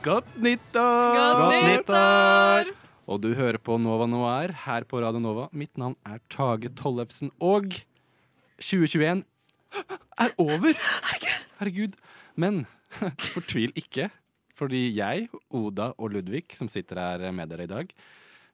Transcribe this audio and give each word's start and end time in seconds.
Godt 0.00 0.28
nyttår! 0.40 1.16
Godt 1.36 1.56
nyttår! 1.66 2.70
Og 3.10 3.18
du 3.20 3.32
hører 3.36 3.58
på 3.60 3.74
Nova 3.80 4.06
Noir 4.08 4.52
her 4.64 4.86
på 4.88 5.00
Radio 5.02 5.20
Nova. 5.20 5.48
Mitt 5.52 5.76
navn 5.80 5.96
er 6.08 6.22
Tage 6.32 6.70
Tollefsen, 6.78 7.32
og 7.42 7.68
2021 8.62 9.24
er 10.24 10.32
over! 10.40 10.80
Herregud. 11.60 11.98
Men 12.40 12.62
fortvil 13.34 13.74
ikke, 13.76 14.08
fordi 14.56 14.86
jeg, 14.96 15.28
Oda 15.52 15.90
og 15.98 16.14
Ludvig, 16.14 16.46
som 16.56 16.70
sitter 16.72 17.00
her 17.02 17.26
med 17.36 17.52
dere 17.52 17.68
i 17.68 17.72
dag, 17.74 17.92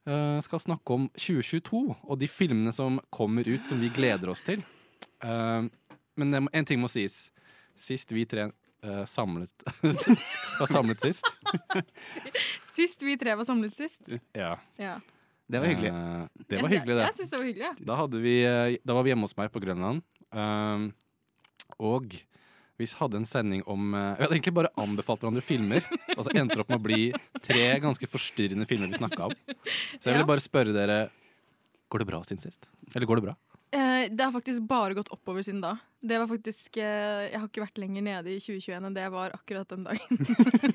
eh, 0.09 0.39
skal 0.43 0.63
snakke 0.67 0.99
om 0.99 1.09
2022 1.15 1.85
og 2.03 2.19
de 2.19 2.31
filmene 2.31 2.75
som 2.75 2.99
kommer 3.15 3.47
ut 3.47 3.71
som 3.71 3.79
vi 3.83 3.93
gleder 3.95 4.33
oss 4.35 4.43
til. 4.47 4.65
Eh, 5.23 5.69
Men 6.17 6.49
en 6.49 6.65
ting 6.65 6.81
må 6.81 6.89
sies. 6.89 7.27
Sist 7.77 8.11
vi 8.11 8.25
tre 8.25 8.49
eh, 8.85 9.05
samlet 9.09 9.53
var 10.61 10.67
samlet 10.71 11.01
sist 11.01 11.25
Sist 12.77 13.03
vi 13.03 13.17
tre 13.17 13.35
var 13.39 13.45
samlet 13.49 13.73
sist. 13.75 14.03
Ja. 14.37 14.57
Ja. 14.77 14.99
Det 15.49 15.61
var 15.63 15.71
hyggelig. 15.71 15.91
Uh, 15.95 16.27
det 16.51 16.59
var 16.61 16.69
Jeg- 16.69 16.81
hyggelig, 16.81 16.97
det. 16.99 17.05
Jeg 17.07 17.15
synes 17.17 17.31
det 17.31 17.39
var 17.39 17.47
hyggelig. 17.47 17.67
ja. 17.71 17.75
Da, 17.89 17.97
hadde 18.03 18.21
vi, 18.21 18.35
eh, 18.45 18.77
da 18.85 18.97
var 18.99 19.05
vi 19.07 19.13
hjemme 19.15 19.25
hos 19.29 19.37
meg 19.39 19.53
på 19.55 19.63
Grønland. 19.63 20.03
Um, 20.35 20.89
og 21.81 22.17
vi 22.77 22.89
hadde 22.99 23.17
en 23.23 23.25
sending 23.25 23.63
om 23.71 23.95
Vi 23.95 24.25
hadde 24.27 24.35
egentlig 24.37 24.53
bare 24.59 24.73
anbefalt 24.77 25.23
hverandre 25.25 25.41
filmer. 25.47 25.87
Og 26.17 26.27
så 26.27 26.35
endte 26.37 26.59
det 26.59 26.65
opp 26.67 26.75
med 26.75 26.83
å 26.83 26.85
bli 26.85 27.07
tre 27.47 27.63
ganske 27.81 28.11
forstyrrende 28.11 28.67
filmer 28.69 28.91
vi 28.93 28.99
snakka 29.01 29.31
om. 29.31 29.37
Så 29.97 30.11
jeg 30.11 30.19
ville 30.19 30.29
bare 30.29 30.45
spørre 30.45 30.75
dere 30.77 30.99
Går 31.89 32.03
det 32.03 32.09
bra 32.11 32.19
siden 32.27 32.43
sist? 32.43 32.67
Eller 32.97 33.07
går 33.07 33.21
det 33.21 33.29
bra? 33.31 33.37
Eh, 33.75 34.07
det 34.13 34.23
har 34.23 34.35
faktisk 34.35 34.67
bare 34.69 34.95
gått 34.95 35.11
oppover 35.15 35.43
siden 35.43 35.65
da. 35.65 35.77
Det 36.07 36.19
var 36.21 36.29
faktisk 36.31 36.77
eh, 36.79 37.27
Jeg 37.33 37.41
har 37.41 37.49
ikke 37.49 37.65
vært 37.65 37.81
lenger 37.83 38.05
nede 38.07 38.31
i 38.35 38.39
2021 38.43 38.87
enn 38.87 38.95
det 38.97 39.03
jeg 39.07 39.15
var 39.15 39.35
akkurat 39.35 39.73
den 39.73 39.89
dagen. 39.89 40.21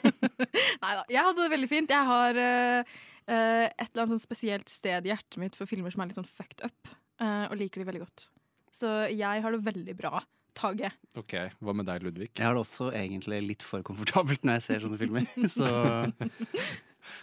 Nei 0.84 0.92
da. 0.98 1.06
Jeg 1.08 1.24
hadde 1.24 1.40
det 1.40 1.54
veldig 1.54 1.72
fint. 1.72 1.94
Jeg 1.94 2.10
har 2.10 2.42
eh, 2.42 3.00
eh, 3.32 3.66
et 3.70 3.88
eller 3.88 4.04
annet 4.04 4.16
sånn 4.16 4.26
spesielt 4.26 4.72
sted 4.72 5.08
i 5.08 5.14
hjertet 5.14 5.40
mitt 5.42 5.58
for 5.58 5.70
filmer 5.70 5.94
som 5.94 6.04
er 6.04 6.12
litt 6.12 6.20
sånn 6.20 6.28
fucked 6.28 6.66
up, 6.68 6.94
uh, 7.24 7.48
og 7.48 7.58
liker 7.62 7.82
de 7.82 7.88
veldig 7.88 8.04
godt. 8.04 8.28
Så 8.72 8.92
jeg 9.12 9.44
har 9.44 9.56
det 9.56 9.66
veldig 9.66 9.98
bra. 10.00 10.24
Tage. 10.58 10.90
OK, 11.16 11.34
hva 11.64 11.74
med 11.74 11.88
deg, 11.88 12.04
Ludvig? 12.04 12.28
Jeg 12.36 12.44
har 12.44 12.58
det 12.58 12.62
også 12.66 12.90
egentlig 12.92 13.40
litt 13.46 13.64
for 13.64 13.86
komfortabelt 13.88 14.44
når 14.44 14.58
jeg 14.58 14.66
ser 14.66 14.82
sånne 14.84 15.00
filmer. 15.00 15.30
Så 15.56 15.70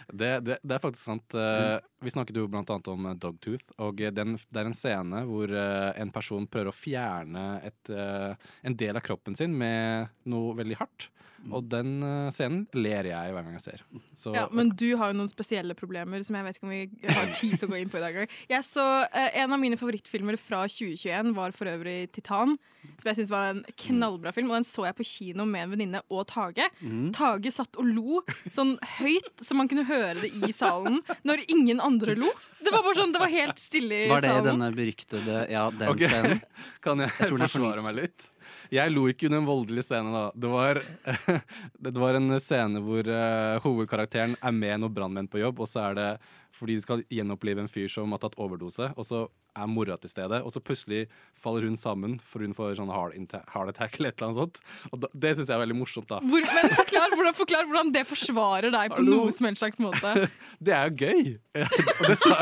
Det, 0.07 0.31
det, 0.45 0.57
det 0.61 0.75
er 0.75 0.83
faktisk 0.83 1.05
sant. 1.05 1.35
Eh, 1.37 1.77
vi 2.03 2.13
snakket 2.13 2.39
jo 2.39 2.47
blant 2.51 2.69
annet 2.73 2.89
om 2.91 3.09
eh, 3.09 3.17
Dogtooth, 3.19 3.71
og 3.85 4.01
eh, 4.03 4.13
den, 4.15 4.37
det 4.49 4.61
er 4.61 4.69
en 4.69 4.77
scene 4.77 5.23
hvor 5.29 5.53
en 5.53 6.13
person 6.15 6.47
prøver 6.49 6.71
å 6.71 6.75
fjerne 6.75 7.45
et, 7.65 7.91
en 7.91 8.77
del 8.79 8.99
av 8.99 9.05
kroppen 9.05 9.37
sin 9.37 9.55
med 9.57 10.09
noe 10.29 10.55
veldig 10.59 10.79
hardt. 10.79 11.09
Og 11.51 11.63
den 11.71 12.03
eh, 12.03 12.29
scenen 12.35 12.65
ler 12.73 13.07
jeg 13.09 13.33
hver 13.35 13.43
gang 13.45 13.53
jeg 13.57 13.63
ser. 13.63 13.83
Så, 14.19 14.33
Ja, 14.35 14.47
men 14.51 14.69
du 14.75 14.95
har 14.99 15.11
jo 15.13 15.17
noen 15.21 15.31
spesielle 15.31 15.73
problemer 15.77 16.21
som 16.25 16.35
jeg 16.35 16.45
vet 16.45 16.57
ikke 16.59 16.67
om 16.67 16.73
vi 16.75 16.81
har 17.07 17.31
tid 17.33 17.55
til 17.59 17.69
å 17.69 17.71
gå 17.71 17.79
inn 17.79 17.89
på 17.93 17.97
i 17.97 18.03
dag. 18.03 18.19
Jeg 18.51 18.63
så, 18.67 18.85
eh, 19.13 19.29
En 19.43 19.53
av 19.55 19.59
mine 19.61 19.77
favorittfilmer 19.79 20.37
fra 20.37 20.65
2021 20.67 21.33
var 21.35 21.51
for 21.55 21.65
øvrig 21.71 22.09
'Titan'. 22.11 22.57
Som 22.99 23.09
jeg 23.09 23.15
synes 23.19 23.29
var 23.31 23.49
en 23.49 23.65
knallbra 23.75 24.31
film, 24.33 24.49
og 24.51 24.55
den 24.55 24.63
så 24.63 24.85
jeg 24.87 24.95
på 24.95 25.03
kino 25.03 25.43
med 25.45 25.63
en 25.65 25.71
venninne 25.75 26.01
og 26.09 26.25
Tage. 26.27 26.63
Mhm. 26.81 27.11
Tage 27.13 27.51
satt 27.51 27.75
og 27.77 27.83
lo 27.85 28.21
sånn 28.49 28.77
høyt, 28.99 29.35
så 29.43 29.53
man 29.53 29.67
kunne 29.67 29.83
høre 29.85 30.15
det 30.21 30.31
i 30.47 30.51
salen 30.55 31.01
når 31.27 31.43
ingen 31.49 31.79
andre 31.83 32.15
lo. 32.15 32.29
Det 32.63 32.71
var 32.71 32.81
bare 32.83 32.95
sånn, 32.95 33.11
det 33.11 33.19
var 33.19 33.27
helt 33.29 33.59
stille 33.59 34.05
i 34.05 34.07
salen. 34.07 34.09
var 34.09 34.21
det 34.21 34.29
salen. 34.29 34.59
denne 34.59 34.71
beryktede 34.75 35.49
Ja, 35.51 35.69
den 35.71 35.89
okay. 35.89 36.07
scenen. 36.07 36.41
Kan 36.81 36.99
jeg, 36.99 37.11
jeg 37.19 37.29
forsvare 37.35 37.83
meg 37.83 37.95
litt? 37.95 38.29
Jeg 38.73 38.93
lo 38.93 39.07
ikke 39.09 39.25
under 39.29 39.41
en 39.41 39.47
voldelig 39.49 39.83
scene. 39.87 40.11
da 40.13 40.25
Det 40.37 40.51
var, 40.51 40.81
det 41.89 41.95
var 41.97 42.17
en 42.19 42.29
scene 42.43 42.81
hvor 42.85 43.07
uh, 43.09 43.57
hovedkarakteren 43.65 44.35
er 44.39 44.53
med 44.55 44.83
noen 44.83 44.93
brannmenn 44.93 45.29
på 45.31 45.41
jobb, 45.41 45.63
og 45.65 45.69
så 45.71 45.89
er 45.89 45.99
det 45.99 46.09
fordi 46.55 46.79
de 46.79 46.81
skal 46.81 47.03
gjenopplive 47.13 47.61
en 47.61 47.69
fyr 47.69 47.85
som 47.93 48.09
har 48.15 48.21
tatt 48.23 48.33
overdose, 48.41 48.87
og 48.97 49.05
så 49.05 49.19
er 49.59 49.67
mora 49.69 49.95
til 50.01 50.09
stede, 50.09 50.39
og 50.45 50.49
så 50.53 50.61
plutselig 50.65 51.03
faller 51.37 51.65
hun 51.67 51.75
sammen, 51.77 52.15
for 52.25 52.41
hun 52.41 52.55
får 52.57 52.77
sånn 52.79 52.89
hard, 52.93 53.13
hard 53.53 53.69
attack 53.69 53.97
eller 53.99 54.09
et 54.13 54.17
eller 54.17 54.29
annet 54.31 54.39
sånt. 54.39 54.57
Og 54.89 55.03
da, 55.03 55.09
det 55.13 55.33
syns 55.37 55.49
jeg 55.51 55.55
er 55.57 55.61
veldig 55.61 55.77
morsomt, 55.77 56.09
da. 56.09 56.17
Hvor, 56.25 56.47
men 56.49 56.73
forklar 56.77 57.13
hvordan, 57.13 57.37
forklar 57.37 57.69
hvordan 57.69 57.91
det 57.93 58.03
forsvarer 58.09 58.73
deg 58.73 58.93
på 58.95 59.01
Hallo? 59.01 59.19
noe 59.25 59.35
som 59.35 59.49
helst 59.49 59.61
slags 59.61 59.81
måte. 59.83 60.13
Det 60.65 60.73
er 60.75 60.89
jo 60.89 61.05
gøy! 61.05 61.29
Og 61.99 62.03
det 62.09 62.17
sa, 62.21 62.39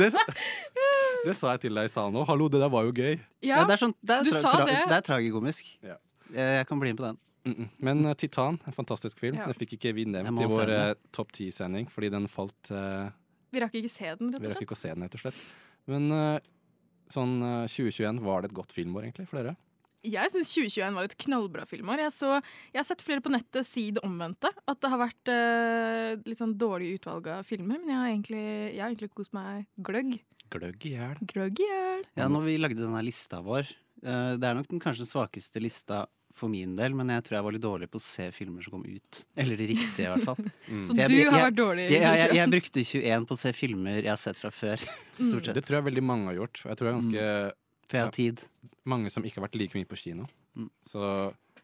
det, 0.00 0.10
sa- 0.14 0.26
det 1.26 1.36
sa 1.38 1.52
jeg 1.54 1.66
til 1.66 1.78
deg 1.78 1.90
i 1.90 1.92
salen 1.92 2.16
òg. 2.20 2.26
Hallo, 2.30 2.48
det 2.52 2.62
der 2.62 2.72
var 2.72 2.88
jo 2.88 2.94
gøy. 2.96 3.18
Ja, 3.42 3.60
Ja, 3.60 3.68
det 3.68 3.76
er, 3.76 3.82
sånn, 3.84 3.94
det 4.00 4.16
er, 4.16 4.26
du 4.26 4.32
sa 4.34 4.56
det. 4.62 4.80
det 4.86 4.96
er 4.96 5.06
tragikomisk. 5.10 5.68
Ja. 5.84 6.00
Jeg, 6.30 6.56
jeg 6.60 6.70
kan 6.70 6.82
bli 6.82 6.94
med 6.94 7.02
på 7.02 7.06
den. 7.06 7.20
Mm 7.46 7.54
-mm. 7.54 7.68
Men 7.78 8.06
uh, 8.06 8.14
Titan, 8.14 8.58
en 8.66 8.72
fantastisk 8.72 9.20
film. 9.20 9.36
Ja. 9.36 9.44
Den 9.46 9.54
fikk 9.54 9.76
ikke 9.78 9.94
vi 9.94 10.04
nevnt 10.04 10.40
i 10.40 10.48
vår 10.50 10.68
uh, 10.68 10.88
eh, 10.90 10.94
topp 11.12 11.32
ti-sending, 11.32 11.86
fordi 11.90 12.08
den 12.10 12.26
falt 12.28 12.70
uh, 12.70 13.10
Vi 13.52 13.60
rakk 13.60 13.74
ikke 13.74 13.88
se 13.88 14.14
den, 14.18 14.34
rett 14.34 14.34
og 14.34 14.40
slett. 14.40 14.42
Vi 14.42 14.54
rakk 14.54 14.62
ikke 14.62 14.74
å 14.74 14.82
se 14.82 14.88
den, 14.88 15.02
rett 15.02 15.14
og 15.14 15.20
slett. 15.20 15.38
Men 15.90 16.10
eh, 16.14 16.42
sånn 17.12 17.38
eh, 17.42 17.70
2021, 17.70 18.20
var 18.26 18.42
det 18.42 18.50
et 18.50 18.58
godt 18.58 18.74
filmår, 18.76 19.08
egentlig, 19.08 19.28
for 19.30 19.40
dere? 19.40 19.56
Jeg 20.06 20.30
syns 20.30 20.52
2021 20.54 20.94
var 20.94 21.08
et 21.08 21.16
knallbra 21.18 21.64
filmår. 21.66 22.04
Jeg, 22.04 22.14
så, 22.14 22.36
jeg 22.70 22.78
har 22.78 22.86
sett 22.86 23.02
flere 23.02 23.22
på 23.24 23.32
nettet 23.32 23.66
si 23.66 23.88
det 23.94 24.04
omvendte. 24.06 24.52
At 24.70 24.78
det 24.82 24.90
har 24.92 25.00
vært 25.00 25.30
eh, 25.32 26.12
litt 26.28 26.38
sånn 26.38 26.54
dårlig 26.58 26.92
utvalg 27.00 27.26
av 27.32 27.46
filmer. 27.48 27.80
Men 27.80 27.90
jeg 27.90 27.98
har 27.98 28.10
egentlig, 28.12 28.44
jeg 28.44 28.82
har 28.84 28.92
egentlig 28.92 29.10
kost 29.16 29.34
meg 29.34 29.66
gløgg. 29.88 30.14
Gløgg 30.50 30.84
i 30.86 30.92
hjel. 30.96 31.16
Gløgg 31.32 31.60
i 31.60 31.66
hjel. 31.70 32.04
Ja, 32.16 32.28
når 32.30 32.44
vi 32.46 32.56
lagde 32.60 32.78
denne 32.82 33.02
lista 33.04 33.40
vår 33.42 33.64
eh, 34.04 34.36
Det 34.38 34.46
er 34.46 34.54
nok 34.58 34.68
den 34.70 34.80
kanskje 34.82 35.06
svakeste 35.08 35.60
lista 35.62 36.04
for 36.36 36.48
min 36.52 36.74
del, 36.76 36.92
men 36.92 37.08
jeg 37.08 37.22
tror 37.24 37.38
jeg 37.38 37.44
var 37.46 37.54
litt 37.56 37.62
dårlig 37.64 37.86
på 37.88 37.96
å 37.96 38.02
se 38.04 38.26
filmer 38.36 38.60
som 38.62 38.74
kom 38.76 38.82
ut. 38.84 39.22
Eller 39.40 39.56
de 39.56 39.66
riktige, 39.70 40.04
i 40.04 40.10
hvert 40.12 40.26
fall. 40.28 40.36
Så 40.84 40.92
jeg- 40.98 41.08
du 41.08 41.30
har 41.32 41.46
vært 41.46 41.56
dårlig. 41.56 41.86
Jeg, 41.88 42.02
jeg, 42.02 42.28
2021. 42.28 42.36
jeg 42.36 42.50
brukte 42.52 42.84
21 42.84 43.24
på 43.30 43.32
å 43.38 43.40
se 43.40 43.52
filmer 43.56 43.96
jeg 44.02 44.10
har 44.12 44.20
sett 44.20 44.36
fra 44.42 44.50
før. 44.52 44.76
Stort 45.30 45.48
sett. 45.48 45.54
Det 45.56 45.64
tror 45.64 45.78
jeg 45.80 45.86
veldig 45.88 46.04
mange 46.04 46.28
har 46.28 46.36
gjort. 46.42 46.60
Og 46.66 46.68
jeg 46.74 46.76
tror 46.76 46.84
det 46.86 46.92
er 46.92 46.98
ganske 47.00 47.24
For 47.88 47.96
jeg 47.96 48.04
har 48.04 48.12
tid. 48.18 48.44
mange 48.84 49.08
som 49.16 49.24
ikke 49.24 49.40
har 49.40 49.46
vært 49.48 49.56
like 49.62 49.78
mye 49.80 49.88
på 49.88 49.96
kino. 50.02 50.28
Mm. 50.60 50.68
Så 50.92 51.00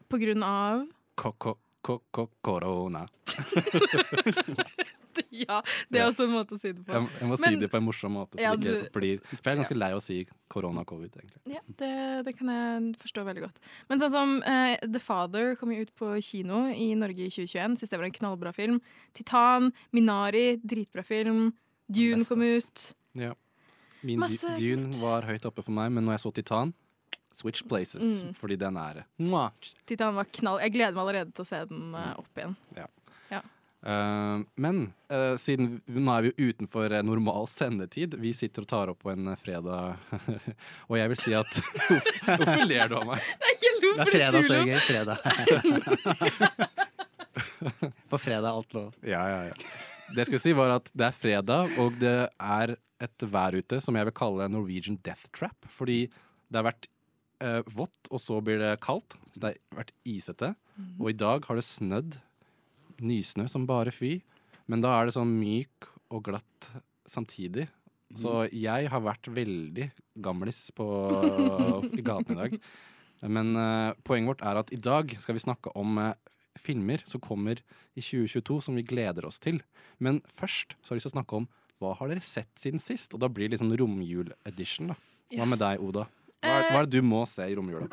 På 0.08 0.16
grunn 0.24 0.42
av 0.48 0.86
ko-ko-ko-korona. 1.20 3.04
Ja, 5.44 5.60
det 5.90 6.00
er 6.00 6.06
også 6.08 6.24
en 6.28 6.32
måte 6.34 6.56
å 6.56 6.60
si 6.60 6.72
det 6.72 6.84
på. 6.86 6.92
Jeg, 6.94 7.08
jeg 7.20 7.28
må 7.30 7.36
Men- 7.40 7.54
si 7.56 7.60
det 7.60 7.70
på 7.72 7.78
en 7.80 7.84
morsom 7.86 8.12
måte. 8.16 8.40
Ja, 8.40 8.54
du- 8.56 8.88
blir, 8.94 9.20
for 9.24 9.48
jeg 9.50 9.52
er 9.54 9.60
ganske 9.62 9.76
lei 9.78 9.90
av 9.92 9.98
å 10.00 10.04
si 10.04 10.18
korona 10.52 10.84
covid, 10.88 11.12
egentlig. 11.20 11.40
Ja, 11.56 11.60
det, 11.80 11.92
det 12.28 12.34
kan 12.38 12.48
jeg 12.52 12.96
forstå 13.02 13.24
veldig 13.28 13.44
godt. 13.46 13.58
Men 13.88 13.98
sånn 14.02 14.10
som 14.14 14.34
uh, 14.42 14.76
The 14.84 15.00
Father 15.02 15.54
kom 15.60 15.72
jo 15.72 15.82
ut 15.86 15.94
på 15.98 16.12
kino 16.22 16.66
i 16.72 16.92
Norge 16.98 17.26
i 17.26 17.30
2021. 17.32 17.78
Syns 17.80 17.90
det 17.92 17.98
var 18.00 18.08
en 18.10 18.16
knallbra 18.18 18.52
film. 18.56 18.80
Titan, 19.14 19.72
Minari, 19.92 20.56
dritbra 20.62 21.04
film. 21.04 21.52
Dune 21.92 22.24
kom 22.28 22.42
ut. 22.44 22.92
Ja. 23.18 23.34
Min 24.02 24.18
Masse 24.18 24.56
Dune 24.58 24.94
var 24.98 25.22
høyt 25.28 25.44
oppe 25.46 25.62
for 25.62 25.70
meg, 25.76 25.92
men 25.94 26.04
når 26.08 26.16
jeg 26.18 26.24
så 26.26 26.32
Titan 26.34 26.72
Switch 27.32 27.62
places, 27.64 28.02
Mm. 28.22 28.34
fordi 28.36 28.56
den 28.60 28.76
er! 28.76 29.06
Titan 29.88 30.14
var 30.18 30.26
knall. 30.36 30.58
Jeg 30.60 30.72
gleder 30.74 30.92
meg 30.92 31.00
allerede 31.00 31.32
til 31.32 31.44
å 31.44 31.48
se 31.48 31.60
den 31.70 31.94
eh, 31.96 32.10
opp 32.20 32.36
igjen. 32.36 32.56
Eh, 32.76 33.40
men 33.82 34.92
eh, 35.10 35.34
siden 35.42 35.80
nå 35.90 36.12
er 36.14 36.22
vi 36.22 36.30
jo 36.30 36.50
utenfor 36.52 36.92
eh, 36.94 37.02
normal 37.02 37.48
sendetid, 37.50 38.14
vi 38.22 38.30
sitter 38.36 38.62
og 38.62 38.68
tar 38.70 38.92
opp 38.92 39.00
på 39.02 39.10
en 39.10 39.32
eh, 39.32 39.38
fredag, 39.40 39.96
og 40.88 40.98
jeg 41.00 41.10
vil 41.10 41.18
si 41.18 41.34
at 41.34 41.50
Hvorfor 42.28 42.62
ler 42.68 42.92
du 42.92 42.94
av 43.00 43.08
meg? 43.10 43.18
Det 43.42 43.90
er 43.90 43.98
fordi 43.98 44.12
fredag, 44.12 44.38
du 44.38 44.42
så 44.46 44.54
lo. 44.54 44.62
gøy. 44.70 44.78
Fredag. 44.86 45.18
På 48.12 48.18
fredag 48.20 48.46
er 48.46 48.54
alt 48.54 48.74
lov. 48.76 48.94
Ja, 49.06 49.22
ja, 49.30 49.42
ja. 49.50 49.54
Det 50.12 50.18
jeg 50.22 50.28
skulle 50.30 50.44
si 50.44 50.54
var 50.56 50.76
at 50.76 50.90
det 50.94 51.06
er 51.08 51.14
fredag, 51.16 51.74
og 51.82 51.98
det 51.98 52.16
er 52.28 52.76
et 53.02 53.24
vær 53.32 53.56
ute 53.58 53.78
som 53.82 53.96
jeg 53.98 54.06
vil 54.08 54.14
kalle 54.14 54.48
Norwegian 54.52 54.98
death 55.06 55.26
trap. 55.34 55.58
Fordi 55.72 56.04
det 56.06 56.58
har 56.60 56.66
vært 56.68 56.86
eh, 57.42 57.62
vått, 57.74 58.10
og 58.10 58.20
så 58.22 58.38
blir 58.44 58.60
det 58.62 58.76
kaldt. 58.84 59.16
Så 59.32 59.42
det 59.42 59.54
har 59.56 59.80
vært 59.82 59.94
isete. 60.06 60.52
Og 61.00 61.10
i 61.10 61.16
dag 61.18 61.48
har 61.48 61.58
det 61.58 61.66
snødd. 61.66 62.18
Nysnø 63.02 63.48
som 63.50 63.66
bare 63.68 63.94
fy. 63.94 64.20
Men 64.70 64.82
da 64.84 64.94
er 64.96 65.08
det 65.08 65.16
sånn 65.16 65.32
myk 65.36 65.88
og 66.12 66.24
glatt 66.28 66.68
samtidig. 67.08 67.68
Så 68.18 68.42
jeg 68.52 68.90
har 68.92 69.00
vært 69.04 69.30
veldig 69.32 69.86
gamlis 70.22 70.66
på, 70.76 70.86
i 71.98 72.04
gaten 72.04 72.34
i 72.34 72.40
dag. 72.42 72.58
Men 73.22 73.54
uh, 73.56 73.94
poenget 74.04 74.34
vårt 74.34 74.44
er 74.44 74.60
at 74.60 74.72
i 74.74 74.80
dag 74.82 75.14
skal 75.22 75.36
vi 75.38 75.44
snakke 75.44 75.72
om 75.78 75.96
uh, 76.00 76.12
filmer 76.60 77.02
som 77.08 77.22
kommer 77.22 77.60
i 77.94 78.02
2022 78.02 78.58
som 78.66 78.76
vi 78.76 78.84
gleder 78.84 79.26
oss 79.28 79.40
til. 79.42 79.62
Men 80.02 80.20
først 80.28 80.76
så 80.80 80.92
har 80.92 80.98
jeg 80.98 81.02
lyst 81.02 81.08
til 81.10 81.14
å 81.14 81.18
snakke 81.20 81.40
om 81.40 81.48
hva 81.82 81.96
har 81.98 82.12
dere 82.12 82.22
sett 82.22 82.50
siden 82.60 82.82
sist? 82.82 83.14
Og 83.14 83.22
da 83.22 83.30
blir 83.32 83.48
det 83.48 83.56
litt 83.56 83.64
sånn 83.64 83.74
romjul-edition. 83.78 84.92
da. 84.92 84.98
Hva 85.32 85.48
med 85.48 85.62
deg, 85.62 85.82
Oda? 85.82 86.06
Hva 86.42 86.58
er, 86.58 86.68
hva 86.68 86.82
er 86.82 86.86
det 86.86 87.00
du 87.00 87.06
må 87.06 87.24
se 87.30 87.46
i 87.48 87.56
romjula? 87.58 87.88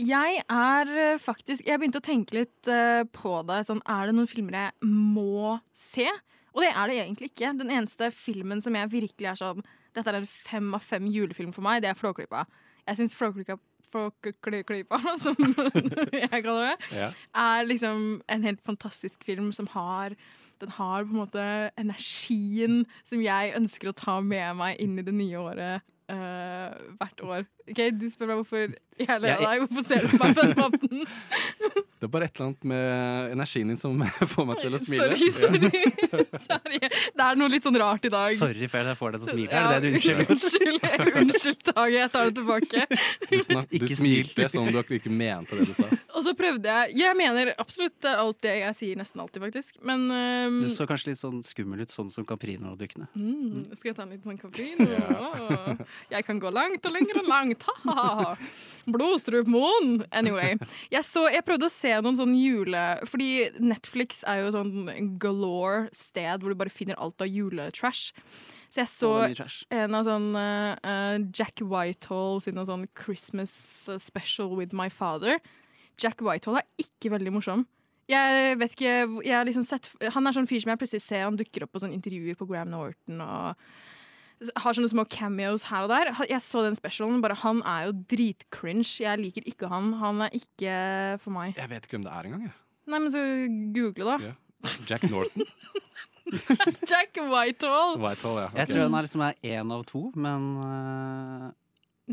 Jeg 0.00 0.42
er 0.48 0.90
eh, 0.96 1.18
faktisk 1.20 1.66
Jeg 1.66 1.80
begynte 1.80 2.00
å 2.00 2.04
tenke 2.04 2.36
litt 2.38 2.70
eh, 2.70 3.02
på 3.12 3.34
det. 3.48 3.62
Sånn, 3.68 3.82
er 3.84 4.08
det 4.08 4.16
noen 4.16 4.30
filmer 4.30 4.56
jeg 4.56 4.90
må 4.90 5.56
se? 5.76 6.06
Og 6.54 6.64
det 6.64 6.70
er 6.72 6.90
det 6.90 6.98
egentlig 7.02 7.30
ikke. 7.30 7.52
Den 7.60 7.72
eneste 7.74 8.08
filmen 8.14 8.62
som 8.64 8.74
jeg 8.78 8.90
virkelig 8.92 9.28
er 9.32 9.38
sånn 9.38 9.60
Dette 9.94 10.12
er 10.12 10.20
en 10.20 10.30
fem 10.30 10.68
av 10.76 10.84
fem 10.86 11.08
julefilm 11.10 11.50
for 11.54 11.66
meg, 11.66 11.82
det 11.82 11.90
er 11.90 11.98
Flåklypa. 11.98 12.44
Jeg 12.86 13.00
syns 13.00 13.16
Flåklypa 13.18 13.58
Flåklypa, 13.90 15.00
som 15.24 15.34
jeg 16.14 16.30
kaller 16.44 16.68
det, 16.68 16.76
Ja. 16.94 17.08
er 17.34 17.66
liksom 17.66 18.20
en 18.30 18.44
helt 18.46 18.60
fantastisk 18.62 19.24
film 19.26 19.50
som 19.52 19.66
har 19.74 20.14
Den 20.60 20.70
har 20.76 21.04
på 21.08 21.10
en 21.10 21.22
måte 21.24 21.44
energien 21.80 22.84
som 23.08 23.22
jeg 23.24 23.54
ønsker 23.56 23.90
å 23.90 23.96
ta 23.96 24.20
med 24.20 24.58
meg 24.60 24.78
inn 24.78 24.98
i 25.00 25.04
det 25.06 25.14
nye 25.16 25.40
året 25.40 25.86
uh, 26.12 26.76
hvert 27.00 27.22
år. 27.24 27.46
Ok, 27.70 27.80
Du 28.00 28.06
spør 28.10 28.32
meg 28.32 28.40
hvorfor 28.42 28.66
jeg 29.00 29.20
ler 29.22 29.38
av 29.38 29.44
deg. 29.46 29.62
Hvorfor 29.64 29.86
ser 29.86 30.04
du 30.04 30.12
på 30.12 30.18
meg 30.20 30.36
på 30.36 30.42
den 30.44 30.58
måten? 30.58 31.06
Det 32.00 32.06
er 32.08 32.12
bare 32.14 32.24
et 32.30 32.38
eller 32.38 32.46
annet 32.46 32.62
med 32.64 33.32
energien 33.34 33.68
din 33.68 33.76
som 33.76 33.98
får 34.32 34.46
meg 34.48 34.60
til 34.62 34.72
å 34.72 34.78
smile. 34.80 35.16
Sorry, 35.20 35.26
sorry. 35.36 35.68
Det 36.70 37.24
er, 37.26 37.36
noe 37.36 37.50
litt 37.52 37.66
sånn 37.66 37.76
rart 37.76 38.06
i 38.08 38.10
dag. 38.12 38.30
Sorry 38.38 38.68
for 38.72 38.80
at 38.80 38.88
jeg 38.94 38.96
får 38.96 39.12
deg 39.12 39.20
til 39.20 39.28
å 39.28 39.34
smile. 39.34 39.50
Ja, 39.52 39.64
Er 39.66 39.84
det 39.84 39.90
det 39.90 39.90
du 39.90 39.98
unnskylder? 39.98 40.30
Unnskyld, 40.32 41.18
unnskyld 41.20 41.64
Tage, 41.68 41.90
jeg 41.98 42.12
tar 42.14 42.30
det 42.30 42.36
tilbake. 42.38 42.86
Du, 43.28 43.34
snak, 43.44 43.74
du 43.84 43.86
smilte 43.92 44.48
som 44.48 44.70
du 44.72 44.94
ikke 44.96 45.12
mente 45.12 45.58
det 45.60 45.66
du 45.68 45.74
sa. 45.76 45.90
Og 46.16 46.24
så 46.24 46.32
prøvde 46.38 46.72
jeg 46.72 46.96
Jeg 47.02 47.18
mener 47.20 47.52
absolutt 47.60 48.08
alt 48.14 48.40
det 48.48 48.54
jeg 48.62 48.78
sier, 48.80 48.96
nesten 49.02 49.20
alltid, 49.20 49.44
faktisk. 49.44 49.76
Men 49.84 50.06
um, 50.08 50.56
Du 50.64 50.72
så 50.72 50.88
kanskje 50.88 51.12
litt 51.12 51.20
sånn 51.20 51.44
skummel 51.44 51.84
ut, 51.84 51.92
sånn 51.92 52.08
som 52.12 52.24
Caprino-dukkene. 52.28 53.10
mm, 53.12 53.76
Skal 53.76 53.92
jeg 53.92 53.98
ta 54.00 54.06
en 54.08 54.16
liten 54.16 54.32
sånn 54.32 54.40
Caprino? 54.40 54.88
Ja. 54.88 55.76
Jeg 56.16 56.26
kan 56.30 56.40
gå 56.40 56.48
langt 56.56 56.88
og 56.88 56.96
lenger 56.96 57.20
og 57.20 57.28
langt. 57.28 57.59
Ha-ha. 57.66 58.34
Blodstrupmoen. 58.90 60.04
Anyway. 60.10 60.56
Jeg, 60.92 61.04
så, 61.06 61.26
jeg 61.32 61.44
prøvde 61.46 61.68
å 61.68 61.72
se 61.72 61.92
noen 62.00 62.18
sånn 62.18 62.34
jule... 62.38 62.84
Fordi 63.08 63.50
Netflix 63.62 64.24
er 64.28 64.44
jo 64.44 64.54
sånn 64.54 65.18
galore 65.20 65.88
sted 65.96 66.40
hvor 66.40 66.54
du 66.54 66.60
bare 66.60 66.72
finner 66.72 66.98
alt 67.00 67.22
av 67.22 67.30
juletrash. 67.30 68.10
Så 68.70 68.84
jeg 68.84 68.90
så 68.92 69.12
en 69.74 69.96
av 69.98 70.06
sånn 70.06 70.28
eh, 70.38 70.76
eh, 70.86 71.16
Jack 71.34 71.62
Whitehall 71.66 72.38
sin 72.44 72.60
sånn 72.66 72.86
Christmas 72.94 73.52
special 73.98 74.54
with 74.54 74.76
my 74.76 74.88
father. 74.92 75.40
Jack 76.00 76.22
Whitehall 76.24 76.60
er 76.62 76.68
ikke 76.80 77.10
veldig 77.12 77.34
morsom. 77.34 77.66
Jeg 78.10 78.56
vet 78.58 78.74
ikke, 78.74 78.94
jeg 79.22 79.34
har 79.36 79.46
liksom 79.46 79.62
sett 79.62 79.86
Han 80.16 80.26
er 80.26 80.34
sånn 80.34 80.48
fyr 80.50 80.62
som 80.64 80.72
jeg 80.72 80.80
plutselig 80.80 81.04
ser 81.04 81.28
Han 81.28 81.36
dukker 81.38 81.62
opp 81.62 81.76
på 81.76 81.82
sånne 81.82 81.94
intervjuer 81.94 82.34
på 82.34 82.48
Graham 82.48 82.72
Norton 82.72 83.20
og 83.22 83.68
har 84.56 84.76
sånne 84.76 84.88
små 84.92 85.04
cameos 85.12 85.66
her 85.68 85.84
og 85.84 85.90
der. 85.92 86.10
Jeg 86.30 86.40
så 86.44 86.62
den 86.64 86.76
specialen, 86.78 87.20
bare 87.20 87.36
han 87.42 87.60
er 87.68 87.88
jo 87.90 87.96
dritcringe. 88.08 88.86
Jeg 89.04 89.20
liker 89.20 89.44
ikke 89.50 89.68
han. 89.68 89.92
Han 90.00 90.22
er 90.26 90.30
ikke 90.38 90.74
for 91.20 91.34
meg. 91.36 91.54
Jeg 91.60 91.68
vet 91.72 91.84
ikke 91.86 91.98
hvem 91.98 92.06
det 92.08 92.12
er 92.16 92.28
engang. 92.30 92.46
Nei, 92.90 92.98
men 92.98 93.10
så 93.12 93.20
google, 93.76 94.14
da. 94.14 94.16
Yeah. 94.30 94.78
Jack 94.88 95.04
Norton. 95.12 95.44
Jack 96.90 97.16
Whitehall! 97.16 97.96
Whitehall, 98.00 98.36
ja. 98.44 98.48
Jeg 98.60 98.68
tror 98.70 98.84
han 98.86 98.94
er 98.98 99.06
liksom 99.06 99.22
er 99.26 99.38
én 99.56 99.72
av 99.74 99.84
to, 99.88 100.02
men 100.20 100.44
uh... 100.62 101.48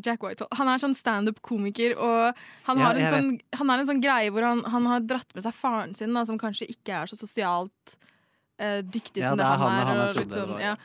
Jack 0.03 0.21
Whitehall. 0.25 0.49
Han 0.59 0.69
er 0.71 0.81
sånn 0.81 0.95
standup-komiker, 0.97 1.95
og 1.97 2.37
han, 2.67 2.77
Ja, 2.81 2.85
har 2.89 2.99
en 3.01 3.09
sånn, 3.13 3.31
han 3.59 3.71
er 3.73 3.81
en 3.81 3.89
sånn 3.89 4.01
greie 4.03 4.29
hvor 4.33 4.45
han, 4.45 4.61
han 4.69 4.85
har 4.89 5.05
dratt 5.09 5.31
med 5.37 5.45
seg 5.45 5.55
faren 5.57 5.95
sin, 5.97 6.13
da, 6.17 6.23
som 6.29 6.37
kanskje 6.41 6.67
ikke 6.73 6.99
er 7.01 7.09
så 7.11 7.17
sosialt 7.19 7.95
uh, 8.61 8.81
dyktig 8.85 9.23
Ja, 9.23 9.31
som 9.33 9.39
det 9.39 9.45
det 9.45 9.51
er 9.53 9.61
han 9.63 9.75
han- 9.77 9.97
er. 9.97 10.03
og 10.07 10.19
det 10.21 10.41
sånn, 10.43 10.55
ja. 10.61 10.75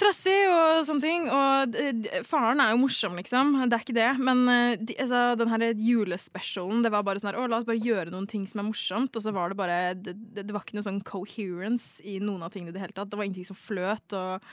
Trassig 0.00 0.36
og 0.48 0.82
sånne 0.88 1.04
ting. 1.04 1.28
Og 1.32 2.26
faren 2.28 2.62
er 2.62 2.72
jo 2.72 2.80
morsom, 2.82 3.16
liksom. 3.20 3.54
Det 3.66 3.78
er 3.78 3.86
ikke 3.86 3.96
det. 3.98 4.10
Men 4.22 4.42
eh, 4.52 4.74
de, 4.80 4.96
altså, 5.02 5.22
den 5.40 5.52
her 5.52 5.66
julespecialen, 5.72 6.82
det 6.84 6.92
var 6.94 7.06
bare 7.06 7.22
sånn 7.22 7.32
her 7.32 7.40
Å, 7.42 7.46
la 7.50 7.60
oss 7.60 7.68
bare 7.68 7.82
gjøre 7.82 8.14
noen 8.14 8.28
ting 8.30 8.46
som 8.50 8.62
er 8.62 8.68
morsomt. 8.70 9.16
Og 9.16 9.24
så 9.24 9.34
var 9.34 9.52
det 9.52 9.60
bare 9.60 9.78
Det, 9.98 10.16
det, 10.38 10.50
var 10.52 10.64
ikke 10.64 10.78
noe 10.78 10.88
sånn 10.88 11.02
coherence 11.06 12.02
i 12.06 12.18
noen 12.22 12.44
av 12.46 12.54
tingene 12.54 12.74
i 12.74 12.76
det 12.76 12.84
hele 12.86 12.96
tatt. 12.96 13.10
Det 13.12 13.20
var 13.20 13.28
ingenting 13.28 13.50
som 13.52 13.58
fløt. 13.58 14.18
og 14.18 14.52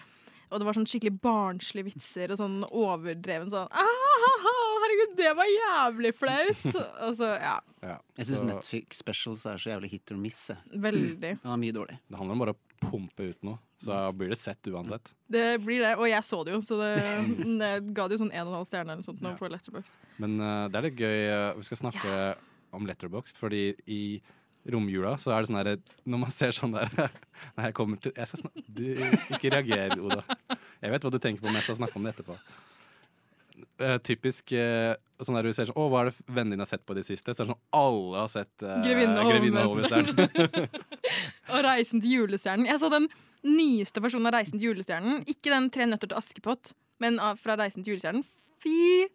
og 0.50 0.58
det 0.58 0.66
var 0.66 0.74
sånn 0.74 0.88
skikkelig 0.90 1.20
barnslige 1.22 1.92
vitser 1.92 2.32
og 2.34 2.40
sånn 2.40 2.64
overdreven 2.66 3.52
sånn 3.54 3.68
«Ah, 3.70 4.40
Herregud, 4.80 5.12
det 5.20 5.34
var 5.38 5.50
jævlig 5.52 6.12
flaut! 6.18 6.64
Og 7.06 7.20
så, 7.20 7.30
ja. 7.38 7.58
Ja. 7.86 7.98
jeg 8.18 8.30
syns 8.30 8.46
Netflix 8.48 9.02
specials 9.04 9.46
er 9.46 9.62
så 9.62 9.74
jævlig 9.74 9.92
hit 9.94 10.14
or 10.14 10.18
miss. 10.18 10.42
Veldig. 10.74 11.36
Han 11.44 11.54
er 11.54 11.62
mye 11.62 11.76
dårlig. 11.76 12.00
Det 12.10 12.18
handler 12.18 12.38
om 12.38 12.44
bare 12.44 12.56
å 12.56 12.60
pumpe 12.82 13.30
ut 13.32 13.46
noe, 13.48 13.60
så 13.82 14.00
blir 14.16 14.32
det 14.34 14.40
sett 14.40 14.68
uansett. 14.72 15.12
Det 15.32 15.46
blir 15.64 15.84
det. 15.84 15.94
Og 16.00 16.08
jeg 16.10 16.26
så 16.28 16.42
det 16.48 16.56
jo, 16.56 16.62
så 16.66 16.80
det, 16.82 16.94
det 17.62 17.72
ga 17.96 18.08
det 18.08 18.18
jo 18.18 18.24
sånn 18.24 18.34
en 18.34 18.48
og 18.48 18.52
en 18.54 18.58
halv 18.60 18.70
stjerne 18.70 18.94
eller 18.94 19.04
noe 19.04 19.10
sånt 19.10 19.24
nå 19.24 19.36
på 19.40 19.52
Letterboxd. 19.52 19.96
Men 20.24 20.36
uh, 20.42 20.66
det 20.72 20.80
er 20.80 20.88
litt 20.90 21.00
gøy. 21.00 21.20
eh, 21.30 21.48
vi 21.60 21.70
skal 21.70 21.82
snakke 21.84 22.18
om 22.76 22.88
Letterboxd, 22.90 23.40
fordi 23.42 23.64
i 23.90 24.02
romjula 24.70 25.16
så 25.22 25.32
er 25.34 25.42
det 25.42 25.50
sånn 25.50 25.58
her 25.60 25.70
Når 26.04 26.20
man 26.22 26.34
ser 26.34 26.52
sånn 26.54 26.74
der 26.76 26.90
Nei, 27.56 27.70
jeg 27.70 27.76
kommer 27.78 28.02
til 28.04 28.12
jeg 28.14 28.66
Du, 28.68 28.84
ikke 29.36 29.54
reager, 29.56 29.96
Oda. 30.04 30.24
Jeg 30.82 30.94
vet 30.94 31.06
hva 31.06 31.14
du 31.14 31.20
tenker 31.22 31.44
på, 31.44 31.48
men 31.48 31.62
jeg 31.62 31.70
skal 31.70 31.80
snakke 31.80 31.98
om 32.00 32.06
det 32.06 32.14
etterpå. 32.16 32.36
Eh, 33.80 33.98
typisk 34.04 34.52
eh, 34.56 34.94
sånn 35.24 35.36
der 35.36 35.48
du 35.48 35.54
ser 35.56 35.68
sånn 35.70 35.78
Å, 35.80 35.88
hva 35.92 36.02
er 36.06 36.10
det 36.12 36.26
vennene 36.28 36.56
dine 36.56 36.64
har 36.66 36.70
sett 36.70 36.86
på 36.88 36.96
i 36.96 37.00
det 37.00 37.06
siste? 37.08 37.34
Så 37.36 37.44
er 37.44 37.48
det 37.48 37.54
sånn 37.54 37.64
alle 37.76 38.22
har 38.24 38.30
sett 38.32 38.64
uh, 38.64 38.78
Grevinne 38.86 39.24
og 39.24 39.32
Grevinne 39.32 39.64
og 41.54 41.64
Reisen 41.66 42.04
til 42.04 42.14
julestjernen. 42.22 42.68
Jeg 42.70 42.80
så 42.82 42.90
den 42.94 43.08
nyeste 43.48 44.04
versjonen 44.04 44.30
av 44.30 44.36
Reisen 44.38 44.60
til 44.60 44.72
julestjernen. 44.72 45.24
Ikke 45.32 45.52
den 45.54 45.70
Tre 45.74 45.88
nøtter 45.90 46.12
til 46.12 46.20
Askepott, 46.20 46.74
men 47.04 47.20
fra 47.42 47.56
Reisen 47.60 47.84
til 47.84 47.96
julestjernen. 47.96 48.24
Fy 48.64 49.08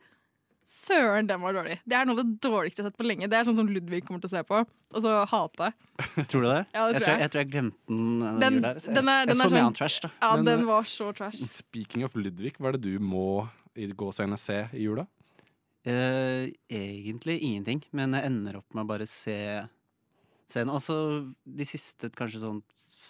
søren, 0.65 1.27
den 1.29 1.43
var 1.45 1.53
dårlig. 1.53 1.77
Det 1.85 1.97
er 1.99 2.07
noe 2.09 2.17
av 2.17 2.23
det 2.25 2.39
dårligste 2.41 2.81
jeg 2.81 2.87
har 2.87 2.93
sett 2.93 3.01
på 3.01 3.05
lenge. 3.07 3.29
Det 3.29 3.37
er 3.37 3.45
sånn 3.49 3.59
som 3.59 3.69
Ludvig 3.69 4.01
kommer 4.07 4.23
til 4.25 4.31
å 4.31 4.35
se 4.39 4.43
på, 4.49 4.63
og 4.65 5.03
så 5.05 5.17
hate. 5.29 5.73
Tror 6.31 6.47
du 6.47 6.49
det? 6.49 6.63
Ja, 6.73 6.87
det 6.89 6.95
tror 6.95 6.95
jeg, 6.95 7.03
tror, 7.03 7.11
jeg. 7.11 7.21
jeg 7.27 7.33
tror 7.35 7.43
jeg 7.43 7.51
glemte 7.53 7.77
den. 7.91 8.07
Den, 8.25 8.39
Den- 8.41 8.57
jula 8.63 8.73
så 8.81 8.89
jeg, 8.89 8.97
den 8.97 9.11
er- 9.13 9.27
den 9.29 9.35
jeg 9.35 9.35
er 9.35 9.43
så 9.43 9.51
mye 9.53 9.67
sånn- 9.67 9.77
trash, 9.81 9.99
da. 10.07 10.11
Ja, 10.23 10.31
Men, 10.39 10.49
den 10.49 10.65
eh, 10.65 10.71
var 10.73 10.89
så 10.89 11.11
trash. 11.21 11.45
Speaking 11.53 12.07
of 12.09 12.17
Ludvig, 12.17 12.55
hva 12.57 12.73
er 12.73 12.79
det 12.79 12.85
du 12.89 12.97
må 13.13 13.27
i 13.77 13.89
gåseøynene 13.93 14.39
se 14.41 14.59
i 14.73 14.85
jula? 14.87 15.07
Eh, 15.85 16.49
egentlig 16.73 17.39
ingenting, 17.45 17.83
men 17.93 18.17
jeg 18.17 18.31
ender 18.31 18.61
opp 18.63 18.77
med 18.77 18.87
å 18.87 18.93
bare 18.95 19.09
se 19.11 19.39
Se 20.45 20.61
den. 20.61 20.69
Altså, 20.69 20.95
de 21.49 21.65
siste 21.65 22.11
kanskje 22.13 22.43
sånn 22.43 22.59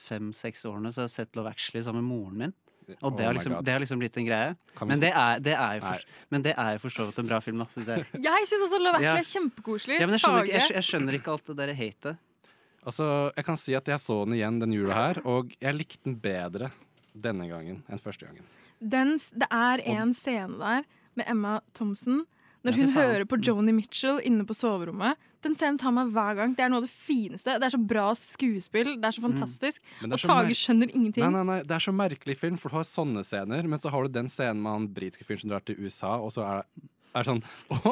fem-seks 0.07 0.61
årene 0.71 0.93
så 0.95 1.03
har 1.03 1.09
jeg 1.09 1.15
sett 1.17 1.35
Love 1.35 1.51
Actually 1.51 1.83
sammen 1.83 2.05
med 2.05 2.15
moren 2.15 2.37
min. 2.45 2.53
Og 3.01 3.09
Oh 3.09 3.17
det, 3.17 3.25
har 3.25 3.33
my 3.33 3.39
liksom, 3.39 3.55
God. 3.57 3.65
det 3.67 3.73
har 3.75 3.83
liksom 3.83 3.99
blitt 3.99 4.19
en 4.21 4.29
greie. 4.29 4.53
Men 4.85 5.01
det 5.03 5.11
er, 5.11 5.41
det 5.43 5.55
er, 5.57 5.81
for, 5.83 6.05
men 6.31 6.45
det 6.45 6.53
er 6.55 6.77
jo 6.77 6.83
for 6.85 6.95
så 6.95 7.09
vidt 7.09 7.19
en 7.25 7.31
bra 7.33 7.41
film, 7.43 7.59
da, 7.59 7.67
synes 7.73 7.91
jeg. 7.91 8.07
Jeg 8.29 8.49
syns 8.51 8.67
også 8.69 8.79
Love 8.79 9.01
Actually 9.01 9.25
er 9.25 9.31
kjempekoselig. 9.33 9.99
Ja, 9.99 10.07
men 10.07 10.15
jeg 10.15 10.23
skjønner, 10.23 10.47
ikke, 10.47 10.61
jeg, 10.61 10.75
jeg 10.77 10.89
skjønner 10.91 11.19
ikke 11.19 11.35
alt 11.35 11.51
det 11.51 11.57
der 11.59 11.75
hatet. 11.81 12.23
Altså, 12.85 13.07
jeg 13.35 13.49
kan 13.49 13.59
si 13.65 13.75
at 13.75 13.89
jeg 13.89 14.05
så 14.05 14.19
den 14.29 14.37
igjen 14.37 14.61
den 14.61 14.75
jula 14.77 14.99
her, 15.01 15.23
og 15.27 15.55
jeg 15.57 15.75
likte 15.79 16.05
den 16.05 16.19
bedre 16.21 16.69
denne 17.17 17.49
gangen 17.49 17.83
enn 17.89 18.03
første 18.03 18.29
gangen. 18.29 18.45
Den, 18.81 19.17
det 19.33 19.49
er 19.51 19.83
en 19.95 20.15
scene 20.17 20.59
der 20.61 20.87
med 21.15 21.29
Emma 21.31 21.61
Thompson 21.77 22.25
når 22.65 22.79
hun 22.81 22.93
hører 22.95 23.25
på 23.29 23.37
Joni 23.45 23.75
Mitchell 23.77 24.23
inne 24.25 24.47
på 24.49 24.57
soverommet. 24.57 25.21
Den 25.45 25.53
scenen 25.53 25.77
tar 25.81 25.93
meg 25.93 26.15
hver 26.15 26.39
gang. 26.39 26.55
Det 26.57 26.65
er 26.65 26.71
noe 26.73 26.81
av 26.81 26.87
det 26.87 26.95
fineste. 26.95 27.59
Det 27.61 27.69
er 27.69 27.75
så 27.75 27.81
bra 27.93 28.07
skuespill. 28.17 28.95
Det 28.97 29.11
er 29.11 29.17
så 29.19 29.25
fantastisk. 29.25 29.83
Mm. 29.85 29.99
Men 30.01 30.15
det 30.15 30.17
er 30.17 30.17
Og 30.17 30.25
så 30.25 30.31
Tage 30.31 30.57
skjønner 30.57 30.95
ingenting. 30.95 31.27
Nei, 31.27 31.33
nei, 31.35 31.45
nei, 31.51 31.61
Det 31.69 31.77
er 31.77 31.85
så 31.85 31.93
merkelig 31.93 32.39
film, 32.41 32.57
for 32.61 32.73
du 32.73 32.79
har 32.79 32.89
sånne 32.89 33.25
scener, 33.27 33.69
men 33.69 33.83
så 33.83 33.93
har 33.93 34.09
du 34.09 34.17
den 34.17 34.33
scenen 34.33 34.65
med 34.65 34.79
han 34.79 34.89
britiske 34.97 35.29
fyren 35.29 35.45
som 35.45 35.53
drar 35.53 35.65
til 35.69 35.77
USA, 35.77 36.17
og 36.17 36.33
så 36.33 36.49
er 36.49 36.65
det 37.15 37.21
er 37.21 37.27
sånn 37.29 37.43
Å, 37.71 37.91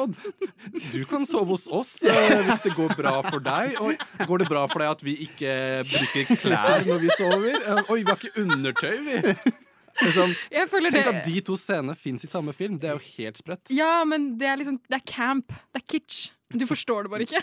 du 0.91 1.03
kan 1.07 1.23
sove 1.23 1.53
hos 1.53 1.63
oss 1.71 1.93
eh, 2.11 2.41
hvis 2.43 2.59
det 2.65 2.73
går 2.75 2.91
bra 2.99 3.21
for 3.23 3.39
deg. 3.45 3.77
Og 3.79 4.27
går 4.27 4.43
det 4.43 4.49
bra 4.49 4.65
for 4.67 4.83
deg 4.83 4.89
at 4.97 5.05
vi 5.05 5.13
ikke 5.29 5.53
bruker 5.87 6.41
klær 6.41 6.83
når 6.89 7.05
vi 7.05 7.13
sover? 7.15 7.55
Eh, 7.55 7.93
Oi, 7.93 8.01
vi 8.01 8.09
har 8.09 8.19
ikke 8.19 8.43
undertøy, 8.43 8.97
vi. 9.05 9.53
Liksom, 10.01 10.31
Jeg 10.51 10.69
føler 10.71 10.93
tenk 10.93 11.05
det 11.05 11.15
at 11.19 11.27
de 11.27 11.41
to 11.45 11.55
scenene 11.59 11.95
fins 11.99 12.23
i 12.25 12.29
samme 12.29 12.53
film. 12.55 12.79
Det 12.81 12.89
er 12.89 12.97
jo 12.97 13.03
helt 13.17 13.41
sprøtt. 13.41 13.73
Ja, 13.73 14.03
men 14.07 14.33
det 14.39 14.47
er 14.49 14.57
liksom 14.61 14.79
Det 14.87 14.97
er 14.97 15.05
camp. 15.05 15.53
Det 15.73 15.83
er 15.83 15.85
kitsch. 15.85 16.31
Du 16.53 16.65
forstår 16.69 17.05
det 17.05 17.11
bare 17.13 17.25
ikke. 17.25 17.41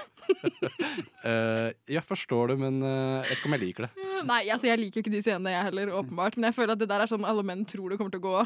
uh, 1.27 1.71
jeg 1.97 2.03
forstår 2.07 2.53
det, 2.53 2.59
men 2.63 2.79
uh, 2.83 3.19
jeg 3.19 3.31
vet 3.31 3.39
ikke 3.39 3.51
om 3.51 3.57
jeg 3.57 3.63
liker 3.65 3.87
det. 3.87 4.09
Nei, 4.31 4.41
altså 4.53 4.69
jeg 4.69 4.79
liker 4.79 5.01
jo 5.01 5.05
ikke 5.05 5.15
de 5.17 5.23
scenene, 5.25 5.55
jeg 5.55 5.67
heller, 5.71 5.93
åpenbart. 5.99 6.39
Men 6.39 6.51
jeg 6.51 6.59
føler 6.59 6.77
at 6.77 6.83
det 6.83 6.91
der 6.93 7.05
er 7.05 7.11
sånn 7.11 7.27
alle 7.27 7.45
menn 7.47 7.65
tror 7.69 7.91
det 7.91 7.99
kommer 8.01 8.15
til 8.15 8.23
å 8.23 8.29
gå. 8.29 8.39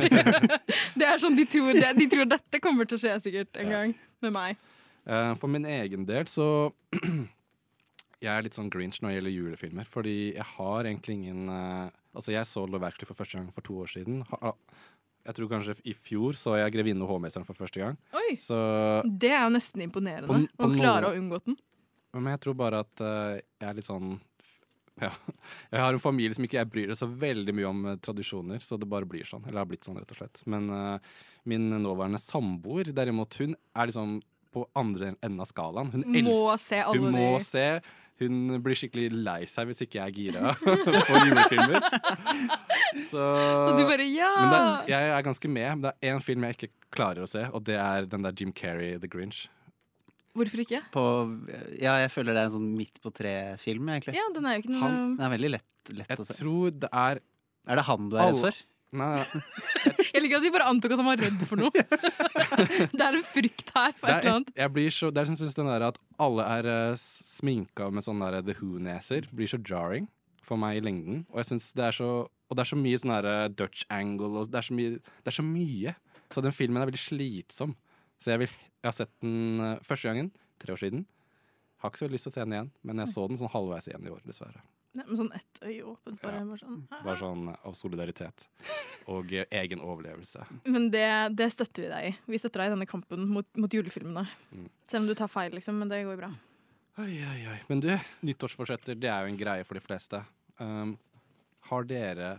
det 1.00 1.08
er 1.08 1.22
sånn 1.22 1.38
de 1.38 1.46
tror, 1.48 1.72
det, 1.76 1.94
de 1.96 2.08
tror 2.12 2.28
dette 2.28 2.62
kommer 2.62 2.88
til 2.88 2.98
å 2.98 3.02
skje 3.04 3.16
sikkert 3.24 3.60
en 3.62 3.76
gang 3.76 3.94
med 4.24 4.36
meg. 4.36 4.64
Uh, 5.08 5.32
for 5.40 5.48
min 5.48 5.64
egen 5.64 6.04
del 6.08 6.28
så 6.28 6.46
Jeg 8.20 8.28
er 8.34 8.44
litt 8.44 8.52
sånn 8.52 8.68
grinch 8.68 8.98
når 9.00 9.08
det 9.08 9.14
gjelder 9.16 9.32
julefilmer. 9.32 9.86
Fordi 9.88 10.16
jeg 10.34 10.44
har 10.58 10.84
egentlig 10.84 11.14
ingen 11.22 11.48
Altså, 12.14 12.32
jeg 12.34 12.46
så 12.48 12.64
Love 12.66 12.86
Actually 12.88 13.06
for 13.08 13.18
første 13.18 13.38
gang 13.38 13.50
for 13.54 13.66
to 13.66 13.76
år 13.84 13.90
siden. 13.92 14.22
Jeg 15.26 15.36
tror 15.36 15.50
kanskje 15.52 15.76
i 15.84 15.92
fjor 15.94 16.32
så 16.38 16.56
jeg 16.58 16.72
'Grevinne 16.72 17.04
og 17.04 17.12
hovmesteren' 17.12 17.46
for 17.46 17.54
første 17.54 17.78
gang. 17.82 17.98
Oi! 18.16 18.36
Så 18.40 18.56
Det 19.04 19.30
er 19.30 19.44
jo 19.44 19.52
nesten 19.54 19.84
imponerende. 19.84 20.26
På 20.26 20.40
på 20.56 20.70
å 20.70 20.76
klare 20.76 21.12
å 21.12 21.16
unngå 21.18 21.38
den. 21.44 21.56
Men 22.14 22.32
jeg 22.34 22.40
tror 22.40 22.56
bare 22.58 22.80
at 22.80 23.00
uh, 23.04 23.38
jeg 23.60 23.68
er 23.68 23.74
litt 23.78 23.86
sånn 23.86 24.18
ja. 25.04 25.12
Jeg 25.70 25.80
har 25.80 25.92
en 25.94 26.02
familie 26.02 26.34
som 26.34 26.44
ikke 26.44 26.58
jeg 26.58 26.70
bryr 26.72 26.90
meg 26.90 26.98
så 26.98 27.06
veldig 27.06 27.54
mye 27.56 27.68
om 27.68 27.86
eh, 27.86 27.96
tradisjoner, 28.04 28.58
så 28.60 28.76
det 28.76 28.88
bare 28.90 29.06
blir 29.08 29.24
sånn. 29.24 29.46
Eller 29.46 29.62
har 29.62 29.68
blitt 29.70 29.86
sånn, 29.86 29.96
rett 29.96 30.10
og 30.12 30.18
slett. 30.18 30.42
Men 30.50 30.66
uh, 30.68 30.98
min 31.48 31.70
nåværende 31.80 32.20
samboer, 32.20 32.90
derimot, 32.92 33.38
hun 33.40 33.54
er 33.72 33.88
liksom 33.88 34.18
på 34.52 34.66
andre 34.76 35.14
enden 35.22 35.40
av 35.40 35.46
skalaen. 35.48 35.92
Hun, 35.94 36.04
Må 36.04 36.18
elsker- 36.18 36.64
se 36.66 36.80
alle 36.82 36.98
hun 36.98 37.14
må 37.14 37.40
se. 37.40 37.66
Hun 38.20 38.60
blir 38.62 38.76
skikkelig 38.76 39.08
lei 39.24 39.44
seg 39.48 39.70
hvis 39.70 39.80
ikke 39.86 39.96
jeg 40.00 40.06
er 40.06 40.16
gira 40.16 40.50
på 41.08 41.20
julefilmer. 41.24 41.80
Så 43.08 43.22
Og 43.70 43.78
du 43.78 43.84
bare 43.88 44.04
ja! 44.10 44.28
men 44.40 44.50
det, 44.52 44.58
er- 44.60 44.90
jeg 44.92 45.14
er 45.16 45.24
ganske 45.26 45.48
med. 45.50 45.68
Men 45.78 45.82
det 45.86 45.92
er 45.94 46.12
én 46.14 46.20
film 46.24 46.44
jeg 46.48 46.56
ikke 46.58 46.70
klarer 46.94 47.24
å 47.24 47.30
se, 47.30 47.46
og 47.54 47.64
det 47.68 47.78
er 47.80 48.08
den 48.10 48.26
der 48.26 48.34
Jim 48.36 48.52
Carrey, 48.52 48.98
The 49.00 49.08
Grinch. 49.10 49.46
Hvorfor 50.36 50.62
ikke? 50.62 50.78
På, 50.94 51.02
ja, 51.80 51.96
jeg 52.04 52.10
føler 52.14 52.36
det 52.36 52.42
er 52.44 52.48
en 52.50 52.54
sånn 52.54 52.68
midt 52.78 53.00
på 53.02 53.10
tre-film, 53.14 53.88
egentlig. 53.90 54.14
Ja, 54.14 54.28
den 54.34 54.46
er 54.46 54.56
jo 54.58 54.62
ikke 54.62 54.74
noe 54.76 54.82
Han- 54.84 55.16
Den 55.18 55.24
er 55.26 55.32
veldig 55.32 55.50
lett, 55.56 55.70
lett 55.90 56.12
Jeg 56.12 56.20
å 56.22 56.26
se. 56.28 56.36
tror 56.38 56.70
det 56.84 56.90
er 56.92 57.18
Er 57.66 57.76
det 57.80 57.84
han 57.88 58.08
du 58.12 58.16
er 58.16 58.28
redd 58.30 58.38
for? 58.44 58.60
Nei, 58.90 59.22
Jeg 60.14 60.22
liker 60.24 60.40
at 60.40 60.44
vi 60.44 60.50
bare 60.50 60.66
antok 60.66 60.96
at 60.96 60.98
han 60.98 61.06
var 61.06 61.20
redd 61.22 61.42
for 61.46 61.60
noe. 61.60 61.70
det 62.96 63.04
er 63.04 63.18
en 63.20 63.26
frykt 63.26 63.70
her 63.76 63.92
for 63.94 64.10
det 64.10 64.16
et 64.16 64.16
er, 64.16 64.24
eller 64.24 64.38
annet. 64.40 64.50
jeg 64.58 64.72
blir 64.74 64.94
så, 64.94 65.10
det 65.14 65.22
er, 65.22 65.30
synes 65.38 65.58
den 65.58 65.70
der 65.70 65.84
at 65.86 66.00
alle 66.18 66.46
er 66.58 66.68
uh, 66.70 66.98
sminka 66.98 67.86
med 67.94 68.06
sånne 68.06 68.32
der 68.34 68.48
The 68.48 68.56
Who-neser, 68.58 69.28
blir 69.30 69.50
så 69.50 69.60
jarring 69.62 70.08
for 70.46 70.58
meg 70.58 70.80
i 70.80 70.82
lengden. 70.82 71.22
Og 71.30 71.38
jeg 71.42 71.52
synes 71.52 71.70
det 71.78 71.86
er 71.86 71.96
så 72.00 72.10
Og 72.50 72.56
det 72.58 72.64
er 72.64 72.70
så 72.72 72.80
mye 72.80 72.98
sånn 72.98 73.12
eh, 73.14 73.44
Dutch 73.54 73.84
angle 73.94 74.40
og 74.40 74.48
det 74.50 74.58
er, 74.58 74.66
så 74.66 74.74
mye, 74.74 74.96
det 74.98 75.30
er 75.30 75.36
så 75.36 75.44
mye. 75.46 75.92
Så 76.34 76.42
den 76.42 76.54
filmen 76.54 76.82
er 76.82 76.88
veldig 76.90 76.98
slitsom. 76.98 77.76
Så 78.18 78.32
jeg, 78.32 78.40
vil, 78.42 78.56
jeg 78.82 78.88
har 78.88 78.96
sett 78.96 79.12
den 79.22 79.62
uh, 79.62 79.76
første 79.86 80.10
gangen, 80.10 80.32
tre 80.58 80.74
år 80.74 80.82
siden. 80.82 81.04
Har 81.78 81.92
ikke 81.92 82.02
så 82.02 82.10
lyst 82.10 82.26
til 82.26 82.32
å 82.32 82.34
se 82.34 82.42
den 82.42 82.56
igjen, 82.56 82.72
men 82.82 83.04
jeg 83.04 83.12
så 83.14 83.28
den 83.30 83.38
sånn 83.38 83.52
halvveis 83.54 83.86
igjen 83.86 84.10
i 84.10 84.10
år, 84.10 84.18
dessverre. 84.26 84.64
Ja, 84.92 85.04
med 85.06 85.18
sånn 85.20 85.30
ett 85.36 85.60
øye 85.62 85.84
åpent. 85.86 86.18
Bare, 86.20 86.40
Ja. 86.40 86.44
bare 86.48 86.58
sånn. 86.58 86.78
Bare 86.90 87.16
sånn 87.20 87.44
av 87.54 87.74
solidaritet 87.78 88.46
og 89.06 89.32
eh, 89.32 89.44
egen 89.60 89.78
overlevelse. 89.86 90.42
Men 90.66 90.88
det, 90.90 91.06
det 91.38 91.46
støtter 91.54 91.84
vi 91.84 91.90
deg 91.92 92.08
i. 92.08 92.12
Vi 92.34 92.40
støtter 92.42 92.64
deg 92.64 92.72
i 92.72 92.74
denne 92.74 92.88
kampen 92.90 93.28
mot, 93.30 93.46
mot 93.56 93.70
julefilmene. 93.70 94.26
Mm. 94.50 94.66
Selv 94.90 95.04
om 95.04 95.06
du 95.06 95.14
tar 95.14 95.30
feil, 95.30 95.54
liksom. 95.54 95.78
Men 95.78 95.92
det 95.92 96.02
går 96.08 96.18
bra. 96.18 96.32
Oi, 96.98 97.14
oi, 97.22 97.38
oi. 97.52 97.58
Men 97.70 97.80
du, 97.84 97.90
nyttårsforsetter, 98.26 98.98
det 98.98 99.08
er 99.12 99.22
jo 99.24 99.30
en 99.32 99.38
greie 99.38 99.64
for 99.64 99.78
de 99.78 99.84
fleste. 99.84 100.24
Um, 100.58 100.96
har 101.70 101.86
dere 101.88 102.32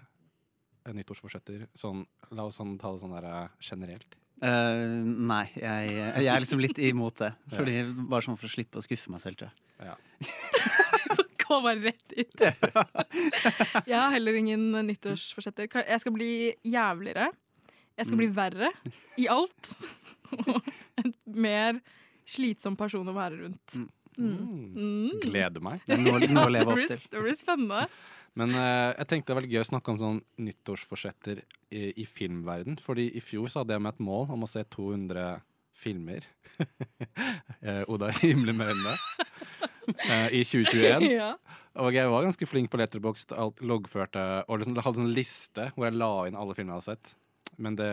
eh, 0.85 0.91
nyttårsforsetter 0.93 1.69
sånn 1.73 2.03
La 2.35 2.45
oss 2.47 2.59
sånn, 2.59 2.75
ta 2.79 2.91
det 2.93 3.01
sånn 3.01 3.15
der 3.15 3.25
eh, 3.31 3.55
generelt. 3.63 4.17
Uh, 4.41 5.01
nei, 5.05 5.45
jeg, 5.55 5.89
jeg 5.95 6.29
er 6.33 6.43
liksom 6.43 6.61
litt 6.63 6.79
imot 6.83 7.19
det. 7.23 7.31
Fordi 7.55 7.79
Bare 8.11 8.25
sånn 8.27 8.37
for 8.39 8.47
å 8.49 8.53
slippe 8.53 8.79
å 8.79 8.85
skuffe 8.85 9.11
meg 9.13 9.23
selv, 9.23 9.39
tror 9.39 9.51
jeg. 9.51 9.57
Ja. 9.87 9.95
Gå 11.53 11.61
bare 11.63 11.79
rett 11.83 12.15
hit. 12.15 12.43
jeg 13.91 13.97
har 13.97 14.11
heller 14.13 14.37
ingen 14.39 14.69
nyttårsforsetter. 14.87 15.67
Jeg 15.83 16.03
skal 16.03 16.15
bli 16.15 16.31
jævligere. 16.63 17.31
Jeg 17.99 18.07
skal 18.07 18.21
bli 18.21 18.29
verre 18.33 18.71
i 19.19 19.27
alt. 19.31 19.73
Og 20.39 20.71
en 21.01 21.11
mer 21.35 21.81
slitsom 22.29 22.77
person 22.79 23.07
å 23.11 23.15
være 23.15 23.43
rundt. 23.43 23.75
Mm. 23.75 23.89
Mm. 24.21 25.19
Gleder 25.23 25.63
meg. 25.63 25.83
Det 25.87 25.95
er 25.97 26.01
noe, 26.03 26.23
noe 26.31 26.47
å 26.47 26.55
leve 26.55 26.73
opp 26.75 26.87
til. 26.87 27.05
det 27.11 27.23
blir 27.27 27.37
spennende. 27.39 27.85
Men 28.39 28.53
uh, 28.55 28.95
jeg 28.95 29.07
tenkte 29.11 29.33
det 29.33 29.39
var 29.41 29.47
gøy 29.51 29.59
å 29.59 29.67
snakke 29.67 29.91
om 29.91 29.99
sånn 29.99 30.19
nyttårsforsetter 30.39 31.41
i, 31.43 31.91
i 31.99 32.05
filmverden. 32.07 32.79
Fordi 32.79 33.09
i 33.17 33.23
fjor 33.23 33.51
så 33.51 33.61
hadde 33.61 33.75
jeg 33.75 33.83
med 33.83 33.97
et 33.97 34.03
mål 34.07 34.31
om 34.37 34.47
å 34.47 34.49
se 34.49 34.63
200 34.63 35.41
filmer. 35.81 36.27
Eh, 37.61 37.83
Oda 37.89 38.09
himler 38.21 38.55
med 38.57 38.71
øynene. 38.73 38.95
Eh, 39.87 40.27
I 40.39 40.43
2021. 40.43 41.07
Ja. 41.21 41.31
Og 41.81 41.93
jeg 41.95 42.09
var 42.11 42.25
ganske 42.25 42.45
flink 42.51 42.67
på 42.69 42.77
Letterboxd, 42.81 43.31
loggførte 43.63 44.43
og 44.51 44.57
liksom 44.59 44.75
hadde 44.83 44.99
en 45.05 45.13
liste 45.15 45.69
hvor 45.71 45.85
jeg 45.87 45.95
la 45.95 46.09
inn 46.27 46.35
alle 46.35 46.55
filmene 46.57 46.75
jeg 46.75 46.83
hadde 46.83 46.97
sett. 46.97 47.13
Men 47.63 47.77
det 47.79 47.87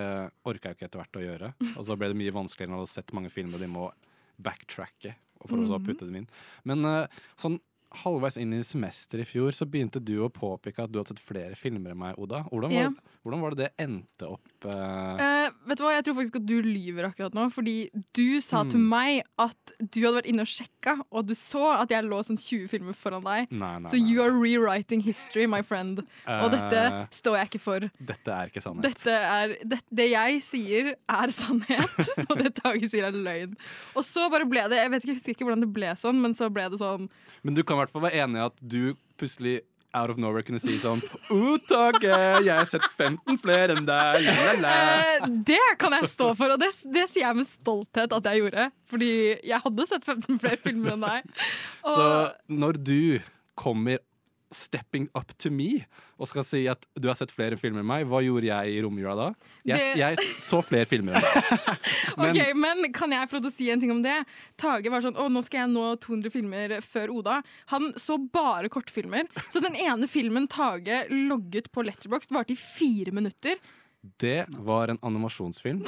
orka 0.51 0.73
jeg 0.73 0.79
ikke 0.79 0.89
etter 0.89 0.99
hvert 1.03 1.19
å 1.21 1.23
gjøre. 1.23 1.51
Og 1.77 1.87
så 1.87 1.95
ble 1.99 2.09
det 2.11 2.19
mye 2.19 2.35
vanskeligere 2.35 2.73
når 2.73 2.81
du 2.81 2.85
hadde 2.89 2.97
sett 2.97 3.15
mange 3.15 3.31
filmer, 3.31 3.63
de 3.63 3.69
må 3.71 3.87
backtracke 4.43 5.15
for 5.47 5.63
å 5.63 5.67
så 5.71 5.79
putte 5.79 6.07
dem 6.09 6.17
inn. 6.25 6.29
Men 6.67 6.83
eh, 6.91 7.21
sånn 7.39 7.61
halvveis 8.03 8.37
inn 8.43 8.51
i 8.53 8.61
semesteret 8.67 9.23
i 9.25 9.29
fjor 9.31 9.55
så 9.57 9.65
begynte 9.71 10.03
du 10.05 10.17
å 10.27 10.29
påpeke 10.35 10.83
at 10.85 10.91
du 10.93 10.99
hadde 11.01 11.15
sett 11.15 11.23
flere 11.25 11.55
filmer 11.57 11.95
enn 11.95 12.03
meg, 12.03 12.19
Oda. 12.21 12.43
Hvordan 12.51 12.75
var, 12.75 12.89
Ja. 12.91 13.15
hvordan 13.23 13.45
var 13.47 13.55
det 13.55 13.63
det 13.63 13.71
endte 13.87 14.29
opp 14.35 14.58
eh, 14.67 15.49
uh, 15.49 15.51
vet 15.69 15.79
du 15.79 15.85
hva, 15.85 15.93
Jeg 15.95 16.05
tror 16.09 16.15
faktisk 16.19 16.37
at 16.41 16.47
du 16.49 16.57
lyver 16.63 17.07
akkurat 17.09 17.35
nå. 17.37 17.45
Fordi 17.55 17.91
du 18.17 18.41
sa 18.41 18.65
til 18.65 18.79
Hmm. 18.81 18.89
meg 18.89 19.23
at 19.39 19.73
du 19.79 20.01
hadde 20.03 20.17
vært 20.23 20.27
inne 20.33 20.43
og 20.43 20.51
sjekka, 20.51 20.97
og 21.13 21.19
at 21.21 21.27
du 21.27 21.35
så 21.35 21.63
at 21.83 21.89
jeg 21.91 22.05
lå 22.05 22.19
sånn 22.27 22.39
20 22.39 22.69
filmer 22.69 22.93
foran 22.95 23.23
deg. 23.23 23.51
Nei, 23.53 23.79
nei, 23.79 23.91
Så 23.91 23.99
nei. 23.99 24.09
you 24.11 24.23
are 24.23 24.31
rewriting 24.33 25.01
history, 25.01 25.47
my 25.47 25.63
friend. 25.63 26.03
Og 26.27 26.51
dette 26.51 26.75
Eh, 26.79 27.07
står 27.11 27.37
jeg 27.39 27.47
ikke 27.51 27.61
for. 27.61 27.81
dette 28.01 28.29
er 28.29 28.49
ikke 28.51 28.63
sannhet. 28.63 28.83
Dette 28.83 29.11
er, 29.11 29.57
det, 29.65 29.81
det 29.93 30.11
jeg 30.11 30.43
sier, 30.43 30.95
er 31.09 31.29
sannhet, 31.31 32.11
og 32.31 32.37
det 32.39 32.55
Tage 32.59 32.89
sier, 32.91 33.05
er 33.09 33.13
løgn. 33.13 33.57
Og 33.95 34.05
så 34.05 34.29
bare 34.31 34.45
ble 34.49 34.67
det 34.69 34.79
Jeg 34.83 34.91
vet 34.91 35.03
ikke, 35.03 35.13
jeg 35.13 35.19
husker 35.21 35.35
ikke 35.37 35.45
hvordan 35.49 35.61
det 35.65 35.73
ble 35.73 35.95
sånn, 35.97 36.21
men 36.21 36.35
så 36.35 36.51
ble 36.53 36.69
det 36.71 36.79
sånn 36.81 37.09
Men 37.45 37.55
du 37.55 37.63
kan 37.63 37.77
i 37.77 37.81
hvert 37.85 37.91
fall 37.93 38.03
være 38.03 38.25
enig 38.25 38.37
i 38.41 38.47
at 38.47 38.57
du 38.63 38.95
plutselig 39.19 39.61
out 39.97 40.11
of 40.11 40.19
nowhere 40.21 40.45
kunne 40.47 40.61
si 40.61 40.77
sånn 40.81 41.01
«Å, 41.33 41.55
jeg 42.45 42.53
har 42.53 42.67
sett 42.69 42.85
15 42.99 43.39
flere 43.41 43.77
enn 43.77 43.87
deg. 43.89 44.27
Eh, 44.29 45.29
Det 45.49 45.63
kan 45.81 45.95
jeg 45.97 46.11
stå 46.13 46.33
for, 46.39 46.55
og 46.55 46.61
det, 46.61 46.71
det 46.93 47.07
sier 47.11 47.27
jeg 47.29 47.39
med 47.41 47.49
stolthet 47.49 48.13
at 48.17 48.29
jeg 48.31 48.43
gjorde. 48.43 48.69
Fordi 48.89 49.11
jeg 49.49 49.63
hadde 49.65 49.89
sett 49.89 50.05
15 50.05 50.39
flere 50.43 50.61
filmer 50.65 50.97
enn 50.97 51.07
deg. 51.07 51.33
Og, 51.85 51.97
Så 51.97 52.09
når 52.61 52.81
du 52.85 53.01
kommer 53.59 53.99
stepping 54.55 55.09
up 55.15 55.33
to 55.39 55.51
me 55.53 55.85
og 56.19 56.27
skal 56.31 56.45
si 56.47 56.63
at 56.71 56.83
du 56.99 57.07
har 57.11 57.15
sett 57.19 57.31
flere 57.31 57.55
filmer 57.61 57.83
enn 57.85 57.87
meg, 57.87 58.07
hva 58.11 58.19
gjorde 58.25 58.49
jeg 58.49 58.73
i 58.75 58.81
romjula 58.83 59.15
da? 59.15 59.27
Jeg, 59.69 59.79
Det- 59.79 59.99
jeg 60.01 60.17
så 60.41 60.59
flere 60.65 60.89
filmer 60.91 61.15
enn 61.15 61.23
deg. 61.23 61.79
Men 62.19 62.31
Ok, 62.33 62.55
men 62.59 62.93
kan 62.93 63.13
jeg 63.15 63.29
få 63.31 63.37
lov 63.39 63.45
til 63.47 63.51
å 63.53 63.55
si 63.55 63.69
en 63.71 63.81
ting 63.83 63.93
om 63.95 64.01
det? 64.03 64.17
Tage 64.59 64.91
var 64.91 65.05
sånn 65.05 65.15
Å, 65.21 65.29
nå 65.31 65.43
skal 65.47 65.61
jeg 65.67 65.71
nå 65.77 65.85
200 66.03 66.33
filmer 66.35 66.75
før 66.83 67.13
Oda. 67.21 67.37
Han 67.71 67.93
så 68.01 68.17
bare 68.19 68.69
kortfilmer. 68.73 69.29
Så 69.53 69.63
den 69.63 69.77
ene 69.79 70.09
filmen 70.11 70.49
Tage 70.51 71.05
logget 71.13 71.71
på 71.71 71.85
Letterboxd, 71.87 72.33
varte 72.35 72.57
i 72.57 72.59
fire 72.59 73.15
minutter. 73.15 73.61
Det 74.23 74.47
var 74.65 74.93
en 74.93 75.01
animasjonsfilm. 75.03 75.83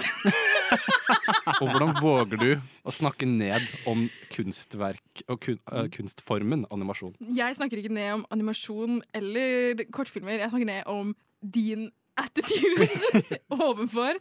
og 1.60 1.64
hvordan 1.70 1.94
våger 2.00 2.40
du 2.40 2.50
å 2.86 2.94
snakke 2.94 3.28
ned 3.28 3.64
om 3.90 4.06
kunstverk 4.32 5.24
og 5.26 5.40
kun, 5.44 5.58
uh, 5.72 5.86
kunstformen 5.92 6.66
animasjon? 6.74 7.16
Jeg 7.36 7.56
snakker 7.58 7.80
ikke 7.80 7.94
ned 7.94 8.12
om 8.18 8.26
animasjon 8.34 9.00
eller 9.16 9.84
kortfilmer. 9.94 10.38
Jeg 10.40 10.52
snakker 10.52 10.70
ned 10.70 10.86
om 10.90 11.14
din 11.40 11.88
attitude 12.20 12.88
overfor. 13.66 14.20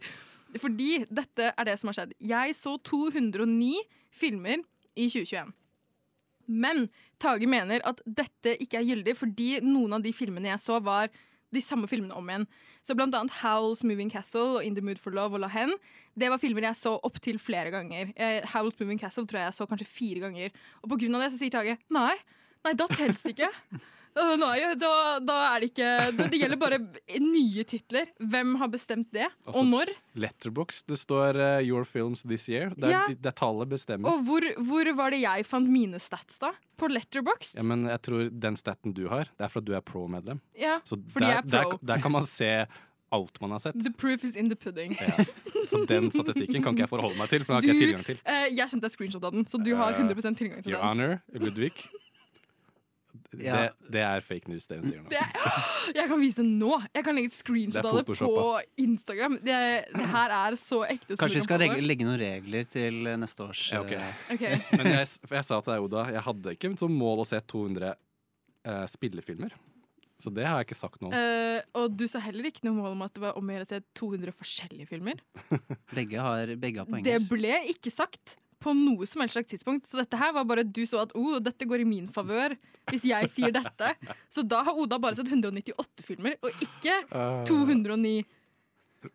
Fordi 0.58 1.04
dette 1.06 1.52
er 1.52 1.68
det 1.68 1.78
som 1.78 1.90
har 1.90 2.00
skjedd. 2.00 2.16
Jeg 2.18 2.56
så 2.58 2.74
209 2.82 3.74
filmer 4.10 4.62
i 4.98 5.06
2021. 5.06 5.52
Men 6.50 6.88
Tage 7.20 7.46
mener 7.46 7.82
at 7.86 8.00
dette 8.06 8.56
ikke 8.58 8.80
er 8.80 8.88
gyldig 8.88 9.14
fordi 9.18 9.50
noen 9.62 9.98
av 9.98 10.04
de 10.04 10.12
filmene 10.16 10.50
jeg 10.50 10.62
så, 10.62 10.80
var 10.82 11.12
de 11.54 11.62
samme 11.64 11.88
filmene 11.90 12.16
om 12.16 12.28
igjen. 12.30 12.46
Så 12.86 12.96
blant 12.96 13.14
annet 13.16 13.34
Howl's 13.42 13.84
Moving 13.86 14.10
Castle 14.12 14.58
og 14.58 14.64
In 14.64 14.76
the 14.76 14.84
Mood 14.84 15.00
for 15.02 15.14
Love 15.14 15.36
og 15.36 15.44
La 15.44 15.50
Hen. 15.52 15.74
Det 16.18 16.30
var 16.32 16.40
filmer 16.42 16.68
jeg 16.68 16.80
så 16.80 16.96
opptil 17.06 17.40
flere 17.42 17.72
ganger. 17.74 18.12
Eh, 18.16 18.42
Howl's 18.54 18.78
Moving 18.80 19.00
Castle 19.00 19.26
tror 19.26 19.42
jeg 19.42 19.50
jeg 19.50 19.58
så 19.60 19.68
kanskje 19.70 19.88
fire 19.88 20.26
ganger. 20.26 20.54
Og 20.82 20.92
på 20.92 21.00
grunn 21.02 21.18
av 21.18 21.24
det 21.24 21.32
så 21.34 21.40
sier 21.40 21.54
Tage 21.54 21.78
nei, 21.92 22.14
nei, 22.66 22.76
da 22.78 22.88
telles 22.92 23.24
det 23.26 23.36
ikke. 23.36 23.52
Nei, 24.14 24.56
da, 24.80 24.90
da 25.22 25.36
er 25.54 25.60
det 25.62 25.68
ikke 25.70 25.90
Det 26.18 26.38
gjelder 26.40 26.58
bare 26.60 26.78
nye 27.22 27.64
titler. 27.68 28.08
Hvem 28.18 28.56
har 28.58 28.68
bestemt 28.72 29.08
det, 29.14 29.28
Altså, 29.46 29.60
og 29.60 29.68
når? 29.70 29.92
Letterbox, 30.18 30.82
det 30.90 30.98
står 30.98 31.38
uh, 31.38 31.60
'Your 31.62 31.84
Films 31.86 32.22
This 32.26 32.48
Year'. 32.50 32.74
Det 32.74 32.88
er, 32.90 32.90
Ja. 32.90 33.04
det 33.08 33.26
er 33.30 33.36
tallet 33.38 33.68
bestemmer. 33.70 34.10
Og 34.10 34.24
hvor, 34.26 34.42
hvor 34.58 34.92
var 34.98 35.10
det 35.14 35.20
jeg 35.22 35.46
fant 35.46 35.68
mine 35.70 36.00
stats, 36.02 36.38
da? 36.42 36.50
På 36.76 36.88
Letterboxd? 36.90 37.56
Ja, 37.60 37.62
men 37.62 37.86
jeg 37.86 38.02
tror 38.02 38.30
den 38.30 38.56
staten 38.56 38.92
du 38.96 39.06
har, 39.08 39.28
det 39.38 39.44
er 39.46 39.48
for 39.52 39.60
at 39.60 39.66
du 39.68 39.74
er 39.76 39.80
pro-medlem. 39.84 40.40
Ja, 40.58 40.80
Så 40.84 40.96
fordi 41.12 41.26
der, 41.26 41.30
jeg 41.30 41.44
er 41.44 41.62
pro. 41.62 41.70
der, 41.78 41.94
der 41.94 42.00
kan 42.02 42.12
man 42.12 42.26
se 42.26 42.66
alt 43.12 43.40
man 43.40 43.50
har 43.50 43.58
sett. 43.58 43.74
The 43.82 43.90
proof 43.92 44.22
is 44.24 44.36
in 44.36 44.48
the 44.50 44.56
pudding. 44.56 44.92
Ja. 45.00 45.24
Så 45.66 45.84
den 45.86 46.10
statistikken 46.10 46.62
kan 46.62 46.74
ikke 46.74 46.84
jeg 46.86 46.88
forholde 46.88 47.18
meg 47.18 47.28
til, 47.30 47.42
for 47.44 47.54
den 47.54 47.58
har 47.58 47.62
ikke 47.62 47.74
jeg 47.74 47.86
tilgang 47.86 48.04
til. 48.06 48.20
Uh, 48.26 48.46
jeg 48.56 48.70
sendte 48.70 48.86
deg 48.86 48.94
screenshot 48.94 49.24
av 49.26 49.32
den, 49.34 49.44
så 49.46 49.58
du 49.62 49.74
har 49.76 49.92
Eh, 49.94 50.02
100 50.02 50.34
tilgang 50.38 50.62
til 50.62 50.72
Your 50.72 50.80
den. 50.80 50.86
Honor, 50.88 51.20
Ludvig. 51.34 51.88
Ja. 53.38 53.56
Det, 53.56 53.90
det 53.94 54.00
er 54.02 54.24
fake 54.26 54.50
news, 54.50 54.66
det 54.66 54.80
hun 54.80 54.86
sier 54.88 55.02
nå. 55.04 55.10
Det 55.12 55.20
er, 55.22 55.58
jeg 55.94 56.10
kan 56.10 56.18
vise 56.18 56.42
det 56.42 56.50
nå! 56.50 56.72
Jeg 56.96 57.06
kan 57.06 57.16
legge 57.16 57.30
et 57.30 57.36
screenshot 57.36 57.86
av 57.86 57.98
det 58.00 58.16
på. 58.18 58.42
Instagram. 58.82 59.38
Det, 59.44 59.58
det 59.94 60.08
her 60.14 60.34
er 60.40 60.58
så 60.58 60.80
ekte. 60.88 61.18
Kanskje 61.20 61.38
vi 61.38 61.44
skal 61.46 61.62
kan 61.62 61.78
legge, 61.86 62.08
noen 62.08 62.18
regler 62.20 62.66
til 62.70 63.06
eh, 63.06 63.18
neste 63.20 63.46
års 63.46 63.62
Ja, 63.70 63.84
okay. 63.84 64.10
Okay. 64.34 64.58
Men 64.80 64.90
jeg, 64.96 65.10
for 65.22 65.38
jeg 65.38 65.46
sa 65.46 65.60
til 65.62 65.74
deg, 65.76 65.86
Oda, 65.86 66.06
jeg 66.16 66.24
hadde 66.26 66.56
ikke 66.58 66.72
som 66.80 66.98
mål 67.02 67.22
å 67.22 67.28
se 67.28 67.40
200 67.54 67.94
uh, 67.94 68.84
spillefilmer. 68.90 69.54
Så 70.20 70.32
det 70.34 70.44
har 70.44 70.58
jeg 70.60 70.68
ikke 70.68 70.80
sagt 70.82 71.00
noe 71.00 71.14
om. 71.14 71.16
Uh, 71.16 71.62
og 71.80 71.96
du 71.96 72.04
sa 72.10 72.20
heller 72.24 72.50
ikke 72.50 72.66
noe 72.66 72.76
mål 72.76 72.98
om 72.98 73.06
at 73.06 73.14
det 73.16 73.24
var 73.24 73.38
om 73.38 73.46
å 73.46 73.56
gjøre 73.56 73.68
å 73.68 73.70
se 73.70 73.80
200 74.02 74.36
forskjellige 74.36 74.90
filmer. 74.90 75.22
Begge 75.96 76.26
har, 76.26 76.54
begge 76.60 76.84
har 76.84 77.04
Det 77.06 77.18
ble 77.30 77.62
ikke 77.72 77.92
sagt 77.94 78.36
på 78.60 78.74
noe 78.76 79.08
som 79.08 79.22
helst 79.22 79.38
slags 79.38 79.50
tidspunkt. 79.52 79.88
Så 79.88 80.00
dette 80.00 80.18
her 80.20 80.34
var 80.36 80.46
bare 80.48 80.64
du 80.66 80.82
så 80.88 81.02
at 81.04 81.14
oh, 81.18 81.38
dette 81.42 81.68
går 81.68 81.84
i 81.84 81.88
min 81.88 82.08
favør 82.12 82.56
hvis 82.90 83.06
jeg 83.10 83.30
sier 83.32 83.54
dette. 83.54 83.94
Så 84.32 84.44
da 84.46 84.62
har 84.66 84.78
Oda 84.78 84.98
bare 85.02 85.18
sett 85.18 85.30
198 85.30 86.04
filmer, 86.06 86.36
og 86.44 86.64
ikke 86.64 87.00
209. 87.48 88.16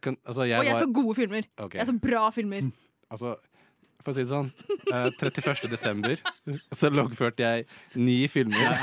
Kan, 0.02 0.18
altså, 0.26 0.48
jeg 0.50 0.60
Og 0.60 0.66
jeg 0.66 0.74
var, 0.74 0.82
så 0.82 0.94
gode 0.94 1.16
filmer. 1.18 1.50
Okay. 1.58 1.80
Jeg 1.80 1.90
så 1.92 1.98
bra 2.02 2.24
filmer. 2.34 2.72
altså, 3.14 3.36
for 4.02 4.14
å 4.14 4.18
si 4.18 4.26
det 4.26 4.32
sånn, 4.32 4.50
eh, 4.94 5.10
31. 5.14 5.68
desember 5.70 6.22
så 6.74 6.92
loggførte 6.94 7.46
jeg 7.46 7.68
ni 7.98 8.24
filmer. 8.32 8.76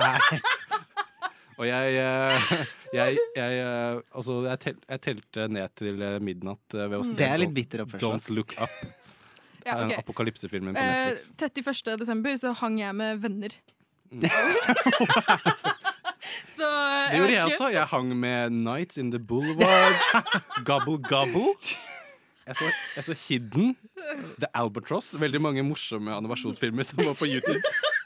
Og 1.60 1.66
jeg, 1.68 1.98
eh, 2.00 2.54
jeg, 2.96 3.18
jeg, 3.36 3.58
eh, 3.62 3.98
altså, 4.16 4.40
jeg, 4.48 4.58
tel, 4.64 4.80
jeg 4.88 5.02
telte 5.04 5.46
ned 5.52 5.74
til 5.78 6.02
midnatt 6.24 6.74
ved 6.74 6.98
å 6.98 7.04
se 7.06 7.28
bitter 7.54 7.84
oppførsel. 7.84 8.08
Don't. 8.08 8.34
Look 8.34 8.56
Up. 8.58 9.01
Ja, 9.66 9.76
okay. 9.84 9.98
apokalypsefilmen 10.02 10.74
på 10.74 10.80
Eh, 10.80 11.06
Netflix. 11.12 11.30
31. 11.38 11.98
desember 12.00 12.36
så 12.40 12.52
hang 12.62 12.80
jeg 12.80 12.94
med 12.94 13.22
venner. 13.22 13.54
så 16.56 16.68
eh, 16.68 17.10
Det 17.12 17.18
gjorde 17.18 17.32
jeg 17.32 17.44
også. 17.44 17.70
Jeg 17.72 17.86
hang 17.94 18.16
med 18.16 18.50
Nights 18.50 18.96
in 18.98 19.10
the 19.10 19.18
Boulevard. 19.18 19.94
Gobble 20.68 20.98
Gobble. 21.08 21.54
Jeg 22.46 22.56
så, 22.58 22.64
jeg 22.96 23.04
så 23.04 23.14
Hidden. 23.28 23.76
The 24.38 24.50
Albatross. 24.54 25.14
Veldig 25.20 25.40
mange 25.40 25.62
morsomme 25.62 26.14
animasjonsfilmer 26.14 26.82
som 26.82 26.98
var 27.04 27.14
på 27.14 27.26
YouTube. 27.30 27.62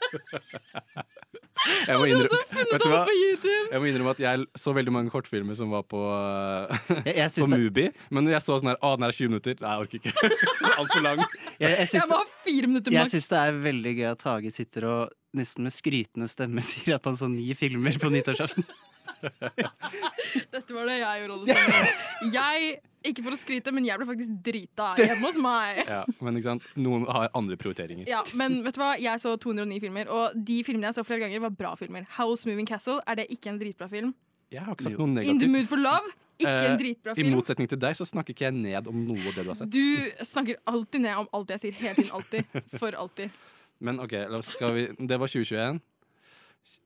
Jeg 1.87 1.97
må, 1.97 2.05
innrømme, 2.07 2.39
vet 2.53 2.83
du 2.83 2.89
hva? 2.91 2.99
jeg 3.09 3.81
må 3.81 3.87
innrømme 3.89 4.13
at 4.13 4.19
jeg 4.21 4.45
så 4.59 4.73
veldig 4.77 4.93
mange 4.93 5.11
kortfilmer 5.11 5.57
som 5.57 5.71
var 5.73 5.83
på, 5.89 5.99
uh, 5.99 6.69
Jeg, 7.01 7.15
jeg 7.17 7.31
på 7.43 7.47
Mubi. 7.51 7.87
Men 8.13 8.29
jeg 8.31 8.41
så 8.45 8.59
sånn 8.61 8.71
her 8.71 8.79
Å, 8.79 8.93
den 8.99 9.07
er 9.07 9.15
20 9.17 9.31
minutter. 9.33 9.57
Nei, 9.63 9.73
jeg 9.73 9.87
orker 9.87 9.97
ikke. 9.99 10.33
Altfor 10.79 11.03
lang. 11.03 11.23
jeg, 11.57 11.71
jeg 11.73 11.93
Jeg 11.97 12.09
må 12.11 12.19
ha 12.21 12.27
fire 12.45 12.71
minutter 12.71 12.95
jeg 12.95 13.07
maks. 13.07 13.15
syns 13.17 13.31
det 13.33 13.41
er 13.41 13.61
veldig 13.65 13.95
gøy 13.99 14.09
at 14.11 14.27
Hage 14.29 14.53
sitter 14.53 14.87
og 14.91 15.15
nesten 15.37 15.67
med 15.67 15.75
skrytende 15.75 16.29
stemme 16.31 16.63
sier 16.69 16.97
at 16.97 17.09
han 17.09 17.17
så 17.19 17.29
ni 17.31 17.49
filmer 17.57 17.97
på 18.01 18.11
nyttårsaften. 18.13 18.67
Dette 20.53 20.75
var 20.75 20.85
det 20.89 20.97
jeg 20.99 21.23
gjorde. 21.23 21.55
alle. 21.55 21.93
Jeg, 22.33 22.75
ikke 23.07 23.23
for 23.25 23.35
å 23.35 23.39
skryte, 23.39 23.73
men 23.75 23.87
jeg 23.87 23.99
ble 24.01 24.07
faktisk 24.09 24.37
drita 24.45 24.91
hjemme 24.99 25.23
hos 25.25 25.39
meg. 25.41 25.81
Ja, 25.87 26.01
men 26.23 26.39
ikke 26.39 26.49
sant? 26.51 26.67
Noen 26.79 27.07
har 27.09 27.29
andre 27.37 27.57
prioriteringer. 27.59 28.07
Ja, 28.09 28.21
men 28.37 28.59
vet 28.65 28.77
du 28.77 28.81
hva? 28.83 28.93
Jeg 29.01 29.23
så 29.23 29.35
209 29.41 29.81
filmer, 29.83 30.11
og 30.13 30.37
de 30.47 30.61
filmene 30.67 30.89
jeg 30.91 30.99
så 30.99 31.05
flere 31.07 31.25
ganger, 31.25 31.43
var 31.47 31.55
bra 31.57 31.73
filmer. 31.79 32.07
House 32.19 32.47
Moving 32.49 32.67
Castle, 32.69 32.99
er 33.07 33.21
det 33.21 33.27
ikke 33.33 33.53
en 33.53 33.59
dritbra 33.61 33.89
film? 33.91 34.13
Jeg 34.53 34.63
har 34.63 34.75
ikke 34.77 34.87
sagt 34.87 34.99
noe 35.01 35.11
negativt. 35.11 35.33
In 35.35 35.43
the. 35.43 35.51
Mood 35.51 35.67
for 35.67 35.81
Love, 35.81 36.13
ikke 36.37 36.53
Eh, 36.53 36.71
en 36.71 36.77
dritbra 36.79 37.13
film. 37.17 37.31
I 37.31 37.35
motsetning 37.35 37.67
til 37.71 37.79
deg 37.81 37.95
så 37.97 38.05
snakker 38.05 38.35
ikke 38.35 38.45
jeg 38.45 38.53
ned 38.53 38.87
om 38.91 38.99
noe 39.07 39.17
av 39.25 39.33
det 39.33 39.43
du 39.43 39.49
har 39.49 39.57
sett. 39.57 39.71
Du 39.73 40.25
snakker 40.29 40.59
alltid 40.69 41.01
ned 41.01 41.17
om 41.23 41.29
alt 41.33 41.49
jeg 41.55 41.63
sier, 41.63 41.77
hele 41.81 41.95
tiden, 41.97 42.11
alltid. 42.13 42.59
For 42.77 42.93
alltid. 42.93 43.33
Men 43.81 43.99
OK, 44.03 44.13
skal 44.45 44.75
vi, 44.75 44.83
det 44.99 45.17
var 45.21 45.27
2021. 45.33 45.81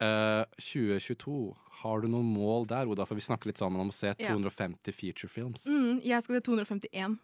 Eh, 0.01 0.43
2022, 0.61 1.35
har 1.81 2.01
du 2.03 2.07
noen 2.11 2.27
mål 2.33 2.67
der, 2.69 2.89
Oda? 2.91 3.05
For 3.09 3.17
vi 3.17 3.25
snakker 3.25 3.49
litt 3.51 3.61
sammen 3.61 3.81
om 3.81 3.89
å 3.89 3.95
se 3.95 4.11
Ja. 4.13 4.33
250 4.33 4.93
feature 4.93 5.29
films. 5.29 5.65
Mm, 5.67 6.01
jeg 6.05 6.23
skal 6.23 6.37
se 6.37 6.41
251. 6.49 7.17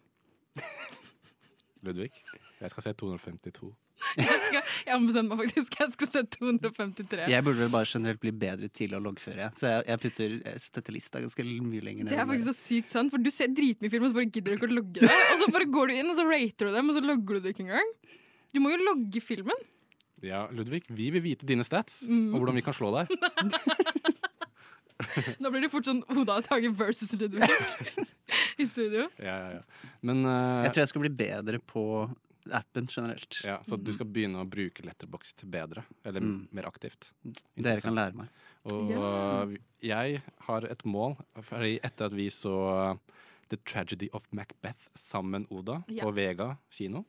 Ludvig? 1.86 2.10
Jeg 2.58 2.70
skal 2.72 2.82
se 2.88 2.92
252. 2.98 3.68
Jeg, 4.18 4.26
skal, 4.30 4.62
jeg 4.86 4.92
har 4.94 5.00
bestemt 5.02 5.30
meg 5.32 5.40
faktisk. 5.40 5.74
Jeg 5.80 5.92
skal 5.94 6.08
se 6.10 6.20
253. 6.36 7.24
Jeg 7.32 7.42
burde 7.44 7.58
vel 7.64 7.70
bare 7.72 7.88
generelt 7.90 8.20
bli 8.22 8.30
bedre 8.30 8.68
til 8.70 8.92
å 8.94 9.00
loggføre. 9.02 9.48
Så 9.58 9.66
jeg, 9.66 9.82
jeg 9.90 10.00
putter 10.04 10.34
jeg 10.36 10.60
setter 10.62 10.94
lista 10.94 11.22
ganske 11.22 11.42
mye 11.66 11.82
lenger 11.82 12.06
ned. 12.06 12.12
Det 12.14 12.20
er 12.22 12.28
faktisk 12.30 12.46
så 12.46 12.54
sykt 12.54 12.92
sant, 12.94 13.10
for 13.10 13.18
du 13.18 13.30
ser 13.34 13.50
dritmye 13.50 13.90
film, 13.90 14.06
og 14.06 14.12
så 14.12 14.18
bare 14.20 14.28
gidder 14.30 14.54
du 14.54 14.56
ikke 14.60 14.70
å 14.70 14.76
logge 14.76 15.02
det. 15.02 15.10
Og 15.34 15.42
så 15.42 15.50
bare 15.54 15.66
går 15.74 15.90
du 15.90 15.96
inn, 15.98 16.12
og 16.12 16.18
så 16.20 16.26
rater 16.30 16.70
du 16.70 16.78
dem, 16.78 16.92
og 16.92 16.98
så 16.98 17.02
logger 17.04 17.40
du 17.40 17.48
det 17.48 17.52
ikke 17.56 17.66
engang. 17.66 17.90
Du 18.54 18.62
må 18.62 18.70
jo 18.70 18.78
logge 18.86 19.22
filmen. 19.24 19.66
Ja, 20.22 20.48
Ludvig, 20.50 20.84
vi 20.88 21.10
vil 21.14 21.22
vite 21.22 21.46
dine 21.46 21.62
stats, 21.64 22.02
Mm. 22.08 22.34
og 22.34 22.40
hvordan 22.40 22.54
vi 22.58 22.62
kan 22.66 22.74
slå 22.74 22.90
deg. 22.98 23.08
Da 25.38 25.50
blir 25.50 25.62
det 25.62 25.70
fort 25.70 25.86
sånn 25.86 26.00
Oda 26.10 26.40
Tage 26.42 26.72
versus 26.74 27.12
Ludvig 27.14 27.46
i 28.62 28.66
studio. 28.66 29.04
Ja, 29.22 29.36
ja, 29.44 29.50
ja. 29.60 29.90
Men 30.02 30.24
uh, 30.26 30.64
Jeg 30.66 30.72
tror 30.74 30.82
jeg 30.82 30.90
skal 30.90 31.04
bli 31.04 31.12
bedre 31.20 31.60
på 31.62 31.84
appen 32.50 32.88
generelt. 32.90 33.38
ja, 33.44 33.58
Så 33.62 33.76
du 33.78 33.92
skal 33.94 34.08
begynne 34.10 34.40
å 34.42 34.48
bruke 34.48 34.82
Letterboxd 34.82 35.44
bedre, 35.52 35.84
eller 36.04 36.24
Mm. 36.24 36.48
mer 36.50 36.66
aktivt. 36.66 37.12
Dere 37.54 37.80
kan 37.84 37.94
lære 37.94 38.16
meg. 38.16 38.28
Og 38.72 38.90
Ja. 38.90 39.44
øh, 39.44 39.56
jeg 39.86 40.22
har 40.48 40.64
et 40.66 40.82
mål, 40.84 41.14
fordi 41.42 41.78
etter 41.84 42.06
at 42.06 42.12
vi 42.16 42.26
så 42.32 42.56
uh, 42.92 42.96
The 43.50 43.56
Tragedy 43.64 44.08
of 44.12 44.26
Macbeth 44.32 44.90
sammen, 44.96 45.46
Oda, 45.50 45.84
yeah. 45.88 46.02
på 46.04 46.10
Vega 46.12 46.56
kino, 46.70 47.04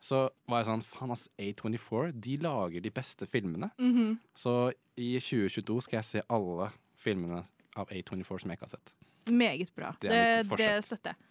så 0.00 0.24
var 0.48 0.62
jeg 0.62 0.70
sånn 0.70 0.84
Faen, 0.86 1.12
ass, 1.12 1.26
A24, 1.40 2.12
de 2.24 2.36
lager 2.40 2.84
de 2.84 2.92
beste 2.94 3.28
filmene. 3.28 3.70
Mhm. 3.78 4.18
Så 4.34 4.72
i 4.96 5.12
2022 5.20 5.80
skal 5.86 6.00
jeg 6.00 6.08
se 6.08 6.22
alle 6.28 6.70
filmene 7.00 7.44
av 7.76 7.88
A24 7.92 8.40
som 8.40 8.50
jeg 8.50 8.58
ikke 8.58 8.68
har 8.68 8.76
sett. 8.76 8.94
Meget 9.30 9.74
bra. 9.76 9.92
Det 10.00 10.08
Det, 10.10 10.56
det, 10.58 10.70
støtter 10.84 11.12
jeg. 11.12 11.26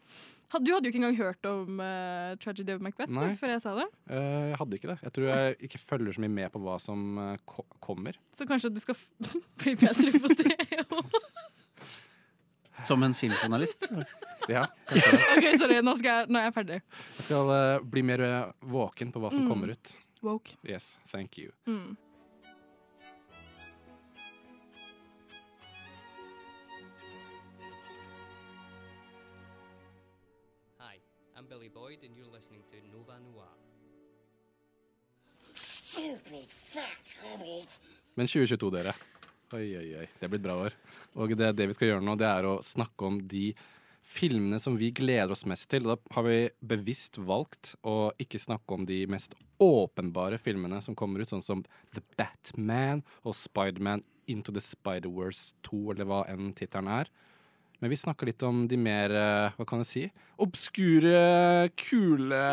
Du 0.49 0.71
hadde 0.73 0.87
jo 0.87 0.89
ikke 0.89 0.97
engang 0.97 1.17
hørt 1.17 1.45
om 1.45 1.77
uh, 1.77 2.35
Tragedy 2.41 2.73
of 2.73 2.81
Macbeth 2.81 3.11
Nei. 3.13 3.35
før 3.37 3.51
jeg 3.53 3.61
sa 3.61 3.75
det. 3.77 3.85
Eh, 4.09 4.47
jeg 4.49 4.57
hadde 4.57 4.79
ikke 4.79 4.89
det. 4.89 4.97
Jeg 5.03 5.13
tror 5.13 5.27
jeg 5.29 5.57
ikke 5.67 5.81
følger 5.83 6.15
så 6.15 6.23
mye 6.23 6.33
med 6.39 6.49
på 6.53 6.61
hva 6.63 6.79
som 6.81 7.03
uh, 7.21 7.35
ko 7.45 7.65
kommer. 7.79 8.17
Så 8.33 8.47
kanskje 8.49 8.71
du 8.73 8.79
skal 8.81 8.97
f 8.97 9.05
bli 9.61 9.75
bedre 9.77 10.13
på 10.17 10.33
det. 10.33 10.57
Som 12.81 13.05
en 13.05 13.13
filmjournalist. 13.13 13.91
Ja. 14.49 14.63
OK, 15.37 15.45
sorry. 15.61 15.79
Nå, 15.85 15.93
skal 15.99 16.09
jeg, 16.23 16.29
nå 16.33 16.39
er 16.41 16.47
jeg 16.49 16.55
ferdig. 16.55 16.77
Jeg 17.19 17.25
skal 17.29 17.51
uh, 17.53 17.83
bli 17.85 18.01
mer 18.09 18.23
uh, 18.25 18.37
våken 18.65 19.11
på 19.13 19.21
hva 19.21 19.29
som 19.33 19.45
Mm. 19.45 19.49
kommer 19.51 19.73
ut. 19.75 19.91
Woke. 20.25 20.55
Yes, 20.67 20.97
thank 21.11 21.37
you. 21.37 21.51
Mm. 21.69 21.95
I'm 31.37 31.45
Billy 31.47 31.69
Boyd, 31.69 31.99
and 32.03 32.15
you're 32.17 32.31
listening 32.35 32.61
to 32.71 32.77
Nova 32.91 33.17
Noir. 33.19 33.53
Men 38.15 38.27
2022, 38.27 38.69
dere. 38.75 38.93
Oi, 39.53 39.77
oi, 39.77 39.87
oi. 40.01 40.07
Det 40.19 40.27
er 40.27 40.31
blitt 40.33 40.43
bra 40.43 40.55
år. 40.65 40.75
Og 41.17 41.31
det, 41.37 41.53
det 41.57 41.69
vi 41.71 41.75
skal 41.77 41.93
gjøre 41.93 42.05
nå, 42.05 42.15
det 42.19 42.27
er 42.27 42.47
å 42.49 42.57
snakke 42.65 43.07
om 43.07 43.21
de 43.31 43.47
filmene 44.09 44.59
som 44.61 44.77
vi 44.79 44.89
gleder 44.95 45.31
oss 45.33 45.45
mest 45.49 45.69
til. 45.71 45.85
Da 45.85 45.97
har 46.15 46.25
vi 46.25 46.39
bevisst 46.65 47.19
valgt 47.21 47.75
å 47.85 48.11
ikke 48.21 48.41
snakke 48.41 48.75
om 48.75 48.87
de 48.89 49.03
mest 49.11 49.35
åpenbare 49.61 50.39
filmene 50.41 50.81
som 50.81 50.97
kommer 50.97 51.21
ut, 51.21 51.29
sånn 51.29 51.45
som 51.45 51.63
The 51.95 52.01
Batman 52.17 53.03
og 53.23 53.37
Spiderman 53.37 54.01
Into 54.29 54.53
the 54.55 54.63
Spider-Wars 54.63 55.51
2, 55.67 55.83
eller 55.93 56.09
hva 56.09 56.23
enn 56.31 56.53
tittelen 56.57 56.89
er. 56.99 57.11
Men 57.79 57.93
vi 57.93 57.99
snakker 57.99 58.27
litt 58.27 58.43
om 58.43 58.65
de 58.67 58.75
mer, 58.79 59.13
eh, 59.15 59.53
hva 59.55 59.65
kan 59.67 59.79
jeg 59.83 59.87
si, 59.87 60.01
obskure, 60.43 61.69
kule! 61.79 62.39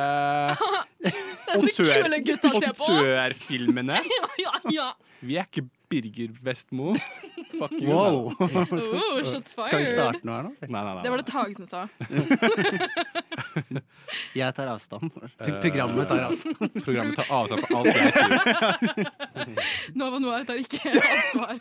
Autørfilmene. 1.57 3.99
Ja, 4.17 4.29
ja, 4.43 4.53
ja. 4.71 4.87
Vi 5.25 5.39
er 5.41 5.49
ikke 5.49 5.67
Birger 5.91 6.35
Vestmo. 6.45 6.93
Fuck 7.59 7.73
you. 7.73 7.89
Wow! 7.89 8.33
Oh, 8.39 9.25
shots 9.25 9.55
fired. 9.55 9.67
Skal 9.69 9.79
vi 9.81 9.85
starte 9.89 10.27
nå 10.27 10.33
her 10.37 10.43
nå? 10.47 10.51
Nei, 10.61 10.69
nei, 10.73 10.95
nei. 10.95 11.03
Det 11.05 11.11
var 11.13 11.19
det 11.23 11.27
Tage 11.31 11.55
som 11.57 11.67
sa. 11.69 11.87
Jeg 14.37 14.55
tar 14.57 14.67
avstand. 14.71 15.11
Programmet 15.41 16.09
tar 16.11 16.21
avstand. 16.29 16.57
Programmet 16.85 17.17
tar 17.19 17.27
avstand 17.39 17.61
for 17.65 17.71
alt 17.81 17.87
jeg 17.91 17.97
sier. 18.17 18.33
Nova 20.01 20.17
Noir 20.23 20.43
tar 20.49 20.57
ikke 20.61 20.79
ansvar. 20.93 21.57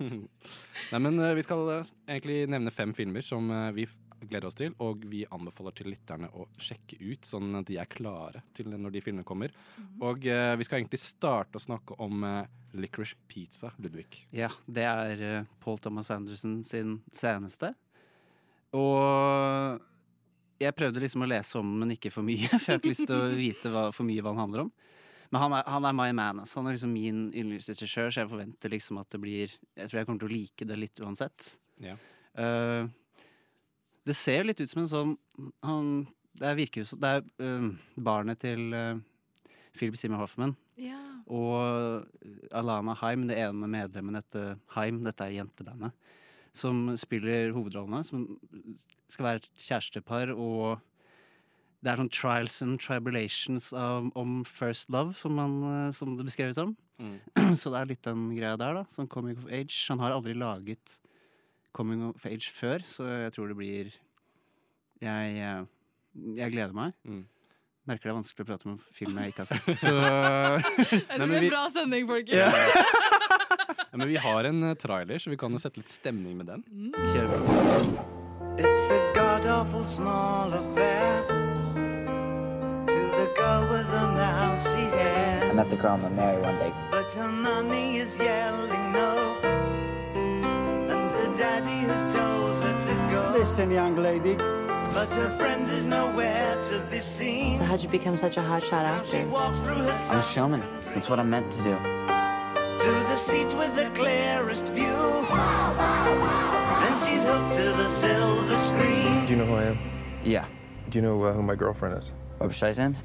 Nei, 0.00 0.98
men 1.00 1.12
eh, 1.20 1.34
Vi 1.38 1.42
skal 1.46 1.60
eh, 1.74 1.82
egentlig 2.08 2.38
nevne 2.52 2.70
fem 2.74 2.92
filmer 2.96 3.22
som 3.24 3.42
eh, 3.54 3.70
vi 3.76 3.84
gleder 4.28 4.48
oss 4.48 4.58
til, 4.58 4.74
og 4.84 5.04
vi 5.08 5.22
anbefaler 5.32 5.74
til 5.76 5.90
lytterne 5.92 6.30
å 6.36 6.46
sjekke 6.60 6.98
ut, 7.00 7.26
sånn 7.26 7.54
at 7.60 7.68
de 7.68 7.78
er 7.80 7.90
klare 7.90 8.42
til 8.56 8.70
når 8.72 8.96
de 8.96 9.02
filmene 9.04 9.26
kommer. 9.26 9.54
Og 10.04 10.26
eh, 10.28 10.54
vi 10.60 10.66
skal 10.66 10.80
egentlig 10.80 11.02
starte 11.02 11.60
å 11.60 11.64
snakke 11.64 11.96
om 12.02 12.24
uh, 12.26 12.42
Licorice 12.76 13.18
Pizza, 13.30 13.72
Ludvig. 13.80 14.24
Ja, 14.36 14.50
det 14.66 14.86
er 14.88 15.24
eh, 15.26 15.48
Paul 15.62 15.80
Thomas 15.82 16.12
Anderson 16.14 16.60
sin 16.66 16.98
seneste. 17.12 17.72
Og 18.76 19.80
jeg 20.60 20.76
prøvde 20.76 21.02
liksom 21.02 21.24
å 21.24 21.30
lese 21.30 21.58
om 21.58 21.72
den, 21.72 21.80
men 21.82 21.96
ikke 21.96 22.12
for 22.14 22.26
mye, 22.26 22.50
for 22.60 22.74
jeg 22.74 22.76
har 22.76 22.82
ikke 22.82 22.94
lyst 22.94 23.08
til 23.08 23.16
å 23.16 23.32
vite 23.34 23.72
hva, 23.72 23.88
for 23.96 24.08
mye 24.08 24.22
hva 24.22 24.34
den 24.34 24.44
handler 24.44 24.66
om. 24.66 24.72
Men 25.30 25.44
han 25.44 25.52
er, 25.60 25.66
han 25.70 25.86
er 25.86 25.94
my 25.94 26.08
man. 26.16 26.40
Altså. 26.42 26.58
Han 26.58 26.68
er 26.68 26.74
liksom 26.74 26.94
min 26.94 27.26
yndlingsregissør, 27.30 28.10
så 28.10 28.24
jeg 28.24 28.30
forventer 28.32 28.72
liksom 28.72 28.98
at 28.98 29.12
det 29.14 29.20
blir 29.22 29.52
Jeg 29.78 29.90
tror 29.90 30.00
jeg 30.00 30.08
kommer 30.08 30.24
til 30.24 30.30
å 30.30 30.34
like 30.34 30.66
det 30.66 30.78
litt 30.78 31.02
uansett. 31.04 31.52
Ja. 31.80 31.94
Eh, 32.34 32.90
det 34.10 34.16
ser 34.18 34.40
jo 34.40 34.48
litt 34.50 34.60
ut 34.62 34.70
som 34.70 34.82
en 34.82 34.90
sånn 34.90 35.12
han, 35.66 35.90
Det 36.40 36.48
er 36.50 36.58
virker 36.58 36.82
jo 36.82 36.90
som 36.90 37.00
Det 37.02 37.10
er 37.16 37.24
uh, 37.44 37.70
barnet 38.10 38.40
til 38.42 38.74
uh, 38.74 38.98
Philip 39.76 39.96
Simmer 39.98 40.20
Hoffman 40.22 40.56
Ja. 40.80 40.98
og 41.30 42.06
Alana 42.56 42.96
Haim, 42.98 43.28
det 43.30 43.38
ene 43.38 43.68
medlemmet 43.70 44.24
etter 44.24 44.56
Haim, 44.74 45.02
dette 45.06 45.24
er 45.28 45.36
jentebandet, 45.38 45.94
som 46.56 46.88
spiller 46.98 47.52
hovedrollene. 47.54 48.00
Som 48.04 48.24
skal 49.08 49.26
være 49.28 49.42
et 49.44 49.48
kjærestepar, 49.62 50.32
og 50.34 50.80
det 51.80 51.92
er 51.92 52.00
sånn 52.00 52.10
trials 52.12 52.58
and 52.66 52.80
tribulations 52.82 53.70
av, 53.76 54.10
om 54.18 54.40
first 54.44 54.90
love, 54.92 55.14
som, 55.16 55.38
man, 55.38 55.54
eh, 55.70 55.92
som 55.96 56.16
det 56.18 56.26
beskreves 56.26 56.58
som. 56.58 56.74
Så 57.60 57.70
det 57.72 57.78
er 57.78 57.92
litt 57.94 58.02
den 58.04 58.26
greia 58.34 58.58
der, 58.60 58.80
da. 58.80 58.84
Sånn 58.92 59.08
coming 59.08 59.38
of 59.38 59.46
age. 59.48 59.86
Han 59.88 60.02
har 60.02 60.16
aldri 60.16 60.34
laget 60.36 60.98
coming 61.76 62.02
of 62.10 62.24
age 62.26 62.50
før, 62.54 62.82
så 62.84 63.04
jeg 63.26 63.32
tror 63.32 63.50
det 63.52 63.56
blir 63.58 63.90
Jeg, 65.00 65.36
eh, 65.40 65.64
jeg 66.36 66.52
gleder 66.52 66.74
meg. 66.76 66.92
Mm. 67.08 67.22
Merker 67.88 68.10
det 68.10 68.12
er 68.12 68.18
vanskelig 68.18 68.44
å 68.44 68.48
prate 68.50 68.66
om 68.68 68.72
en 68.74 68.80
film 68.92 69.16
jeg 69.18 69.32
ikke 69.32 69.46
har 69.46 69.48
sett. 69.48 69.70
Så 69.80 69.92
det 71.16 71.26
blir 71.30 71.38
en 71.40 71.48
bra 71.48 71.62
sending, 71.72 72.08
folkens. 72.10 72.54
Ja, 73.90 73.98
men 73.98 74.06
vi 74.06 74.14
har 74.22 74.44
en 74.46 74.62
eh, 74.68 74.74
trailer, 74.78 75.18
så 75.18 75.30
vi 75.32 75.36
kan 75.40 75.50
jo 75.50 75.58
sette 75.58 75.80
litt 75.80 75.90
stemning 75.90 76.36
med 76.38 76.46
den. 76.46 76.60
kjører 77.10 77.40
vi. 77.42 77.46
It's 78.62 78.90
a 78.94 78.98
god 79.16 79.46
awful 79.50 79.82
small 79.84 80.52
affair 80.54 81.24
to 82.86 83.00
the 83.16 83.26
girl 83.34 83.66
with 83.72 83.88
the 83.90 84.04
mousy 84.14 84.86
hair. 84.94 85.50
I 85.50 85.52
met 85.54 85.70
the 85.70 85.76
girl 85.76 85.96
I'm 85.96 86.02
gonna 86.02 86.14
marry 86.14 86.40
one 86.40 86.58
day. 86.58 86.70
But 86.92 87.12
her 87.14 87.26
mommy 87.28 87.98
is 87.98 88.16
yelling 88.16 88.92
no, 88.92 89.29
Listen, 93.40 93.70
young 93.70 93.96
lady. 93.96 94.34
But 94.34 95.08
her 95.14 95.34
friend 95.38 95.66
is 95.70 95.86
nowhere 95.86 96.62
to 96.64 96.78
be 96.90 97.00
seen. 97.00 97.56
So 97.56 97.64
how'd 97.64 97.82
you 97.82 97.88
become 97.88 98.18
such 98.18 98.36
a 98.36 98.40
hotshot 98.40 99.06
She 99.10 99.16
actor? 99.16 99.28
walks 99.30 99.58
through 99.60 99.76
her 99.76 99.96
I'm 100.10 100.18
a 100.18 100.22
showman. 100.22 100.62
That's 100.90 101.08
what 101.08 101.18
I'm 101.18 101.30
meant 101.30 101.50
to 101.52 101.56
do. 101.62 101.74
to 102.84 102.90
the 103.08 103.16
seat 103.16 103.54
with 103.56 103.74
the 103.76 103.88
clearest 103.94 104.66
view. 104.74 105.24
Then 106.82 106.94
she's 107.04 107.24
hooked 107.24 107.54
to 107.54 107.62
the 107.80 107.88
silver 107.88 108.58
screen. 108.58 109.24
Do 109.24 109.30
you 109.32 109.36
know 109.36 109.46
who 109.46 109.54
I 109.54 109.64
am? 109.72 109.78
Yeah. 110.22 110.44
Do 110.90 110.98
you 110.98 111.02
know 111.02 111.22
uh, 111.22 111.32
who 111.32 111.42
my 111.42 111.54
girlfriend 111.54 111.98
is? 111.98 112.12
Barbara 112.38 112.54
Streisand? 112.54 112.96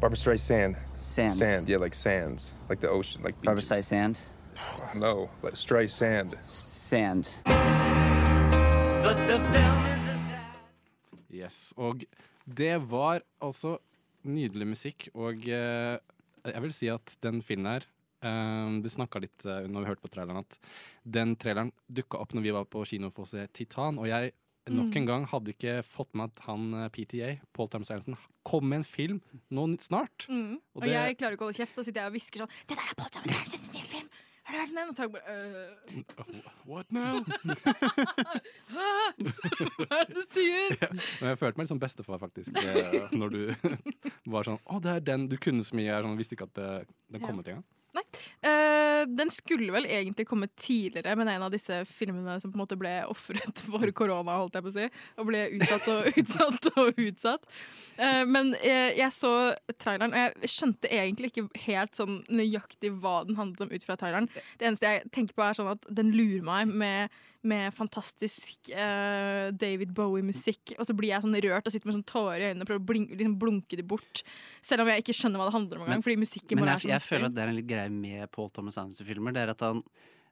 Barbara 0.00 0.16
Streisand. 0.16 0.76
Sand. 1.02 1.32
Sand, 1.34 1.68
yeah, 1.68 1.76
like 1.76 1.94
sands, 1.94 2.54
like 2.68 2.80
the 2.80 2.88
ocean, 2.88 3.22
like 3.22 3.40
beaches. 3.40 3.68
Barbara 3.70 3.82
beaches. 3.82 3.88
Streisand? 3.88 4.96
No, 4.96 5.30
like 5.40 5.54
Streisand. 5.54 6.34
Sand. 6.48 7.28
Yes, 11.32 11.72
Og 11.76 12.04
det 12.46 12.74
var 12.90 13.22
altså 13.42 13.76
nydelig 14.28 14.66
musikk, 14.72 15.08
og 15.18 15.44
eh, 15.48 15.96
jeg 16.48 16.62
vil 16.64 16.74
si 16.76 16.88
at 16.92 17.12
den 17.24 17.40
filmen 17.44 17.68
her 17.74 17.84
eh, 18.22 18.76
Du 18.82 18.88
snakka 18.92 19.20
litt 19.24 19.44
eh, 19.48 19.64
når 19.70 19.84
vi 19.84 19.90
hørte 19.90 20.04
på 20.06 20.12
traileren 20.14 20.40
at 20.44 20.58
den 21.04 21.34
traileren 21.40 21.72
dukka 21.90 22.20
opp 22.22 22.32
når 22.36 22.46
vi 22.46 22.54
var 22.54 22.68
på 22.70 22.84
kino 22.88 23.10
for 23.14 23.26
å 23.26 23.30
se 23.32 23.44
Titan, 23.56 23.98
og 24.00 24.08
jeg 24.10 24.32
nok 24.70 24.94
en 24.94 25.08
gang 25.08 25.24
hadde 25.26 25.50
ikke 25.56 25.80
fått 25.82 26.12
med 26.14 26.30
at 26.30 26.44
han 26.46 26.68
eh, 26.84 26.88
PTA, 26.94 27.32
Paul 27.56 27.68
Thomas 27.72 27.90
Anderson, 27.90 28.16
kom 28.46 28.68
med 28.70 28.82
en 28.84 28.86
film 28.86 29.18
nå 29.50 29.64
snart. 29.82 30.28
Mm. 30.30 30.54
Og 30.72 30.76
Og, 30.78 30.84
det- 30.86 30.94
jeg 30.94 31.18
klarer 31.18 31.34
ikke 31.36 31.48
å 31.48 31.50
holde 31.50 31.58
kjeft, 31.60 31.74
så 31.74 31.84
sitter 31.84 32.04
jeg 32.04 32.12
og 32.12 32.16
hvisker 32.16 32.44
sånn 32.44 32.54
Det 32.70 32.76
der 32.78 32.86
er 32.86 32.94
Paul 33.00 33.10
Thomas 33.10 33.34
Andersens 33.40 33.72
nye 33.74 33.88
film! 33.96 34.11
Har 34.52 34.66
du 34.66 34.74
hørt 34.74 34.74
den? 34.76 34.88
Og 34.88 34.96
så 34.96 35.08
bare 35.08 35.22
øh, 35.32 35.70
What 36.68 36.92
now? 36.92 37.20
Hva 38.72 39.98
er 39.98 40.08
det 40.08 40.16
du 40.16 40.22
sier? 40.28 40.76
Ja, 40.76 40.88
jeg 41.30 41.38
følte 41.40 41.56
meg 41.56 41.64
litt 41.64 41.72
som 41.72 41.80
bestefar, 41.82 42.20
faktisk, 42.20 42.56
eh, 42.60 43.08
når 43.16 43.32
du 43.32 43.40
var 44.34 44.48
sånn 44.48 44.60
Å, 44.68 44.80
det 44.84 44.96
er 44.98 45.06
den! 45.12 45.28
Du 45.32 45.38
kunne 45.40 45.64
så 45.64 45.76
mye. 45.78 45.88
Jeg 45.88 46.04
sånn, 46.04 46.18
visste 46.20 46.36
ikke 46.36 46.48
at 46.50 46.58
det, 46.58 46.68
den 47.16 47.24
kom 47.24 47.40
ut 47.40 47.48
engang. 47.48 47.64
Eh, 47.92 49.06
den 49.06 49.30
skulle 49.30 49.72
vel 49.72 49.86
egentlig 49.86 50.26
komme 50.28 50.48
tidligere, 50.56 51.16
men 51.16 51.28
en 51.28 51.44
av 51.46 51.52
disse 51.52 51.82
filmene 51.88 52.38
som 52.40 52.52
på 52.52 52.56
en 52.56 52.62
måte 52.64 52.78
ble 52.80 52.94
ofret 53.10 53.62
for 53.70 53.92
korona, 53.96 54.38
holdt 54.40 54.56
jeg 54.58 54.66
på 54.66 54.72
å 54.72 54.76
si, 54.76 54.86
og 55.20 55.28
ble 55.28 55.42
utsatt 55.58 55.90
og 55.92 56.08
utsatt 56.22 56.70
og 56.72 57.02
utsatt. 57.04 57.50
Uh, 57.98 58.22
men 58.28 58.54
eh, 58.60 58.94
jeg 58.98 59.12
så 59.16 59.34
traileren, 59.76 60.14
og 60.14 60.22
jeg 60.22 60.54
skjønte 60.54 60.92
egentlig 60.92 61.32
ikke 61.32 61.66
helt 61.66 61.98
sånn 61.98 62.22
nøyaktig 62.32 62.94
hva 63.02 63.20
den 63.28 63.38
handlet 63.40 63.66
om 63.66 63.74
ut 63.74 63.86
fra 63.86 63.98
traileren. 64.00 64.30
Det 64.58 64.70
eneste 64.70 64.88
jeg 64.88 65.12
tenker 65.12 65.36
på, 65.36 65.46
er 65.46 65.60
sånn 65.60 65.74
at 65.74 65.92
den 65.92 66.14
lurer 66.16 66.46
meg 66.46 66.72
med 66.72 67.22
med 67.48 67.74
fantastisk 67.74 68.70
uh, 68.70 69.50
David 69.58 69.92
Bowie-musikk. 69.96 70.74
Og 70.78 70.86
så 70.88 70.94
blir 70.96 71.12
jeg 71.12 71.24
sånn 71.24 71.38
rørt 71.44 71.66
og 71.66 71.74
sitter 71.74 71.90
med 71.90 71.96
sånn 71.98 72.06
tårer 72.08 72.40
i 72.40 72.48
øynene 72.50 72.64
og 72.64 72.70
prøver 72.70 72.82
å 72.82 72.88
blink, 72.92 73.14
liksom 73.16 73.36
blunke 73.40 73.78
det 73.78 73.86
bort. 73.88 74.22
Selv 74.64 74.84
om 74.84 74.92
jeg 74.92 75.04
ikke 75.04 75.16
skjønner 75.18 75.42
hva 75.42 75.48
det 75.50 75.56
handler 75.56 75.80
om 75.80 75.86
engang. 75.86 76.04
Men 76.06 76.62
bare 76.62 76.76
jeg, 76.76 76.84
sånn 76.84 76.94
jeg 76.94 77.06
føler 77.06 77.28
at 77.28 77.36
det 77.36 77.44
er 77.44 77.52
en 77.52 77.58
litt 77.58 77.70
greie 77.70 77.92
med 77.94 78.32
Paul 78.34 78.50
Thomas 78.54 78.78
Anderson-filmer. 78.82 79.34
Det 79.34 79.44
er 79.44 79.54
at 79.54 79.66
han, 79.66 79.82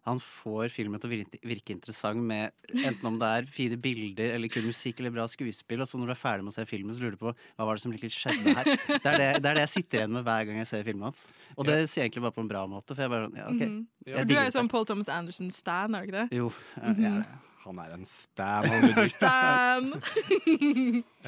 han 0.09 0.21
får 0.23 0.71
filmen 0.73 1.01
til 1.01 1.11
å 1.11 1.13
virke, 1.13 1.39
virke 1.45 1.75
interessant 1.75 2.23
med 2.25 2.55
enten 2.73 3.09
om 3.11 3.19
det 3.21 3.29
er 3.37 3.49
fine 3.53 3.77
bilder 3.81 4.33
eller 4.33 4.49
kul 4.53 4.65
musikk 4.71 5.03
eller 5.03 5.13
bra 5.13 5.27
skuespill. 5.29 5.83
Og 5.85 5.91
så 5.91 6.01
når 6.01 6.09
du 6.09 6.15
er 6.15 6.21
ferdig 6.21 6.47
med 6.47 6.55
å 6.55 6.57
se 6.57 6.65
filmen, 6.69 6.95
så 6.97 7.03
lurer 7.03 7.19
du 7.19 7.21
på 7.21 7.35
hva 7.35 7.67
var 7.69 7.77
det 7.77 7.85
som 7.85 7.93
egentlig 7.93 8.15
skjedde 8.17 8.55
her. 8.57 8.71
Det 8.89 9.11
er 9.11 9.19
det, 9.21 9.29
det 9.45 9.51
er 9.51 9.59
det 9.59 9.67
jeg 9.67 9.73
sitter 9.75 10.01
igjen 10.01 10.15
med 10.17 10.25
hver 10.25 10.47
gang 10.49 10.61
jeg 10.63 10.71
ser 10.71 10.87
filmen 10.89 11.11
hans. 11.11 11.21
Og 11.57 11.69
det 11.69 11.77
sier 11.83 12.05
jeg 12.07 12.09
egentlig 12.09 12.25
bare 12.25 12.37
på 12.39 12.45
en 12.47 12.51
bra 12.55 12.65
måte. 12.71 12.97
For 12.97 13.05
jeg 13.05 13.13
bare, 13.13 13.29
ja, 13.37 13.51
ok. 13.53 13.61
Mhm. 13.61 13.79
Ja, 14.07 14.17
Jeg 14.23 14.31
du 14.31 14.35
er 14.39 14.49
jo 14.49 14.55
sånn 14.57 14.71
Paul 14.73 14.89
Thomas 14.89 15.13
Anderson-stan, 15.13 15.95
er 15.99 16.07
du 16.07 16.09
ikke 16.09 16.23
det? 16.23 16.41
Jo, 16.41 16.49
jeg, 16.79 16.97
jeg 17.05 17.13
er 17.13 17.23
det. 17.27 17.39
Han 17.67 17.81
er 17.85 17.93
en 17.93 18.07
stan. 18.09 18.71
han 18.73 18.87
Ludvig. 18.87 19.11
Stan! 19.19 19.91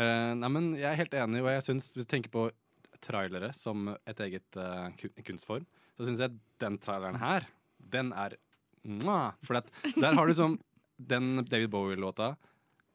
uh, 0.00 0.32
nei, 0.40 0.50
men 0.56 0.70
jeg 0.78 0.88
er 0.88 1.00
helt 1.02 1.16
enig, 1.26 1.42
og 1.44 1.50
jeg 1.52 1.66
synes, 1.68 1.90
hvis 1.92 2.08
du 2.08 2.08
tenker 2.08 2.32
på 2.32 2.46
trailere 3.04 3.50
som 3.56 3.90
et 4.08 4.24
eget 4.24 4.56
uh, 4.56 4.88
kunstform, 5.26 5.68
så 5.98 6.08
syns 6.08 6.22
jeg 6.24 6.40
den 6.62 6.80
traileren 6.80 7.20
her, 7.20 7.44
den 7.92 8.14
er! 8.16 8.38
For 9.46 9.60
at 9.60 9.68
der 9.96 10.16
har 10.18 10.26
du 10.26 10.34
sånn 10.36 10.58
den 11.02 11.44
David 11.44 11.70
Bowie-låta. 11.72 12.34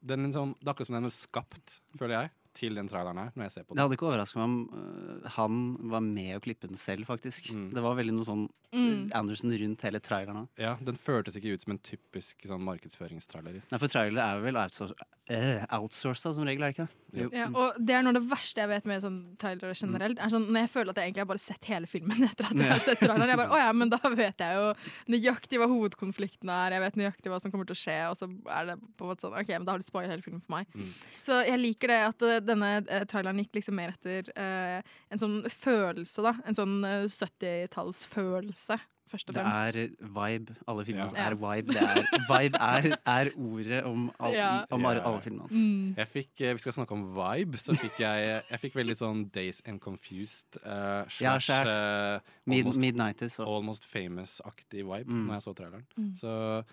Den 0.08 0.28
liksom, 0.28 0.54
Det 0.60 0.68
er 0.68 0.74
akkurat 0.74 0.88
som 0.88 0.96
den 1.00 1.10
er 1.10 1.16
skapt, 1.16 1.80
føler 1.98 2.22
jeg, 2.22 2.32
til 2.58 2.78
den 2.78 2.88
traileren 2.90 3.20
her, 3.22 3.32
når 3.36 3.48
jeg 3.48 3.54
ser 3.54 3.66
på 3.68 3.76
Det 3.76 3.84
hadde 3.84 3.98
ikke 3.98 4.08
overraska 4.08 4.40
meg 4.40 4.48
om 4.48 4.56
uh, 4.74 5.28
han 5.36 5.58
var 5.92 6.02
med 6.06 6.38
å 6.38 6.42
klippe 6.42 6.70
den 6.70 6.80
selv, 6.80 7.06
faktisk. 7.10 7.52
Mm. 7.54 7.68
Det 7.76 7.84
var 7.86 7.98
veldig 8.00 8.16
noe 8.18 8.28
sånn 8.28 8.48
Mm. 8.76 9.08
Anderson 9.16 9.54
rundt 9.56 9.82
hele 9.88 10.00
traileren. 10.04 10.42
òg. 10.44 10.48
Ja, 10.60 10.74
Den 10.84 10.98
føltes 11.00 11.38
ikke 11.40 11.54
ut 11.56 11.62
som 11.64 11.72
en 11.72 11.80
typisk 11.80 12.44
sånn 12.44 12.66
markedsføringstrailer. 12.68 13.62
Nei, 13.72 13.80
for 13.80 13.88
trailer 13.88 14.20
er 14.20 14.42
vel 14.44 14.60
outsourca, 14.60 15.08
uh, 15.32 15.64
outsourca 15.80 16.34
som 16.36 16.44
regel, 16.44 16.64
er 16.64 16.74
det 16.74 16.76
ikke 16.76 16.88
det? 16.88 17.07
Ja, 17.16 17.48
og 17.56 17.78
det 17.80 17.96
er 17.96 18.04
noe 18.04 18.12
av 18.12 18.18
det 18.18 18.28
verste 18.28 18.60
jeg 18.60 18.70
vet 18.72 18.88
med 18.90 19.04
sånn 19.04 19.20
trailere 19.40 19.76
generelt. 19.78 20.20
Er 20.20 20.32
sånn, 20.32 20.48
når 20.52 20.66
jeg 20.66 20.72
føler 20.74 20.92
at 20.92 21.00
jeg 21.00 21.10
egentlig 21.10 21.24
har 21.24 21.30
bare 21.30 21.44
sett 21.44 21.70
hele 21.72 21.90
filmen 21.90 22.24
etter 22.28 22.50
at 22.50 22.60
jeg 22.60 22.72
har 22.72 22.84
sett 22.84 23.02
traileren. 23.02 23.32
Jeg 23.32 23.40
bare, 23.40 23.54
å 23.56 23.62
ja, 23.62 23.70
men 23.78 23.94
da 23.94 24.00
vet 24.12 24.44
jeg 24.44 24.58
jo 24.58 24.66
nøyaktig 25.14 25.62
hva 25.62 25.70
hovedkonflikten 25.72 26.52
er, 26.52 26.76
jeg 26.76 26.84
vet 26.84 27.00
nøyaktig 27.00 27.32
hva 27.32 27.40
som 27.44 27.54
kommer 27.54 27.70
til 27.70 27.78
å 27.78 27.80
skje, 27.80 27.98
og 28.12 28.20
så 28.20 28.30
er 28.58 28.72
det 28.72 28.78
på 28.84 29.08
en 29.08 29.14
måte 29.14 29.28
sånn, 29.28 29.38
ok, 29.40 29.54
men 29.56 29.70
da 29.70 29.76
har 29.76 29.84
du 29.84 29.88
spoilet 29.88 30.14
hele 30.16 30.26
filmen 30.26 30.44
for 30.44 30.58
meg. 30.58 30.76
Mm. 30.76 30.92
Så 31.30 31.40
jeg 31.48 31.64
liker 31.64 31.94
det 31.94 32.02
at 32.10 32.28
eh, 32.28 32.44
denne 32.44 32.74
eh, 32.84 33.08
traileren 33.10 33.42
gikk 33.44 33.62
liksom 33.62 33.80
mer 33.80 33.96
etter 33.96 34.32
eh, 34.36 34.94
en 35.14 35.24
sånn 35.24 35.40
følelse, 35.54 36.28
da. 36.28 36.36
En 36.48 36.60
sånn 36.60 36.78
eh, 36.88 37.08
70-tallsfølelse, 37.08 38.80
først 39.10 39.30
og 39.30 39.36
Det 39.36 39.44
er 39.44 39.90
vibe. 40.02 40.56
Alle 40.68 40.86
filmene 40.86 41.02
hans 41.08 41.14
Ja. 41.18 41.28
er 41.30 41.36
vibe. 41.36 41.74
Det 41.74 41.82
er, 41.82 42.02
vibe 42.32 42.58
er, 42.60 42.98
er 43.06 43.30
ordet 43.38 43.84
om, 43.86 44.12
all, 44.20 44.34
Ja. 44.34 44.66
om 44.72 44.86
alle, 44.86 45.02
alle 45.04 45.22
filmene 45.22 45.42
hans. 45.48 45.54
Mm. 45.56 45.96
Jeg 45.98 46.08
fikk, 46.08 46.42
eh, 46.42 46.54
Vi 46.54 46.60
skal 46.60 46.74
snakke 46.74 46.92
om 46.98 47.06
vibe, 47.16 47.58
så 47.58 47.76
fikk 47.78 48.00
jeg 48.00 48.44
Jeg 48.52 48.60
fikk 48.60 48.74
veldig 48.76 48.96
sånn 48.98 49.32
Days 49.32 49.62
and 49.66 49.80
Confused 49.82 50.58
uh, 50.66 51.04
slash 51.08 51.48
skjær. 51.50 51.68
eh, 51.68 52.20
Mid, 52.46 52.66
almost, 52.66 53.40
almost 53.40 53.86
famous-aktig 53.86 54.84
vibe 54.86 55.08
Mm. 55.10 55.28
når 55.28 55.34
jeg 55.34 55.42
så 55.48 55.54
traileren. 55.56 55.86
Mm. 55.98 56.14
Så 56.16 56.64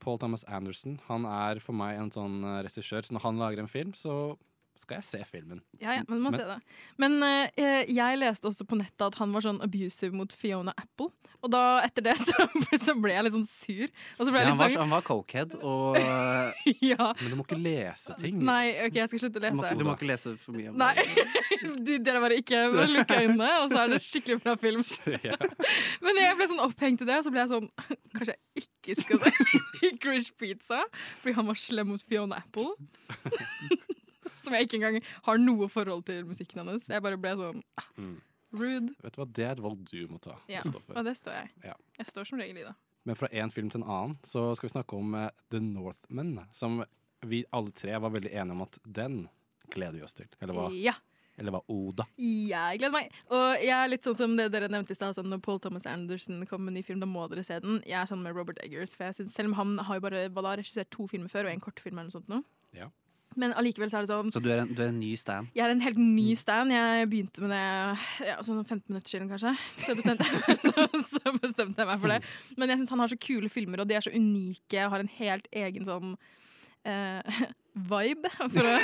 Paul 0.00 0.18
Thomas 0.18 0.42
Anderson 0.44 0.98
han 1.08 1.24
er 1.26 1.60
for 1.60 1.72
meg 1.72 1.98
en 1.98 2.10
sånn 2.10 2.42
regissør. 2.64 3.04
Så 3.06 3.12
når 3.12 3.22
han 3.22 3.36
lager 3.38 3.60
en 3.60 3.68
film, 3.68 3.92
så 3.92 4.36
skal 4.80 4.98
jeg 5.00 5.04
se 5.06 5.20
filmen. 5.28 5.60
Ja, 5.80 5.98
ja, 5.98 6.04
men 6.08 6.18
man 6.20 6.30
må 6.30 6.30
Men- 6.32 6.40
se 6.40 6.46
det. 6.48 6.60
Men 6.98 7.18
uh, 7.22 7.82
jeg 7.86 8.18
leste 8.18 8.48
også 8.50 8.66
på 8.66 8.78
nettet 8.80 9.04
at 9.10 9.18
han 9.20 9.32
var 9.34 9.44
sånn 9.44 9.60
abusive 9.62 10.14
mot 10.16 10.32
Fiona 10.32 10.72
Apple. 10.76 11.10
Og 11.42 11.50
da, 11.50 11.82
etter 11.82 12.04
det, 12.06 12.12
så, 12.28 12.44
så 12.78 12.94
ble 13.02 13.16
jeg 13.16 13.24
litt 13.26 13.34
sånn 13.34 13.46
sur. 13.48 13.88
Og 14.18 14.26
så 14.28 14.30
ble 14.30 14.42
ja, 14.44 14.50
han, 14.52 14.58
var, 14.60 14.70
sånn 14.70 14.84
han 14.84 14.92
var 14.94 15.04
cokehead, 15.06 15.56
og 15.58 15.98
øh, 15.98 16.60
Ja. 16.92 17.08
Men 17.18 17.32
du 17.32 17.38
må 17.40 17.46
ikke 17.46 17.58
lese 17.58 18.14
ting. 18.20 18.38
Nei, 18.46 18.68
OK, 18.86 18.98
jeg 19.00 19.10
skal 19.10 19.22
slutte 19.24 19.42
å 19.42 19.42
du, 19.42 19.48
må, 19.58 19.64
lese. 19.64 19.78
du 19.80 19.84
må 19.88 19.96
ikke 19.98 20.10
lese 20.12 20.34
for 20.38 20.54
mye 20.58 20.70
om 20.70 20.78
Nei. 20.78 20.92
det. 20.98 21.98
Dere 22.06 22.22
bare 22.22 22.38
ikke 22.38 22.62
lukka 22.92 23.18
øynene, 23.24 23.50
og 23.64 23.74
så 23.74 23.82
er 23.82 23.90
det 23.94 23.98
skikkelig 24.04 24.38
bra 24.44 24.54
film. 24.62 24.84
Men 26.06 26.22
jeg 26.22 26.38
ble 26.38 26.48
sånn 26.52 26.62
opphengt 26.68 27.02
i 27.02 27.10
det, 27.10 27.18
og 27.18 27.26
så 27.26 27.34
ble 27.34 27.42
jeg 27.42 27.52
sånn 27.52 27.68
Kanskje 28.12 28.34
jeg 28.36 28.66
ikke 28.66 28.96
skal 29.02 29.22
se 29.22 29.60
Licorice 29.82 30.34
Pizza, 30.38 30.82
fordi 31.22 31.34
han 31.38 31.50
var 31.50 31.58
slem 31.58 31.90
mot 31.90 32.06
Fiona 32.06 32.38
Apple. 32.42 32.70
Som 34.46 34.54
jeg 34.56 34.68
ikke 34.68 34.78
engang 34.80 35.00
har 35.28 35.38
noe 35.42 35.68
forhold 35.72 36.04
til 36.08 36.24
musikken 36.28 36.62
hennes. 36.64 36.86
Jeg 36.88 37.02
bare 37.04 37.18
ble 37.20 37.34
sånn 37.38 37.62
ah, 37.80 37.88
Mm. 37.98 38.16
rude. 38.52 38.94
Vet 39.02 39.14
du 39.16 39.20
hva, 39.22 39.28
Det 39.32 39.44
er 39.46 39.52
et 39.56 39.62
valg 39.64 39.84
du 39.90 40.00
må 40.08 40.20
ta. 40.20 40.38
Ja, 40.50 40.60
Kristoffer. 40.64 40.96
og 40.98 41.04
det 41.08 41.16
står 41.16 41.38
jeg. 41.40 41.52
Ja. 41.64 41.76
Jeg 41.98 42.06
står 42.10 42.28
som 42.28 42.38
regel 42.42 42.58
i 42.62 42.66
det. 42.66 42.74
Men 43.04 43.16
fra 43.18 43.28
én 43.34 43.50
film 43.50 43.70
til 43.70 43.80
en 43.82 43.88
annen 43.90 44.18
så 44.22 44.50
skal 44.54 44.68
vi 44.68 44.74
snakke 44.76 44.94
om 44.98 45.14
eh, 45.18 45.30
The 45.50 45.58
Northman. 45.60 46.36
Som 46.54 46.82
vi 47.26 47.44
alle 47.52 47.72
tre 47.74 47.96
var 47.98 48.10
veldig 48.14 48.30
enige 48.34 48.54
om 48.54 48.62
at 48.66 48.78
den 48.84 49.24
gleder 49.72 49.96
vi 49.98 50.04
oss 50.06 50.14
til. 50.14 50.28
Eller 50.42 50.54
hva? 50.54 50.68
Ja. 50.76 50.92
Eller 51.40 51.54
hva? 51.54 51.62
Oda? 51.72 52.04
Jeg 52.20 52.78
gleder 52.78 52.92
meg. 52.92 53.10
Og 53.32 53.56
jeg 53.64 53.72
er 53.72 53.88
litt 53.88 54.04
sånn 54.04 54.18
som 54.18 54.34
det 54.36 54.50
dere 54.52 54.68
nevnte 54.68 54.92
i 54.92 54.98
stad. 54.98 55.16
Sånn, 55.16 55.30
når 55.32 55.40
Paul 55.42 55.58
Thomas 55.64 55.86
Anderson 55.88 56.42
kommer 56.46 56.66
med 56.68 56.74
en 56.74 56.78
ny 56.82 56.82
film, 56.86 57.00
da 57.00 57.08
må 57.08 57.24
dere 57.32 57.42
se 57.46 57.56
den. 57.64 57.80
Jeg 57.88 57.96
er 58.02 58.10
sånn 58.10 58.20
med 58.22 58.36
Robert 58.36 58.60
Eggers, 58.62 58.92
for 58.98 59.08
jeg 59.08 59.16
synes, 59.16 59.32
selv 59.38 59.48
om 59.50 59.54
han 59.56 59.72
har 59.88 59.96
jo 59.98 60.04
bare 60.04 60.26
hva 60.28 60.44
da, 60.44 60.52
regissert 60.60 60.90
to 60.92 61.06
filmer 61.10 61.32
før, 61.32 61.48
og 61.48 61.54
en 61.56 61.64
kortfilm 61.64 61.96
eller 61.98 62.10
noe 62.12 62.18
sånt 62.20 62.28
nå. 62.30 62.42
Ja. 62.76 62.90
Men 63.40 63.54
allikevel 63.56 63.90
så 63.90 64.00
er 64.00 64.06
det 64.06 64.12
sånn 64.12 64.32
Så 64.34 64.42
du 64.42 64.50
er 64.52 64.62
en, 64.64 64.70
du 64.72 64.82
er 64.82 64.90
en 64.90 65.00
ny 65.00 65.12
stand? 65.20 65.50
Jeg 65.56 65.64
er 65.66 65.74
en 65.74 65.82
helt 65.84 66.00
ny 66.00 66.34
stand. 66.38 66.74
Jeg 66.74 67.08
begynte 67.12 67.44
med 67.44 67.54
det 67.54 68.28
ja, 68.28 68.36
sånn 68.44 68.60
15 68.62 68.84
minutter 68.90 69.14
siden, 69.14 69.30
kanskje. 69.32 69.54
Så 69.84 69.96
bestemte, 69.98 70.28
jeg, 70.28 70.60
så, 70.66 70.86
så 71.14 71.34
bestemte 71.38 71.84
jeg 71.84 71.90
meg 71.90 72.04
for 72.04 72.14
det. 72.14 72.20
Men 72.60 72.72
jeg 72.72 72.82
syns 72.82 72.94
han 72.94 73.04
har 73.04 73.12
så 73.12 73.20
kule 73.28 73.50
filmer, 73.52 73.82
og 73.82 73.90
de 73.90 73.98
er 73.98 74.04
så 74.04 74.14
unike. 74.14 74.88
Har 74.94 75.04
en 75.04 75.12
helt 75.18 75.50
egen 75.64 75.88
sånn 75.88 76.16
eh, 76.88 77.42
vibe, 77.92 78.32
for 78.38 78.68
å 78.68 78.74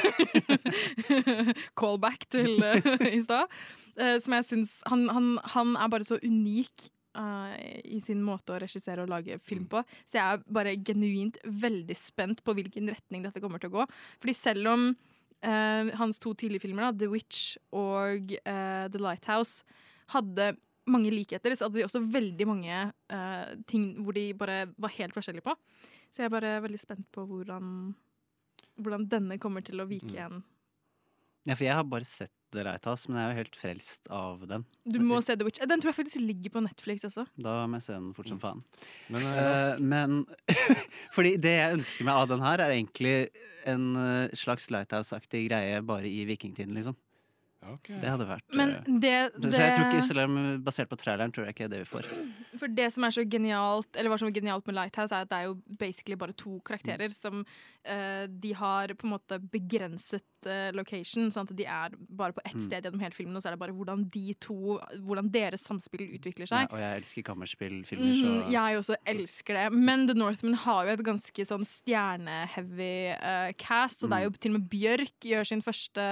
callback 1.81 2.29
til 2.33 2.57
eh, 2.65 2.93
i 3.13 3.23
stad. 3.25 3.51
Eh, 3.99 4.17
som 4.23 4.37
jeg 4.39 4.47
syns 4.47 4.79
han, 4.89 5.09
han, 5.13 5.35
han 5.57 5.75
er 5.77 5.93
bare 5.93 6.07
så 6.07 6.21
unik 6.23 6.89
eh, 7.19 7.81
i 7.97 8.01
sin 8.05 8.23
måte 8.25 8.55
å 8.55 8.61
regissere 8.63 9.05
og 9.05 9.13
lage 9.13 9.39
film 9.43 9.67
på. 9.71 9.83
Så 10.07 10.21
jeg 10.21 10.25
er 10.25 10.47
bare 10.59 10.77
genuint 10.79 11.41
veldig 11.45 11.97
spent 11.99 12.43
på 12.47 12.55
hvilken 12.59 12.91
retning 12.95 13.27
dette 13.27 13.43
kommer 13.43 13.63
til 13.63 13.73
å 13.73 13.81
gå. 13.81 13.89
Fordi 14.23 14.37
selv 14.37 14.73
om 14.73 14.89
eh, 14.91 15.93
hans 16.01 16.23
to 16.23 16.35
tidlige 16.39 16.67
filmer, 16.67 16.89
da, 16.89 16.95
The 17.05 17.11
Witch 17.13 17.59
og 17.77 18.35
eh, 18.39 18.87
The 18.89 19.03
Lighthouse, 19.03 19.67
hadde 20.15 20.55
mange 20.89 21.13
likheter, 21.13 21.53
så 21.53 21.67
hadde 21.67 21.83
de 21.83 21.87
også 21.87 22.01
veldig 22.09 22.47
mange 22.49 22.77
eh, 22.81 23.49
ting 23.69 23.91
hvor 24.01 24.17
de 24.17 24.31
bare 24.39 24.63
var 24.81 24.95
helt 24.97 25.17
forskjellige 25.17 25.45
på. 25.45 25.57
Så 26.09 26.23
jeg 26.23 26.31
er 26.31 26.37
bare 26.39 26.55
veldig 26.65 26.81
spent 26.81 27.05
på 27.13 27.25
hvordan, 27.29 27.93
hvordan 28.81 29.05
denne 29.11 29.37
kommer 29.43 29.65
til 29.65 29.83
å 29.83 29.89
vike 29.89 30.15
igjen. 30.15 30.41
Ja, 31.49 31.55
for 31.55 31.65
jeg 31.67 31.77
har 31.77 31.85
bare 31.89 32.09
sett 32.09 32.33
The 32.55 32.65
Lighthouse, 32.67 33.09
men 33.09 33.19
jeg 33.19 33.25
er 33.25 33.33
jo 33.35 33.41
helt 33.43 33.59
frelst 33.61 34.09
av 34.15 34.45
den. 34.51 34.65
Du 34.89 34.99
må 35.05 35.21
se 35.25 35.37
The 35.37 35.47
Witch. 35.47 35.61
Eh, 35.63 35.69
Den 35.71 35.83
tror 35.83 35.93
jeg 35.93 35.99
faktisk 36.01 36.23
ligger 36.25 36.55
på 36.55 36.63
Netflix 36.65 37.05
også. 37.09 37.27
Da 37.37 37.59
må 37.69 37.81
jeg 37.81 37.89
se 37.89 37.97
den 37.97 38.13
fort 38.17 38.31
som 38.31 38.41
faen. 38.43 38.63
Men, 39.13 39.27
uh, 39.27 39.81
men 39.81 40.23
Fordi 41.17 41.37
det 41.41 41.57
jeg 41.59 41.81
ønsker 41.81 42.09
meg 42.09 42.23
av 42.23 42.31
den 42.33 42.45
her, 42.45 42.63
er 42.65 42.77
egentlig 42.77 43.17
en 43.69 43.91
slags 44.39 44.71
Lighthouse-aktig 44.73 45.45
greie 45.51 45.83
bare 45.85 46.09
i 46.09 46.25
vikingtiden, 46.29 46.77
liksom. 46.79 46.97
Det 47.87 48.09
hadde 48.09 48.27
vært 48.29 48.45
Men 48.57 48.75
det, 49.01 49.13
det, 49.39 49.53
Så 49.55 49.61
jeg 49.63 49.75
tror 49.77 49.87
ikke, 49.93 50.03
selv 50.09 50.21
om 50.25 50.37
basert 50.65 50.89
på 50.89 50.97
traileren, 51.01 51.33
tror 51.33 51.45
jeg 51.47 51.55
ikke 51.57 51.69
det 51.73 51.81
vi 51.85 51.89
får. 51.91 52.09
For 52.59 52.67
det 52.69 52.89
som 52.95 53.05
er 53.05 53.11
så 53.15 53.25
genialt 53.29 53.97
Eller 53.97 54.17
som 54.19 54.29
er 54.29 54.33
genialt 54.33 54.67
med 54.67 54.75
Lighthouse, 54.75 55.13
er 55.15 55.27
at 55.27 55.31
det 55.31 55.39
er 55.39 55.49
jo 55.51 55.55
basically 55.79 56.17
bare 56.17 56.33
to 56.33 56.59
karakterer 56.65 57.11
som 57.15 57.45
uh, 57.45 58.27
De 58.29 58.53
har 58.55 58.89
på 58.99 59.07
en 59.07 59.15
måte 59.17 59.39
begrenset 59.53 60.25
uh, 60.47 60.71
location, 60.77 61.31
sånn 61.35 61.49
at 61.49 61.57
de 61.59 61.65
er 61.67 61.95
bare 62.09 62.33
på 62.33 62.41
ett 62.45 62.55
Mm. 62.59 62.65
sted 62.67 62.83
gjennom 62.85 63.01
hele 63.01 63.15
filmen, 63.15 63.37
og 63.37 63.43
så 63.43 63.49
er 63.49 63.55
det 63.55 63.61
bare 63.61 63.75
hvordan 63.77 64.09
de 64.11 64.35
to 64.41 64.79
Hvordan 65.07 65.29
deres 65.31 65.63
samspill 65.69 66.07
utvikler 66.19 66.47
Ja, 66.49 66.63
seg. 66.65 66.73
og 66.73 66.79
jeg 66.81 67.03
elsker 67.03 67.23
kammerspillfilmer, 67.29 68.15
så 68.19 68.27
Mhm, 68.33 68.51
jeg 68.53 68.79
også 68.79 68.97
elsker 69.07 69.55
det. 69.55 69.67
Men 69.79 70.07
The 70.09 70.15
Northman 70.15 70.55
har 70.55 70.87
jo 70.87 70.93
et 70.93 71.05
ganske 71.05 71.45
sånn 71.47 71.65
stjerneheavy 71.65 73.15
uh, 73.15 73.53
cast, 73.59 74.01
så 74.03 74.09
det 74.11 74.19
er 74.19 74.25
jo 74.29 74.31
til 74.39 74.55
og 74.55 74.61
med 74.61 74.69
Bjørk 74.73 75.21
gjør 75.31 75.47
sin 75.47 75.63
første 75.63 76.07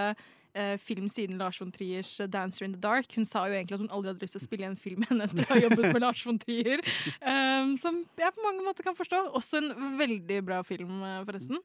eh, 0.56 0.74
film 0.80 1.08
siden 1.12 1.36
Lars 1.40 1.58
von 1.60 1.70
Triers 1.74 2.14
eh, 2.20 2.26
'Dancer 2.32 2.64
in 2.66 2.72
the 2.74 2.80
Dark'. 2.82 3.12
Hun 3.16 3.24
sa 3.28 3.44
jo 3.46 3.52
egentlig 3.58 3.76
at 3.78 3.84
hun 3.84 3.92
aldri 3.92 4.08
hadde 4.14 4.24
lyst 4.24 4.34
til 4.38 4.42
å 4.42 4.46
spille 4.48 4.64
i 4.66 4.70
en 4.72 4.78
film 4.80 5.00
igjen 5.06 5.22
etter 5.26 5.44
å 5.44 5.50
ha 5.52 5.60
jobbet 5.66 5.86
med 5.92 6.02
Lars 6.02 6.22
von 6.26 6.40
Trier. 6.42 6.80
Um, 7.20 7.76
som 7.80 7.94
jeg 8.18 8.30
på 8.36 8.40
mange 8.46 8.62
måter 8.66 8.82
kan 8.88 8.96
forstå. 8.98 9.18
Også 9.36 9.54
en 9.62 9.70
veldig 10.00 10.40
bra 10.48 10.58
film, 10.66 10.94
forresten. 11.28 11.58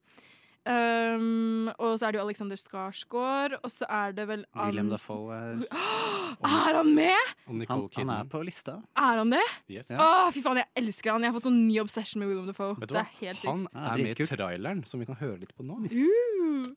Um, 0.61 1.71
og 1.81 1.95
så 1.97 2.05
er 2.05 2.13
det 2.13 2.19
jo 2.19 2.23
Alexander 2.27 2.53
Skarsgård, 2.59 3.55
og 3.65 3.71
så 3.73 3.87
er 3.89 4.11
det 4.13 4.27
vel 4.29 4.43
Ann- 4.53 4.67
William 4.69 4.91
Dafoe 4.91 5.33
er 5.33 5.63
Er 6.45 6.77
han 6.77 6.91
med?! 6.93 7.31
Han, 7.47 7.63
han 7.97 8.11
er 8.13 8.29
på 8.29 8.43
lista. 8.45 8.75
Er 8.93 9.17
han 9.23 9.33
det? 9.33 9.41
Yes. 9.73 9.89
Åh, 9.97 10.29
fy 10.35 10.43
faen, 10.45 10.61
jeg 10.61 10.69
elsker 10.83 11.15
han. 11.15 11.25
Jeg 11.25 11.33
har 11.33 11.37
fått 11.39 11.49
sånn 11.49 11.63
ny 11.65 11.79
obsession 11.81 12.21
med 12.21 12.29
William 12.29 12.45
Dafoe. 12.51 12.77
Vet 12.77 12.91
du 12.91 12.93
Det 12.93 13.01
hva? 13.01 13.07
er 13.07 13.25
helt 13.25 13.41
Han 13.49 13.65
sykt. 13.65 13.73
Han 13.73 13.89
er 13.89 13.97
med 14.05 14.13
i 14.13 14.29
traileren, 14.35 14.85
som 14.85 15.01
vi 15.01 15.09
kan 15.09 15.17
høre 15.23 15.41
litt 15.41 15.53
på 15.57 15.65
nå. 15.65 15.81
Uh. 15.89 16.69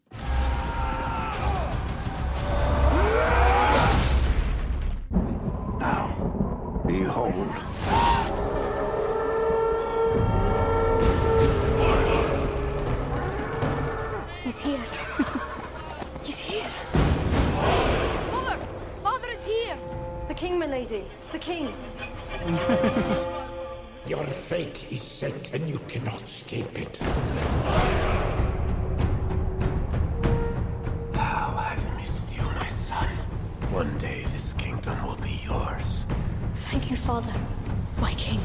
Behold. 6.86 7.48
He's 14.42 14.60
here. 14.60 14.84
He's 16.22 16.38
here. 16.38 16.70
Mother! 18.30 18.58
Father 19.02 19.28
is 19.30 19.42
here! 19.44 19.78
The 20.28 20.34
king, 20.34 20.58
my 20.58 20.66
lady. 20.66 21.06
The 21.32 21.38
king. 21.38 21.72
Your 24.06 24.26
fate 24.26 24.84
is 24.90 25.00
set 25.00 25.54
and 25.54 25.66
you 25.66 25.78
cannot 25.88 26.22
escape 26.22 26.78
it. 26.78 26.98
How 31.14 31.54
I've 31.56 31.96
missed 31.96 32.36
you, 32.36 32.42
my 32.42 32.66
son. 32.68 33.08
One 33.72 33.96
day 33.96 34.26
this 34.34 34.52
kingdom 34.52 35.06
will 35.06 35.16
be 35.16 35.40
yours. 35.46 36.03
Thank 36.74 36.90
you, 36.90 36.96
father. 36.96 37.34
My 38.02 38.10
king. 38.18 38.40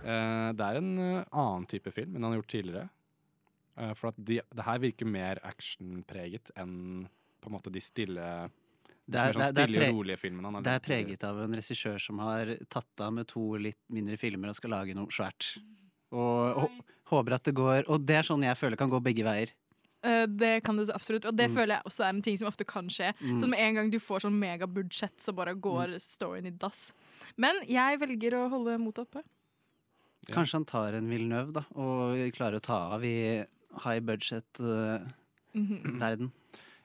Eh, 0.00 0.52
det 0.56 0.64
er 0.64 0.78
en 0.78 0.94
eh, 0.96 1.26
annen 1.36 1.66
type 1.68 1.92
film 1.92 2.14
enn 2.16 2.24
han 2.24 2.32
har 2.32 2.38
gjort 2.38 2.52
tidligere. 2.54 2.84
Eh, 3.76 3.90
for 3.98 4.08
at 4.08 4.22
de, 4.30 4.38
det 4.40 4.64
her 4.64 4.80
virker 4.80 5.10
mer 5.12 5.42
actionpreget 5.44 6.48
enn 6.56 7.04
på 7.44 7.52
en 7.52 7.56
måte 7.58 7.72
de 7.74 7.82
stille 7.84 8.24
Det 9.04 9.20
er, 9.20 9.36
sånn 9.36 9.42
det 9.42 9.66
er, 9.66 9.74
det 9.76 9.84
er, 9.84 10.22
filmen, 10.22 10.62
det 10.64 10.78
er 10.78 10.82
preget 10.86 11.28
av 11.28 11.44
en 11.44 11.60
regissør 11.60 12.00
som 12.00 12.24
har 12.24 12.54
tatt 12.72 13.04
av 13.04 13.12
med 13.20 13.28
to 13.28 13.44
litt 13.60 13.82
mindre 13.92 14.16
filmer 14.16 14.54
og 14.54 14.56
skal 14.56 14.78
lage 14.78 14.96
noe 14.96 15.12
svært. 15.12 15.58
Og, 16.08 16.64
og 16.64 16.96
håper 17.12 17.36
at 17.36 17.44
det 17.46 17.52
går 17.54 17.84
Og 17.92 18.00
det 18.02 18.16
er 18.16 18.26
sånn 18.26 18.48
jeg 18.48 18.56
føler 18.56 18.80
kan 18.80 18.88
gå 18.88 19.04
begge 19.04 19.28
veier. 19.28 19.52
Eh, 20.02 20.26
det 20.26 20.62
kan 20.64 20.76
du 20.76 20.84
så 20.84 20.94
absolutt, 20.94 21.26
og 21.28 21.36
det 21.36 21.50
Mm. 21.50 21.54
føler 21.56 21.74
jeg 21.76 21.82
også 21.84 22.04
er 22.04 22.08
en 22.08 22.22
ting 22.22 22.38
som 22.38 22.48
ofte 22.48 22.64
kan 22.66 22.88
skje. 22.88 23.12
Mm. 23.20 23.38
Så 23.40 23.48
med 23.48 23.58
en 23.60 23.74
gang 23.74 23.90
du 23.90 23.98
får 23.98 24.20
sånn 24.24 24.38
megabudsjett, 24.38 25.18
så 25.20 25.34
bare 25.34 25.54
går 25.54 25.98
storyen 26.00 26.46
i 26.46 26.50
dass. 26.50 26.92
Men 27.36 27.54
jeg 27.68 27.98
velger 28.00 28.32
å 28.32 28.48
holde 28.48 28.78
motet 28.78 29.06
oppe. 29.06 29.22
Ja. 30.28 30.34
Kanskje 30.36 30.52
han 30.54 30.64
tar 30.64 30.92
en 30.94 31.08
Villeneuve, 31.08 31.52
da, 31.52 31.64
og 31.74 32.16
klarer 32.32 32.56
å 32.56 32.60
ta 32.62 32.94
av 32.94 33.04
i 33.04 33.44
high 33.84 34.00
budget-verden. 34.00 35.12
Mhm. 35.54 36.30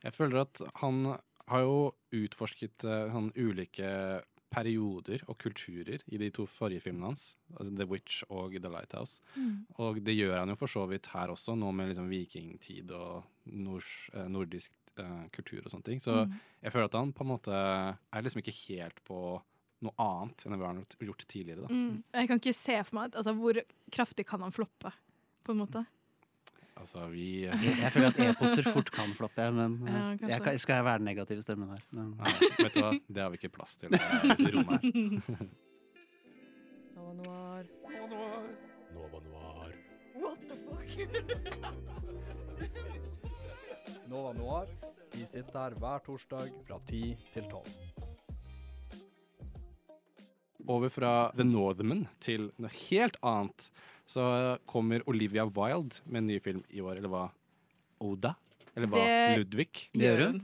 Jeg 0.04 0.14
føler 0.14 0.42
at 0.42 0.62
han 0.82 1.18
har 1.48 1.60
jo 1.62 1.94
utforsket 2.14 2.84
uh, 2.86 3.10
sånn 3.14 3.32
ulike 3.36 4.24
perioder 4.56 5.24
og 5.28 5.38
kulturer 5.42 6.00
i 6.08 6.18
de 6.22 6.30
to 6.36 6.46
forrige 6.50 6.82
filmene 6.86 7.10
hans, 7.12 7.26
altså 7.56 7.76
The 7.76 7.88
Witch 7.92 8.24
og 8.30 8.56
The 8.56 8.72
Lighthouse. 8.72 9.20
Mm. 9.36 9.66
Og 9.84 10.00
det 10.06 10.16
gjør 10.18 10.38
han 10.40 10.50
jo 10.54 10.56
for 10.60 10.72
så 10.72 10.86
vidt 10.90 11.10
her 11.14 11.34
også, 11.34 11.58
nå 11.60 11.74
med 11.76 11.92
liksom 11.92 12.08
vikingtid 12.12 12.92
og 12.96 13.24
nords, 13.52 13.92
eh, 14.14 14.28
nordisk 14.32 14.72
eh, 14.98 15.26
kultur 15.36 15.60
og 15.66 15.72
sånne 15.74 15.84
ting. 15.84 16.00
Så 16.00 16.26
Mm. 16.26 16.40
jeg 16.64 16.72
føler 16.72 16.86
at 16.86 16.94
han 16.94 17.12
på 17.14 17.22
en 17.26 17.32
måte 17.34 17.52
er 17.52 18.22
liksom 18.24 18.40
ikke 18.42 18.56
helt 18.70 19.04
på 19.04 19.42
noe 19.84 19.92
annet 20.00 20.46
enn 20.46 20.52
det 20.58 20.66
han 20.66 20.78
har 20.78 20.86
gjort- 21.06 21.28
tidligere. 21.28 21.62
da. 21.62 21.68
Mm. 21.68 22.04
Jeg 22.14 22.28
kan 22.28 22.40
ikke 22.40 22.56
se 22.56 22.84
for 22.84 22.96
meg 22.96 23.12
altså, 23.12 23.34
hvor 23.36 23.60
kraftig 23.92 24.26
kan 24.26 24.40
han 24.42 24.52
floppe, 24.52 24.92
på 25.44 25.52
en 25.52 25.58
måte. 25.60 25.86
Altså, 26.86 27.08
vi 27.10 27.44
Jeg, 27.50 27.92
føler 27.92 28.08
at 28.12 28.20
e-poster 28.22 28.68
fort 28.70 28.92
kan 28.94 29.14
floppe, 29.18 29.52
men 29.52 29.80
Ja, 29.90 30.28
jeg 30.30 30.42
kan, 30.46 30.60
skal 30.62 30.74
jeg 30.78 30.86
være 30.86 31.02
den 31.02 31.08
negative 31.10 31.42
stemmen 31.42 31.70
her. 31.74 31.82
Men, 31.90 32.12
Nei, 32.20 32.34
vet 32.60 32.76
du 32.76 32.82
hva, 32.84 32.92
det 33.10 33.24
har 33.24 33.32
vi 33.34 33.40
ikke 33.42 33.50
plass 33.56 33.74
til 33.82 33.96
eh, 33.98 34.02
i 34.38 34.52
rommet 34.54 34.86
her. 34.86 34.92
Nova 36.96 37.14
Noir. 37.18 37.64
Nova 38.94 39.20
Noir. 39.26 39.74
What 40.22 40.46
the 40.46 40.56
fuck? 40.62 40.90
Nova 44.14 44.34
Noir. 44.38 44.70
Vi 45.16 45.26
sitter 45.26 45.58
her 45.58 45.80
hver 45.82 46.06
torsdag 46.06 46.54
fra 46.68 46.78
10 46.86 47.18
til 47.34 47.50
12. 47.50 47.66
Over 50.68 50.90
fra 50.90 51.32
The 51.34 51.50
Northman 51.50 52.06
til 52.22 52.52
noe 52.62 52.70
helt 52.90 53.18
annet, 53.26 53.72
så 54.06 54.58
kommer 54.70 55.04
Olivia 55.10 55.46
Wilde 55.46 56.02
med 56.06 56.24
en 56.24 56.28
ny 56.30 56.40
film 56.40 56.64
i 56.70 56.82
år, 56.82 57.00
eller 57.00 57.12
hva? 57.12 57.24
Oda? 58.06 58.36
Eller 58.76 58.92
hva? 58.92 59.02
Det 59.02 59.40
Ludvig? 59.40 59.72
Det 59.94 60.04
gjør 60.04 60.28
hun. 60.28 60.44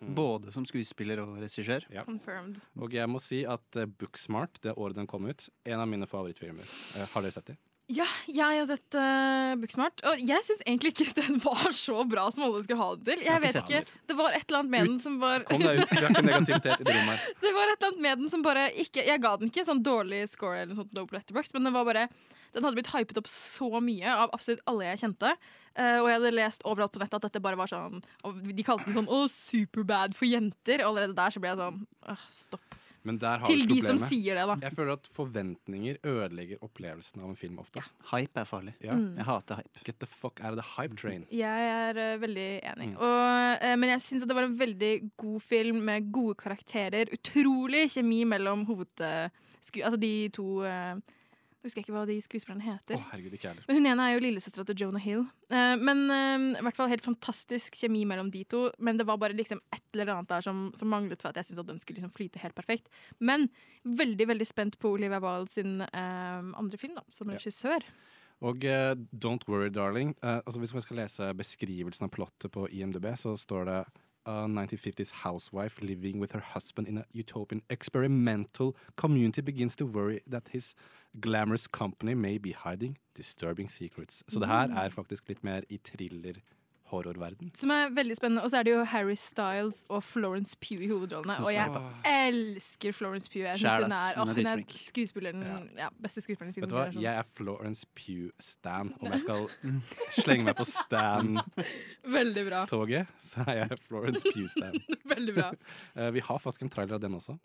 Både 0.00 0.52
som 0.54 0.64
skuespiller 0.64 1.20
og 1.20 1.40
regissør. 1.42 1.84
Ja. 1.92 2.04
Confirmed. 2.06 2.60
Og 2.80 2.94
jeg 2.96 3.08
må 3.10 3.20
si 3.20 3.42
at 3.44 3.76
eh, 3.76 3.88
Booksmart, 4.00 4.62
det 4.64 4.72
året 4.72 4.96
den 4.96 5.08
kom 5.10 5.26
ut, 5.28 5.50
en 5.68 5.82
av 5.82 5.90
mine 5.90 6.08
favorittfilmer. 6.08 6.64
Eh, 6.96 7.10
har 7.12 7.26
dere 7.26 7.36
sett 7.36 7.50
det? 7.52 7.58
Ja, 7.90 8.06
jeg 8.30 8.60
har 8.60 8.66
sett 8.70 8.94
uh, 8.94 9.56
Booksmart, 9.58 10.02
og 10.06 10.20
jeg 10.22 10.44
syns 10.46 10.60
egentlig 10.62 10.92
ikke 10.94 11.14
den 11.24 11.40
var 11.42 11.72
så 11.74 12.04
bra 12.06 12.28
som 12.30 12.46
alle 12.46 12.62
skulle 12.62 12.78
ha 12.78 12.90
den 12.94 13.08
til. 13.08 13.24
Jeg 13.26 13.32
Jeg 13.32 13.42
vet 13.44 13.58
ikke 13.60 13.80
Det 14.12 14.16
var 14.20 14.36
et 14.36 14.44
eller 14.46 14.60
annet 14.60 14.74
med 14.76 14.90
den 14.92 15.00
som 15.02 15.16
var 15.22 15.46
Kom 15.48 15.64
deg 15.64 15.82
ut, 15.82 15.90
vi 15.90 15.98
har 15.98 16.06
ikke 16.12 16.26
negativitet 16.28 16.84
i 16.84 16.86
det 16.86 16.94
rommet 16.94 17.16
her. 17.16 17.34
Det 17.44 17.52
var 17.56 17.72
et 17.72 17.74
eller 17.74 17.88
annet 17.90 18.04
med 18.06 18.22
den 18.22 18.32
som 18.36 18.44
bare 18.46 18.68
ikke 18.84 19.06
Jeg 19.08 19.22
ga 19.24 19.32
den 19.40 19.50
ikke 19.50 19.64
en 19.64 19.70
sånn 19.72 19.82
dårlig 19.90 20.22
score 20.30 20.60
eller 20.60 20.76
noe 20.76 20.84
sånt 20.84 20.94
på 20.94 21.18
Letterboxd, 21.18 21.56
men 21.56 21.66
den 21.66 21.74
var 21.74 21.88
bare 21.88 22.06
Den 22.54 22.66
hadde 22.66 22.78
blitt 22.78 22.92
hypet 22.92 23.20
opp 23.20 23.30
så 23.30 23.70
mye 23.84 24.16
av 24.24 24.34
absolutt 24.34 24.62
alle 24.70 24.90
jeg 24.90 25.02
kjente. 25.04 25.32
Uh, 25.78 26.02
og 26.02 26.10
jeg 26.10 26.18
hadde 26.18 26.34
lest 26.34 26.66
overalt 26.66 26.94
på 26.94 27.02
nettet 27.02 27.20
at 27.20 27.26
dette 27.28 27.42
bare 27.42 27.58
var 27.58 27.70
sånn 27.70 28.00
og 28.26 28.38
De 28.42 28.64
kalte 28.66 28.88
den 28.88 28.96
sånn 28.96 29.10
'Å, 29.10 29.26
superbad 29.30 30.16
for 30.18 30.26
jenter'. 30.26 30.82
Og 30.82 30.92
allerede 30.92 31.14
der 31.14 31.30
så 31.30 31.42
ble 31.42 31.52
jeg 31.52 31.60
sånn 31.62 31.84
Åh, 32.10 32.24
stopp. 32.28 32.78
Men 33.02 33.16
der 33.20 33.40
har 33.40 33.48
Til 33.48 33.62
de 33.68 33.78
som 33.80 33.98
sier 34.00 34.36
det, 34.36 34.44
da. 34.48 34.56
Jeg 34.60 34.76
føler 34.76 34.92
at 34.98 35.06
forventninger 35.08 36.00
ødelegger 36.04 36.60
opplevelsen 36.64 37.22
av 37.22 37.30
en 37.30 37.38
film 37.38 37.60
ofte. 37.62 37.80
Ja. 37.80 37.86
Hype 38.12 38.42
er 38.42 38.48
farlig. 38.48 38.74
Ja. 38.84 38.96
Mm. 38.98 39.14
Jeg 39.16 39.26
hater 39.28 39.60
hype. 39.62 39.84
Get 39.86 40.00
the 40.02 40.08
fuck 40.10 40.40
out 40.44 40.52
of 40.52 40.58
the 40.60 40.66
hype 40.76 40.98
train. 41.00 41.24
Jeg 41.32 41.70
er 41.70 41.96
uh, 41.96 42.20
veldig 42.20 42.48
enig. 42.74 42.90
Mm. 42.92 42.98
Og, 42.98 43.64
uh, 43.64 43.76
men 43.80 43.94
jeg 43.94 44.04
syns 44.04 44.26
det 44.28 44.36
var 44.36 44.48
en 44.48 44.58
veldig 44.60 44.92
god 45.20 45.40
film 45.46 45.80
med 45.88 46.10
gode 46.12 46.36
karakterer. 46.42 47.12
Utrolig 47.16 47.86
kjemi 47.94 48.24
mellom 48.28 48.66
hovedsku... 48.68 49.80
Altså 49.80 49.96
de 50.00 50.12
to 50.34 50.60
eh, 50.68 51.00
Jeg 51.60 51.68
husker 51.68 51.82
ikke 51.84 51.92
hva 51.92 52.06
de 52.08 52.14
skuespillerne 52.24 52.64
Å, 52.64 52.72
heter. 52.78 53.00
herregud, 53.10 53.34
ikke 53.36 53.48
heller. 53.50 53.64
Men 53.68 53.76
Hun 53.76 53.86
ene 53.90 54.04
er 54.08 54.14
jo 54.14 54.20
lillesøstera 54.24 54.64
til 54.70 54.78
Jonah 54.80 55.02
Hill. 55.04 55.26
Eh, 55.52 55.74
men 55.76 55.98
eh, 56.10 56.44
i 56.56 56.62
hvert 56.64 56.78
fall 56.78 56.88
helt 56.88 57.04
fantastisk 57.04 57.76
kjemi 57.76 58.06
mellom 58.08 58.30
de 58.32 58.44
to. 58.48 58.62
Men 58.80 58.96
det 58.96 59.04
var 59.06 59.18
bare 59.20 59.36
liksom 59.36 59.60
et 59.76 59.82
eller 59.92 60.14
annet 60.14 60.30
der 60.32 60.40
som, 60.46 60.70
som 60.74 60.88
manglet 60.88 61.20
for 61.20 61.28
at 61.28 61.36
jeg 61.36 61.50
syntes 61.50 61.60
at 61.60 61.68
den 61.68 61.78
skulle 61.82 62.00
liksom 62.00 62.14
flyte 62.16 62.40
helt 62.40 62.56
perfekt. 62.56 62.88
Men 63.20 63.50
veldig 63.84 64.26
veldig 64.32 64.46
spent 64.48 64.78
på 64.80 64.94
Olivia 64.96 65.20
Wilde 65.20 65.52
sin 65.52 65.82
eh, 65.84 66.40
andre 66.56 66.80
film, 66.80 66.96
da, 66.96 67.04
som 67.12 67.28
Ja. 67.28 67.36
regissør. 67.36 67.84
Og 68.40 68.64
eh, 68.64 68.94
Don't 69.12 69.44
Worry 69.52 69.68
Darling 69.68 70.14
altså 70.24 70.56
Hvis 70.62 70.72
man 70.72 70.80
skal 70.80 70.96
lese 71.02 71.26
beskrivelsen 71.36 72.06
av 72.08 72.10
plottet 72.14 72.48
på 72.54 72.64
IMDb, 72.72 73.10
så 73.20 73.34
står 73.36 73.68
det 73.68 73.82
A 74.30 74.46
1950s 74.46 75.12
housewife 75.24 75.82
living 75.82 76.20
with 76.20 76.32
her 76.32 76.42
husband 76.54 76.88
in 76.88 76.98
a 76.98 77.04
utopian 77.12 77.62
experimental 77.70 78.74
community 78.96 79.42
begins 79.42 79.76
to 79.76 79.84
worry 79.84 80.20
that 80.32 80.48
his 80.52 80.74
glamorous 81.20 81.66
company 81.68 82.14
may 82.14 82.38
be 82.38 82.50
hiding 82.64 82.98
disturbing 83.16 83.70
secrets. 83.70 84.24
Så 84.28 84.38
det 84.40 84.48
her 84.48 84.66
Mm. 84.66 84.76
er 84.76 84.90
faktisk 84.90 85.28
litt 85.28 85.44
mer 85.44 85.60
i 85.70 85.78
thriller-horrorverden. 86.90 87.50
Som 87.54 87.70
er 87.70 87.90
veldig 87.94 88.16
spennende. 88.16 88.42
Og 88.44 88.50
så 88.50 88.58
er 88.60 88.62
det 88.66 88.72
jo 88.74 88.84
Harry 88.84 89.14
Styles 89.14 89.84
og 89.88 90.02
Florence 90.04 90.56
Pugh 90.60 90.82
i 90.82 90.88
hovedrollene. 90.90 91.38
Og 91.44 91.54
jeg 91.54 91.68
elsker 92.04 92.92
Florence 92.92 93.30
Pugh. 93.30 93.44
Jeg 93.44 93.58
synes 93.58 93.72
hun 93.74 93.92
er, 93.92 94.12
er 94.16 94.34
hun 94.34 94.46
er 94.46 94.64
skuespilleren, 94.74 95.44
ja. 95.78 95.88
beste 96.02 96.20
skuespilleren 96.20 96.52
siden 96.54 96.66
Vet 96.66 96.74
du 96.74 96.78
hva? 96.78 97.02
Jeg 97.02 97.14
er 97.14 97.22
Florence 97.36 97.86
Pugh-stan. 97.94 98.94
Om 99.00 99.12
jeg 99.12 99.20
skal 99.20 99.48
slenge 100.18 100.44
meg 100.44 100.58
på 100.58 100.64
Stan-toget, 100.68 102.26
så 103.30 103.46
er 103.46 103.64
jeg 103.64 103.80
Florence 103.86 104.26
Pugh-stan. 104.34 104.80
Veldig 105.14 105.34
bra. 105.38 105.52
Eh, 105.96 106.12
Vi 106.14 106.20
har 106.20 106.38
faktisk 106.38 106.62
en 106.62 106.70
trailer 106.70 106.94
av 106.94 107.00
den 107.00 107.14
også. 107.20 107.38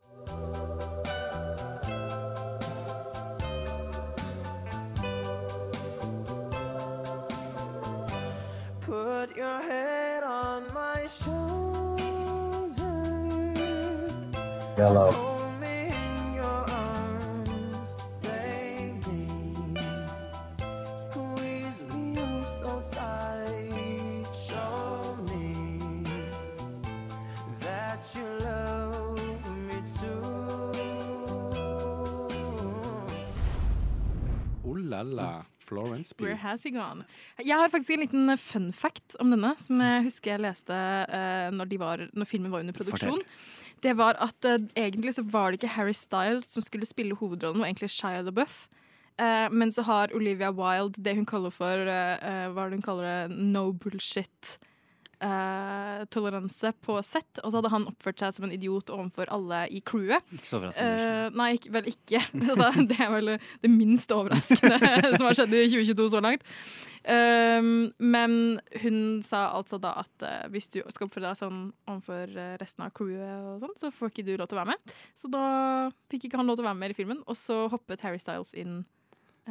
Put 8.85 9.35
your 9.35 9.61
head 9.63 10.21
on 10.23 10.71
my 10.71 11.07
shoulder. 11.07 11.97
Yellow. 14.77 15.11
Hold 15.11 15.59
me 15.59 15.89
in 15.89 16.33
your 16.35 16.63
arms, 16.69 18.03
baby. 18.21 19.25
Squeeze 20.97 21.81
me 21.89 22.15
oh 22.19 22.43
so 22.59 22.83
tight. 22.93 24.27
Show 24.47 25.17
me 25.29 26.03
that 27.61 28.05
you 28.13 28.27
love 28.45 29.19
me 29.67 29.81
too. 29.97 30.21
Oh 34.63 34.77
la 34.77 35.01
la. 35.01 35.54
Florence 35.65 36.13
Pugh. 36.13 36.29
Where 36.29 36.39
has 36.41 36.63
he 36.63 36.71
gone? 36.75 37.05
Jeg 37.41 37.57
har 37.57 37.71
faktisk 37.73 37.95
en 37.95 38.05
liten 38.05 38.37
fun 38.37 38.71
fact 38.73 39.17
om 39.19 39.33
denne, 39.33 39.55
som 39.61 39.81
jeg 39.81 40.05
husker 40.07 40.35
jeg 40.35 40.43
leste 40.45 40.77
uh, 40.77 41.49
når, 41.55 41.71
de 41.71 41.79
var, 41.81 42.05
når 42.13 42.29
filmen 42.29 42.53
var 42.53 42.65
under 42.65 42.75
produksjon. 42.77 43.21
Det 43.83 43.95
var 43.97 44.17
at 44.23 44.47
uh, 44.49 44.57
egentlig 44.77 45.15
så 45.17 45.25
var 45.25 45.51
det 45.51 45.61
ikke 45.61 45.75
Harry 45.75 45.95
Styles 45.97 46.49
som 46.53 46.65
skulle 46.65 46.87
spille 46.89 47.17
hovedrollen, 47.17 47.59
det 47.59 47.65
var 47.65 47.73
egentlig 47.73 47.93
Shia 47.95 48.21
LaBeouf. 48.25 48.65
Uh, 49.15 49.47
men 49.51 49.71
så 49.71 49.85
har 49.87 50.13
Olivia 50.15 50.51
Wilde 50.51 50.99
det 51.01 51.15
hun 51.15 51.27
kaller 51.27 51.53
for 51.53 51.87
uh, 51.87 52.47
Hva 52.51 52.65
er 52.65 52.73
det 52.73 52.81
hun 52.81 52.87
kaller 52.87 53.05
det? 53.07 53.37
No 53.55 53.69
bullshit. 53.71 54.57
Eh, 55.23 56.05
toleranse 56.13 56.71
på 56.85 56.97
sett, 57.05 57.41
og 57.41 57.51
så 57.51 57.59
hadde 57.59 57.71
han 57.73 57.87
oppført 57.91 58.21
seg 58.21 58.37
som 58.37 58.47
en 58.47 58.55
idiot 58.55 58.91
overfor 58.93 59.29
alle 59.33 59.65
i 59.73 59.81
crewet. 59.85 60.25
Ikke 60.35 60.49
så 60.49 60.57
overraskende. 60.59 61.05
Uh, 61.05 61.37
nei, 61.39 61.49
ikke, 61.59 61.71
vel 61.75 61.91
ikke. 61.91 62.21
altså, 62.49 62.71
det 62.89 62.97
er 63.01 63.13
vel 63.13 63.31
det 63.35 63.71
minst 63.71 64.11
overraskende 64.15 64.79
som 65.17 65.27
har 65.27 65.37
skjedd 65.37 65.55
i 65.55 65.63
2022 65.73 66.09
så 66.15 66.23
langt. 66.25 66.45
Um, 67.05 67.91
men 68.01 68.31
hun 68.81 68.97
sa 69.21 69.43
altså 69.53 69.77
da 69.77 69.91
at 70.01 70.25
uh, 70.25 70.47
hvis 70.53 70.71
du 70.73 70.79
skal 70.89 71.05
oppføre 71.05 71.27
deg 71.27 71.37
sånn 71.37 71.67
overfor 71.85 72.33
resten 72.61 72.87
av 72.87 72.95
crewet, 72.97 73.45
og 73.51 73.61
sånn, 73.61 73.77
så 73.79 73.93
får 73.93 74.13
ikke 74.13 74.25
du 74.27 74.33
lov 74.35 74.49
til 74.49 74.57
å 74.57 74.63
være 74.63 74.73
med. 74.73 74.97
Så 75.17 75.29
da 75.31 75.45
fikk 76.11 76.27
ikke 76.29 76.41
han 76.41 76.49
lov 76.49 76.57
til 76.57 76.65
å 76.65 76.69
være 76.71 76.79
med 76.79 76.87
mer 76.87 76.95
i 76.95 76.97
filmen, 76.97 77.23
og 77.29 77.37
så 77.39 77.65
hoppet 77.71 78.03
Harry 78.05 78.21
Styles 78.21 78.55
inn 78.57 78.83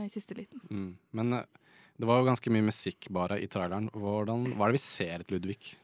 i 0.03 0.11
siste 0.11 0.35
liten. 0.35 0.61
Mm. 0.71 0.97
Men 1.15 1.33
eh, 1.39 1.45
det 2.01 2.09
var 2.09 2.21
jo 2.21 2.29
ganske 2.29 2.53
mye 2.53 2.67
musikk 2.67 3.09
bare 3.15 3.39
i 3.43 3.49
traileren. 3.51 3.89
Hvordan, 3.95 4.49
hva 4.55 4.67
er 4.67 4.75
det 4.75 4.81
vi 4.81 4.85
ser 4.85 5.23
etter 5.23 5.37
Ludvig? 5.37 5.75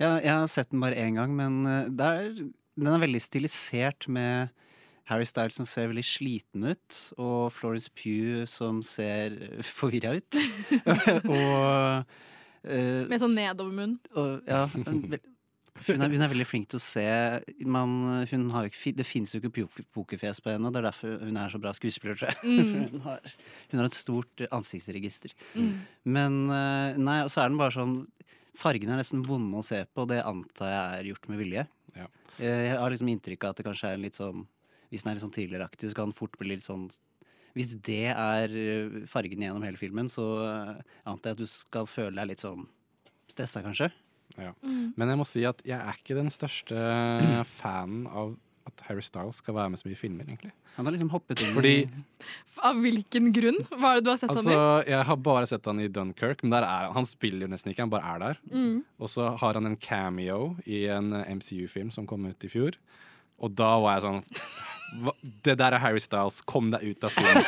Ja, 0.00 0.16
jeg 0.18 0.32
har 0.32 0.50
sett 0.50 0.72
den 0.72 0.82
bare 0.82 0.98
én 0.98 1.18
gang, 1.18 1.34
men 1.38 1.62
eh, 1.68 1.88
det 1.92 2.10
er, 2.10 2.34
den 2.78 2.90
er 2.90 3.02
veldig 3.02 3.22
stilisert 3.22 4.08
med 4.10 4.52
Harry 5.10 5.26
Styles 5.28 5.58
som 5.58 5.66
ser 5.68 5.90
veldig 5.90 6.06
sliten 6.06 6.66
ut, 6.70 6.98
og 7.18 7.52
Florence 7.54 7.90
Pugh 7.90 8.46
som 8.50 8.80
ser 8.86 9.34
forvirra 9.66 10.16
ut. 10.18 10.42
og 11.36 12.12
Uh, 12.62 13.08
Med 13.10 13.18
sånn 13.18 13.34
nedovermunn. 13.34 13.96
og, 14.14 14.46
ja, 14.46 14.68
hun, 15.86 16.02
er, 16.04 16.08
hun 16.12 16.22
er 16.24 16.30
veldig 16.30 16.44
flink 16.46 16.66
til 16.68 16.76
å 16.78 16.82
se 16.84 17.04
man, 17.64 17.92
hun 18.30 18.42
har 18.52 18.66
jo 18.66 18.70
ikke, 18.72 18.92
Det 18.98 19.06
fins 19.08 19.32
jo 19.34 19.40
ikke 19.40 19.50
pok- 19.56 19.86
pokerfjes 19.96 20.42
på 20.44 20.52
henne, 20.52 20.68
og 20.68 20.74
det 20.74 20.82
er 20.82 20.88
derfor 20.90 21.14
hun 21.24 21.38
er 21.40 21.48
så 21.54 21.60
bra 21.62 21.72
skuespiller, 21.76 22.18
tror 22.20 22.28
jeg. 22.32 22.42
Mm. 22.44 22.82
hun, 22.92 23.00
har, 23.06 23.30
hun 23.72 23.80
har 23.82 23.88
et 23.88 23.96
stort 23.96 24.42
eh, 24.44 24.50
ansiktsregister. 24.52 25.32
Mm. 25.56 25.70
Men 26.18 26.36
eh, 26.52 26.98
nei, 27.00 27.18
og 27.24 27.30
så 27.32 27.44
er 27.44 27.52
den 27.52 27.60
bare 27.62 27.74
sånn 27.76 27.96
Fargene 28.60 28.92
er 28.92 29.00
nesten 29.00 29.22
vonde 29.24 29.56
å 29.56 29.64
se 29.64 29.78
på, 29.88 30.02
og 30.04 30.10
det 30.10 30.18
antar 30.28 30.68
jeg 30.68 30.98
er 30.98 31.06
gjort 31.08 31.30
med 31.32 31.38
vilje. 31.40 31.62
Ja. 31.96 32.04
Eh, 32.36 32.66
Jeg 32.68 32.76
har 32.82 32.92
liksom 32.92 33.08
inntrykk 33.08 33.46
av 33.48 33.54
at 33.54 33.62
det 33.62 33.64
kanskje 33.70 33.94
er 33.94 34.02
litt 34.02 34.18
sånn 34.20 34.42
Hvis 34.92 35.02
den 35.06 35.10
er 35.10 35.16
litt 35.16 35.24
sånn 35.24 35.32
thrilleraktig, 35.32 35.88
så 35.88 35.96
kan 35.96 36.10
den 36.12 36.16
fort 36.18 36.36
bli 36.40 36.50
litt 36.52 36.66
sånn 36.66 36.84
Hvis 37.56 37.72
det 37.84 38.10
er 38.12 38.52
fargene 38.52 39.08
fargen 39.08 39.42
gjennom 39.48 39.64
hele 39.64 39.80
filmen, 39.80 40.12
så 40.12 40.26
eh, 40.44 40.84
antar 41.08 41.32
jeg 41.32 41.38
at 41.38 41.42
du 41.42 41.48
skal 41.48 41.88
føle 41.88 42.12
deg 42.20 42.28
litt 42.34 42.44
sånn 42.44 42.68
stressa, 43.32 43.62
kanskje. 43.64 43.88
Ja. 44.38 44.52
Mm. 44.62 44.92
Men 44.96 45.08
jeg 45.12 45.18
må 45.20 45.26
si 45.28 45.44
at 45.48 45.60
jeg 45.66 45.78
er 45.80 45.98
ikke 45.98 46.16
den 46.18 46.30
største 46.32 46.76
fanen 47.60 48.06
av 48.08 48.34
at 48.68 48.82
Harry 48.86 49.02
Styles 49.02 49.40
skal 49.42 49.56
være 49.56 49.72
med 49.72 49.80
så 49.80 49.88
mye 49.88 49.96
i 49.96 49.98
filmer, 49.98 50.22
egentlig. 50.28 50.52
Han 50.76 50.86
har 50.86 50.94
liksom 50.94 51.08
hoppet 51.10 51.40
inn 51.42 51.50
Fordi 51.56 51.72
Av 52.62 52.76
hvilken 52.78 53.32
grunn? 53.34 53.58
Hva 53.72 53.90
er 53.90 53.98
det 53.98 54.04
du 54.06 54.10
har 54.12 54.20
sett 54.20 54.30
altså, 54.30 54.52
han 54.54 54.84
i? 54.86 54.92
jeg 54.92 55.06
har 55.08 55.18
bare 55.26 55.48
sett 55.50 55.66
han 55.66 55.80
i 55.82 55.88
Dunkerque, 55.90 56.44
men 56.46 56.54
der 56.54 56.62
er 56.68 56.86
han. 56.86 56.94
Han 57.00 57.08
spiller 57.08 57.48
jo 57.48 57.50
nesten 57.50 57.72
ikke, 57.72 57.82
han 57.88 57.90
bare 57.92 58.12
er 58.14 58.22
der. 58.22 58.38
Mm. 58.54 58.76
Og 59.02 59.10
så 59.10 59.32
har 59.42 59.58
han 59.58 59.66
en 59.66 59.74
cameo 59.82 60.52
i 60.62 60.84
en 60.94 61.10
eh, 61.18 61.32
MCU-film 61.40 61.90
som 61.90 62.06
kom 62.06 62.22
ut 62.30 62.46
i 62.46 62.52
fjor. 62.52 62.78
Og 63.42 63.50
da 63.58 63.72
var 63.82 63.98
jeg 63.98 64.04
sånn 64.06 64.22
hva, 65.02 65.16
Det 65.42 65.56
der 65.58 65.74
er 65.74 65.82
Harry 65.82 66.00
Styles, 66.04 66.38
kom 66.46 66.70
deg 66.70 66.84
ut 66.92 67.06
av 67.08 67.14
filmen. 67.16 67.42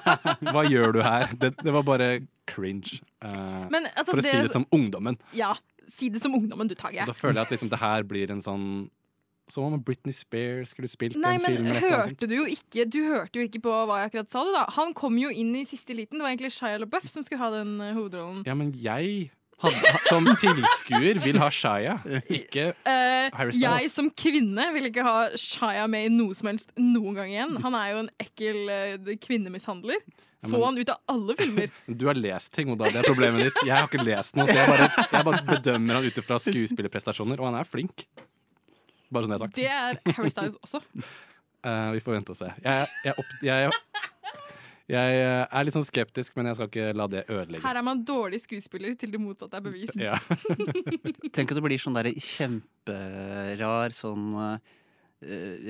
Hva 0.54 0.64
gjør 0.70 0.94
du 0.96 1.00
her? 1.04 1.28
Det, 1.42 1.52
det 1.60 1.72
var 1.74 1.84
bare 1.84 2.08
cringe. 2.48 3.00
Uh, 3.24 3.66
Men, 3.72 3.88
altså, 3.92 4.12
for 4.14 4.22
å 4.22 4.24
si 4.24 4.32
det- 4.32 4.46
det 4.48 4.52
som 4.54 4.64
ungdommen. 4.72 5.18
Ja, 5.36 5.52
si 5.90 6.10
det 6.12 6.22
som 6.22 6.34
ungdommen, 6.36 6.68
du, 6.70 6.76
Tage. 6.78 7.06
Da 7.06 7.14
føler 7.16 7.40
jeg 7.40 7.48
at 7.48 7.54
liksom, 7.56 7.70
det 7.72 7.80
her 7.80 8.06
blir 8.08 8.32
en 8.34 8.42
sånn 8.44 8.68
Som 9.50 9.66
om 9.68 9.80
Britney 9.84 10.14
Spears 10.16 10.70
skulle 10.72 10.88
spilt 10.88 11.18
Nei, 11.20 11.34
en 11.36 11.44
film. 11.44 11.66
Nei, 11.66 11.76
sånt. 11.76 11.92
hørte 11.92 12.28
du 12.30 12.34
jo 12.38 12.44
ikke 12.48 12.86
Du 12.88 13.00
hørte 13.10 13.38
jo 13.40 13.44
ikke 13.44 13.60
på 13.66 13.72
hva 13.84 14.00
jeg 14.00 14.12
akkurat 14.12 14.32
sa. 14.32 14.44
Du, 14.46 14.52
da. 14.56 14.64
Han 14.78 14.94
kom 14.96 15.18
jo 15.20 15.28
inn 15.28 15.52
i 15.58 15.66
siste 15.68 15.96
liten. 15.96 16.16
Det 16.16 16.24
var 16.24 16.32
egentlig 16.32 16.54
Shia 16.56 16.80
LaBeouf 16.80 17.08
som 17.12 17.24
skulle 17.26 17.44
ha 17.44 17.50
den 17.52 17.76
uh, 17.82 17.92
hovedrollen. 17.92 18.44
Ja, 18.48 18.56
men 18.56 18.72
jeg 18.72 19.30
som 20.04 20.26
tilskuer 20.40 21.20
vil 21.22 21.38
ha 21.40 21.48
Shia, 21.52 21.98
ikke 22.26 22.72
uh, 22.74 23.30
Harry 23.38 23.54
jeg 23.60 23.90
som 23.92 24.10
kvinne 24.10 24.66
vil 24.74 24.90
ikke 24.90 25.04
ha 25.06 25.28
Shia 25.40 25.86
med 25.90 26.08
i 26.08 26.12
noe 26.12 26.36
som 26.36 26.50
helst 26.50 26.74
noen 26.80 27.16
gang 27.16 27.32
igjen. 27.32 27.56
Han 27.64 27.76
er 27.78 27.92
jo 27.92 28.02
en 28.04 28.12
ekkel 28.24 28.60
uh, 28.68 29.12
kvinnemishandler. 29.24 30.02
Ja, 30.44 30.50
Få 30.52 30.64
han 30.64 30.78
ut 30.78 30.90
av 30.92 31.00
alle 31.08 31.36
filmer. 31.38 31.70
Du 32.00 32.06
har 32.06 32.18
lest 32.18 32.52
ting, 32.52 32.70
Oda. 32.74 32.90
Det 32.92 33.00
er 33.00 33.08
problemet 33.08 33.48
ditt. 33.48 33.60
Jeg 33.64 33.74
har 33.74 33.88
ikke 33.88 34.04
lest 34.04 34.36
noe, 34.36 34.44
så 34.50 34.56
jeg 34.58 34.68
bare, 34.68 34.88
jeg 35.08 35.28
bare 35.30 35.42
bedømmer 35.48 35.98
han 35.98 36.08
ut 36.08 36.20
ifra 36.20 36.40
skuespillerprestasjoner, 36.44 37.40
og 37.40 37.48
han 37.48 37.60
er 37.62 37.68
flink. 37.68 38.06
Bare 39.08 39.24
sånn 39.24 39.36
jeg 39.36 39.40
har 39.40 39.46
sagt. 39.46 39.56
Det 39.56 39.70
er 39.70 40.18
Harry 40.18 40.32
Styles 40.34 40.58
også. 40.60 40.82
Uh, 41.64 41.92
vi 41.96 42.04
får 42.04 42.18
vente 42.18 42.34
og 42.34 42.40
se. 42.42 42.50
Jeg, 42.60 42.92
jeg, 43.06 43.16
opp, 43.22 43.32
jeg, 43.46 43.72
jeg 44.90 45.20
eh, 45.22 45.42
er 45.48 45.64
litt 45.64 45.76
sånn 45.78 45.86
skeptisk, 45.86 46.34
men 46.36 46.50
jeg 46.50 46.58
skal 46.58 46.68
ikke 46.68 46.88
la 46.92 47.08
det 47.08 47.24
ødelegge. 47.24 47.64
Her 47.64 47.80
er 47.80 47.86
man 47.86 48.02
dårlig 48.04 48.42
skuespiller 48.42 48.92
til 49.00 49.14
det 49.14 49.20
motsatte 49.22 49.56
er 49.56 49.64
bevist. 49.64 49.96
Ja. 49.96 50.18
Tenk 51.34 51.54
at 51.54 51.56
det 51.56 51.64
blir 51.64 51.80
sånn 51.80 51.96
der 51.96 52.10
kjemperar 52.12 53.94
sånn 53.96 54.26
eh, 54.44 54.74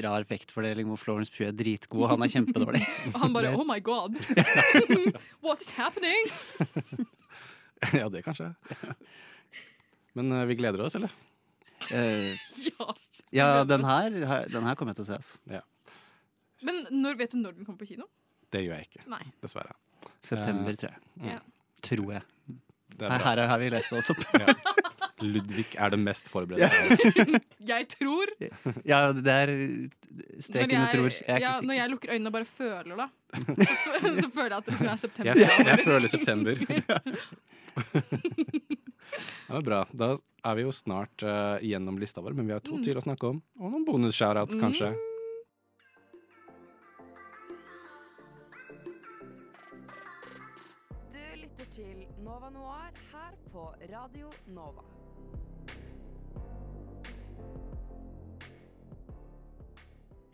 rar 0.04 0.24
vektfordeling 0.28 0.88
hvor 0.90 0.98
Florence 1.00 1.32
Pugh 1.34 1.48
er 1.48 1.56
dritgod, 1.56 2.02
og 2.04 2.10
han 2.14 2.22
er 2.26 2.32
kjempedårlig. 2.32 2.80
Og 3.14 3.20
han 3.22 3.34
bare 3.36 3.52
Oh 3.54 3.64
my 3.68 3.78
god! 3.84 4.16
What's 5.44 5.70
happening? 5.76 6.28
ja, 8.00 8.08
det 8.08 8.22
kanskje. 8.26 8.52
Men 10.14 10.32
uh, 10.32 10.44
vi 10.48 10.54
gleder 10.58 10.84
oss, 10.86 10.94
eller? 10.98 11.12
Uh, 11.90 12.34
Ja. 12.64 12.86
ja, 13.34 13.48
den 13.68 13.84
her, 13.84 14.46
den 14.48 14.64
her 14.64 14.74
kommer 14.78 14.94
jeg 14.94 15.02
til 15.02 15.08
å 15.08 15.18
se. 15.20 15.38
Ja. 15.52 15.60
Men 16.64 16.78
når, 16.94 17.18
vet 17.20 17.34
du 17.34 17.40
når 17.42 17.58
den 17.58 17.66
kommer 17.66 17.82
på 17.82 17.88
kino? 17.90 18.06
Det 18.54 18.62
gjør 18.64 18.78
jeg 18.78 18.88
ikke. 18.88 19.02
Nei. 19.10 19.20
Dessverre. 19.42 19.74
September, 20.24 20.70
Eh, 20.70 20.78
tror 20.80 20.94
jeg. 20.94 21.02
mm. 21.20 21.28
Ja. 21.34 21.40
Tror 21.84 22.12
jeg. 22.14 22.22
Det 22.94 23.08
er 23.08 23.10
Her, 23.10 23.18
bra. 23.18 23.26
her 23.34 23.48
har 23.50 23.58
vi 23.60 23.68
lest 23.74 23.90
det 23.90 23.98
også. 24.00 24.14
Ja. 24.38 24.54
Ludvig 25.22 25.66
er 25.78 25.90
det 25.94 25.98
mest 26.02 26.26
forberedte. 26.32 27.38
Jeg 27.70 27.86
tror. 27.92 28.26
Ja, 28.84 29.12
det 29.14 29.30
er 29.30 29.52
strek 30.42 30.66
Når 30.72 30.74
under 30.74 30.90
tror. 30.90 31.06
jeg, 31.10 31.22
Jeg 31.28 31.36
er 31.36 31.40
ja, 31.44 31.52
ikke 31.54 31.66
når 31.68 31.74
jeg 31.78 31.90
lukker 31.92 32.12
øynene 32.16 32.28
og 32.32 32.34
bare 32.34 32.48
føler, 32.50 32.96
da, 32.98 33.06
så, 33.84 33.92
så 34.20 34.28
føler 34.34 34.50
jeg 34.50 34.58
at 34.58 34.66
det 34.66 34.74
liksom 34.74 34.90
er 34.90 34.96
september. 35.04 35.30
Jeg, 35.30 35.66
jeg 35.70 35.78
føler 35.90 36.08
september. 36.08 36.54
Ja, 39.44 39.50
det 39.54 39.58
er 39.60 39.66
bra. 39.70 39.80
Da 39.94 40.10
er 40.44 40.54
vi 40.58 40.66
jo 40.66 40.72
snart 40.74 41.22
uh, 41.24 41.56
gjennom 41.62 41.98
lista 42.02 42.20
vår, 42.24 42.34
men 42.36 42.46
vi 42.50 42.56
har 42.56 42.62
to 42.66 42.74
Mm. 42.78 42.84
til 42.84 42.98
å 42.98 43.04
snakke 43.06 43.30
om. 43.30 43.38
Og 43.60 43.70
noen 43.70 43.84
bonus-shoutouts, 43.86 44.58
kanskje. 44.60 44.90
Du 51.12 51.18
lytter 51.40 51.64
til 51.70 52.04
Nova 52.24 52.50
Noir 52.50 52.90
her 53.12 53.34
på 53.52 53.68
Radio 53.92 54.30
Nova. 54.46 54.82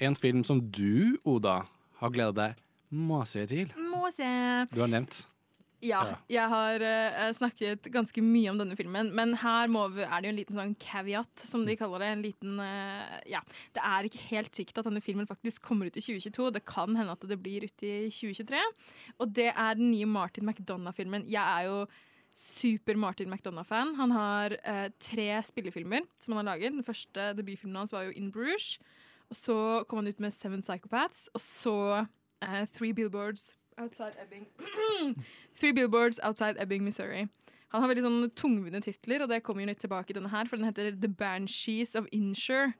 En 0.00 0.14
film 0.16 0.44
som 0.44 0.62
du, 0.72 1.18
Oda, 1.28 1.66
har 2.00 2.12
gleda 2.14 2.32
deg 2.32 2.60
masse 2.88 3.42
til. 3.50 3.68
Må 3.76 4.08
se. 4.14 4.28
Du 4.72 4.80
har 4.80 4.88
nevnt. 4.88 5.26
Ja, 5.80 6.00
jeg 6.28 6.44
har 6.52 6.82
uh, 6.84 7.26
snakket 7.32 7.86
ganske 7.92 8.20
mye 8.24 8.50
om 8.52 8.58
denne 8.60 8.76
filmen, 8.76 9.10
men 9.16 9.32
her 9.40 9.68
må 9.72 9.86
vi, 9.94 10.04
er 10.04 10.20
det 10.20 10.28
jo 10.28 10.32
en 10.34 10.38
liten 10.38 10.58
sånn 10.58 10.74
caveat, 10.80 11.44
som 11.48 11.64
de 11.64 11.76
kaller 11.80 12.04
det. 12.04 12.10
En 12.14 12.24
liten 12.24 12.60
uh, 12.60 13.16
Ja. 13.28 13.40
Det 13.76 13.84
er 13.84 14.08
ikke 14.08 14.26
helt 14.30 14.56
sikkert 14.56 14.82
at 14.82 14.90
denne 14.90 15.04
filmen 15.04 15.28
faktisk 15.28 15.64
kommer 15.68 15.88
ut 15.88 15.96
i 15.96 16.04
2022. 16.04 16.50
Det 16.56 16.64
kan 16.68 16.96
hende 16.96 17.16
at 17.16 17.24
det 17.28 17.40
blir 17.40 17.64
ute 17.64 17.92
i 18.08 18.12
2023. 18.12 18.60
Og 19.20 19.32
det 19.36 19.50
er 19.52 19.80
den 19.80 19.92
nye 19.92 20.08
Martin 20.08 20.48
McDonagh-filmen. 20.48 21.28
Jeg 21.32 21.44
er 21.44 21.68
jo 21.68 21.84
super 22.36 22.96
Martin 23.00 23.32
McDonagh-fan. 23.32 23.94
Han 24.00 24.16
har 24.16 24.56
uh, 24.64 24.88
tre 25.00 25.32
spillefilmer 25.48 26.08
som 26.20 26.36
han 26.36 26.44
har 26.44 26.54
laget. 26.56 26.76
Den 26.76 26.88
første 26.88 27.32
debutfilmen 27.36 27.80
hans 27.80 27.96
var 27.96 28.08
jo 28.08 28.16
In 28.16 28.32
Bruges. 28.32 28.78
Og 29.30 29.38
så 29.38 29.56
kom 29.88 30.02
han 30.02 30.10
ut 30.10 30.20
med 30.20 30.34
Seven 30.34 30.62
Psychopaths, 30.62 31.28
og 31.34 31.40
så 31.40 31.74
uh, 32.02 32.62
Three 32.74 32.94
Billboards 32.94 33.54
Outside 33.78 34.18
Ebbing. 34.22 34.46
Three 35.58 35.72
Billboards 35.72 36.20
Outside 36.22 36.58
Ebbing, 36.62 36.84
Missouri. 36.84 37.28
Han 37.70 37.82
har 37.84 37.90
veldig 37.92 38.02
sånn 38.02 38.30
tungvunne 38.34 38.80
titler, 38.82 39.22
og 39.22 39.30
det 39.30 39.44
kommer 39.46 39.62
jo 39.62 39.70
litt 39.70 39.82
tilbake 39.82 40.10
i 40.10 40.16
denne 40.18 40.32
her, 40.32 40.50
for 40.50 40.58
den 40.58 40.66
heter 40.66 40.90
The 40.98 41.08
Banshees 41.08 41.94
of 41.94 42.10
Insure. 42.10 42.72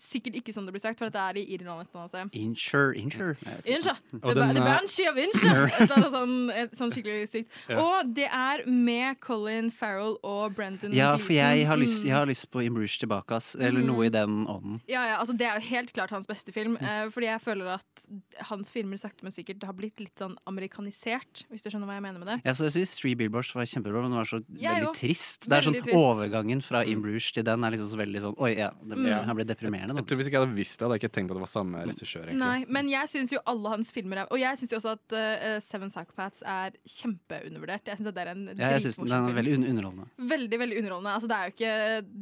Sikkert 0.00 0.34
ikke 0.40 0.52
sånn 0.56 0.64
det 0.64 0.72
blir 0.72 0.80
sagt, 0.80 0.98
for 0.98 1.10
dette 1.10 1.20
er 1.20 1.36
i 1.36 1.44
Irland. 1.54 1.82
et 1.82 1.88
eller 1.94 2.08
annet. 2.22 2.34
Insure, 2.40 2.94
insure. 2.96 3.36
Jeg. 3.44 3.76
Insure. 3.76 3.96
Og 4.22 4.30
The, 4.30 4.34
den, 4.34 4.48
ba 4.48 4.52
the 4.56 4.64
Banshee 4.64 5.08
of 5.10 5.18
Insure! 5.20 5.66
Et 5.68 5.80
eller 5.84 5.96
annet 5.98 6.14
sånn, 6.16 6.72
sånn 6.80 6.92
skikkelig 6.94 7.28
sykt. 7.28 7.50
Ja. 7.68 7.80
Og 7.84 8.14
det 8.16 8.28
er 8.32 8.64
med 8.66 9.20
Colin 9.20 9.70
Farrell 9.70 10.16
og 10.24 10.54
Brendan 10.56 10.94
Ja, 10.96 11.12
for 11.20 11.32
jeg 11.36 11.66
har, 11.68 11.76
lyst, 11.76 12.04
jeg 12.04 12.10
Mm. 12.14 12.16
har 12.18 12.26
lyst 12.32 12.48
på 12.50 12.64
In 12.64 12.72
Bruges 12.74 12.96
tilbake, 12.98 13.30
ass. 13.36 13.54
Eller 13.60 13.84
noe 13.84 14.06
i 14.06 14.08
den 14.08 14.46
ånden. 14.48 14.80
Ja, 14.88 15.04
ja, 15.06 15.18
altså 15.20 15.36
Det 15.36 15.46
er 15.46 15.60
jo 15.60 15.66
helt 15.68 15.92
klart 15.92 16.10
hans 16.10 16.26
beste 16.26 16.52
film. 16.52 16.76
Eh, 16.80 17.08
fordi 17.12 17.26
jeg 17.28 17.40
føler 17.44 17.74
at 17.74 18.06
hans 18.48 18.70
filmer 18.72 18.96
sakte, 18.96 19.22
men 19.22 19.32
sikkert 19.32 19.62
har 19.68 19.74
blitt 19.76 20.00
litt 20.00 20.16
sånn 20.16 20.36
amerikanisert. 20.48 21.44
Hvis 21.50 21.62
du 21.64 21.70
skjønner 21.70 21.86
hva 21.90 21.96
jeg 21.98 22.04
mener 22.04 22.18
med 22.22 22.28
det. 22.30 22.38
Ja, 22.46 22.52
så 22.56 22.64
jeg 22.68 22.74
synes 22.78 22.94
Three 22.98 23.14
Billboards 23.18 23.52
var 23.54 23.64
kjempebra, 23.68 24.00
men 24.02 24.10
den 24.14 24.18
var 24.20 24.28
så 24.28 24.40
ja, 24.56 24.74
veldig 24.78 24.94
trist. 24.96 25.48
Det 25.48 25.56
er 25.58 25.66
sånn 25.66 25.78
trist. 25.82 25.96
Overgangen 25.96 26.62
fra 26.64 26.82
In 26.88 27.02
Bruges 27.04 27.30
til 27.34 27.44
den 27.46 27.64
er 27.64 27.70
liksom 27.76 27.90
så 27.92 28.00
veldig 28.00 28.22
sånn 28.24 28.36
Oi, 28.40 28.52
ja, 28.56 28.70
det 28.82 28.96
ble, 28.96 29.10
Mm. 29.10 29.24
han 29.26 29.36
ble 29.36 29.44
deprimerende. 29.44 29.89
Jeg 29.96 30.06
tror 30.06 30.16
Hvis 30.20 30.26
ikke 30.30 30.38
jeg 30.38 30.46
hadde 30.46 30.56
visst 30.56 30.78
det, 30.78 30.84
hadde 30.86 30.96
jeg 30.98 31.02
ikke 31.02 31.14
tenkt 31.16 31.28
på 31.28 31.34
at 31.34 31.38
det 31.40 31.44
var 31.46 31.52
samme 31.54 31.82
regissør. 31.86 32.24
egentlig. 32.28 32.38
Nei, 32.38 32.64
men 32.68 32.88
jeg 32.88 33.08
syns 33.08 33.32
jo 33.32 33.40
alle 33.46 33.68
hans 33.74 33.90
filmer 33.92 34.16
er 34.22 34.26
Og 34.30 34.38
jeg 34.38 34.56
syns 34.60 34.72
også 34.78 34.92
at 34.96 35.14
uh, 35.16 35.58
Seven 35.60 35.88
Psychopaths 35.90 36.42
er 36.46 36.70
kjempeundervurdert. 36.86 37.84
Jeg 37.90 37.98
synes 38.00 38.14
det 38.14 38.22
er 38.24 38.30
en 38.32 38.44
Ja, 38.58 38.70
jeg 38.76 38.82
synes 38.86 39.00
den, 39.00 39.12
er 39.30 39.36
veldig 39.36 39.54
un 39.58 39.64
underholdende. 39.70 40.06
Veldig, 40.30 40.58
veldig 40.62 40.78
underholdende. 40.82 41.14
Altså, 41.16 41.28
det 41.30 41.36
er 41.36 41.44
jo 41.44 41.54
ikke 41.54 41.74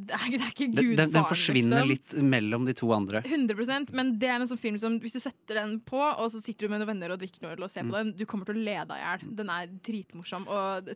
Det 0.08 0.14
er, 0.14 0.24
ikke- 0.28 0.38
det 0.38 0.46
er 0.46 0.52
ikke 0.54 0.68
Den, 0.78 0.96
den, 0.96 1.10
den 1.12 1.24
forsvinner 1.24 1.84
liksom. 1.84 1.88
litt 1.88 2.30
mellom 2.30 2.66
de 2.66 2.72
to 2.72 2.92
andre. 2.92 3.22
100 3.22 3.92
Men 3.92 4.18
det 4.18 4.28
er 4.28 4.36
en 4.40 4.46
sånn 4.46 4.58
film 4.58 4.78
som 4.78 4.98
hvis 5.00 5.12
du 5.12 5.20
setter 5.20 5.54
den 5.60 5.80
på, 5.80 5.98
og 5.98 6.30
så 6.32 6.40
sitter 6.42 6.66
du 6.66 6.70
med 6.72 6.80
noen 6.80 6.88
venner 6.94 7.10
og 7.12 7.18
drikker 7.20 7.42
noe 7.42 7.56
og 7.58 7.70
ser 7.70 7.82
på 7.82 7.88
Mm. 7.88 7.98
den, 7.98 8.12
du 8.16 8.24
kommer 8.26 8.44
til 8.46 8.54
å 8.54 8.64
le 8.64 8.84
deg 8.84 8.96
i 8.96 9.04
hjel. 9.04 9.36
Den 9.36 9.48
er 9.50 9.66
dritmorsom, 9.66 10.46
og 10.48 10.88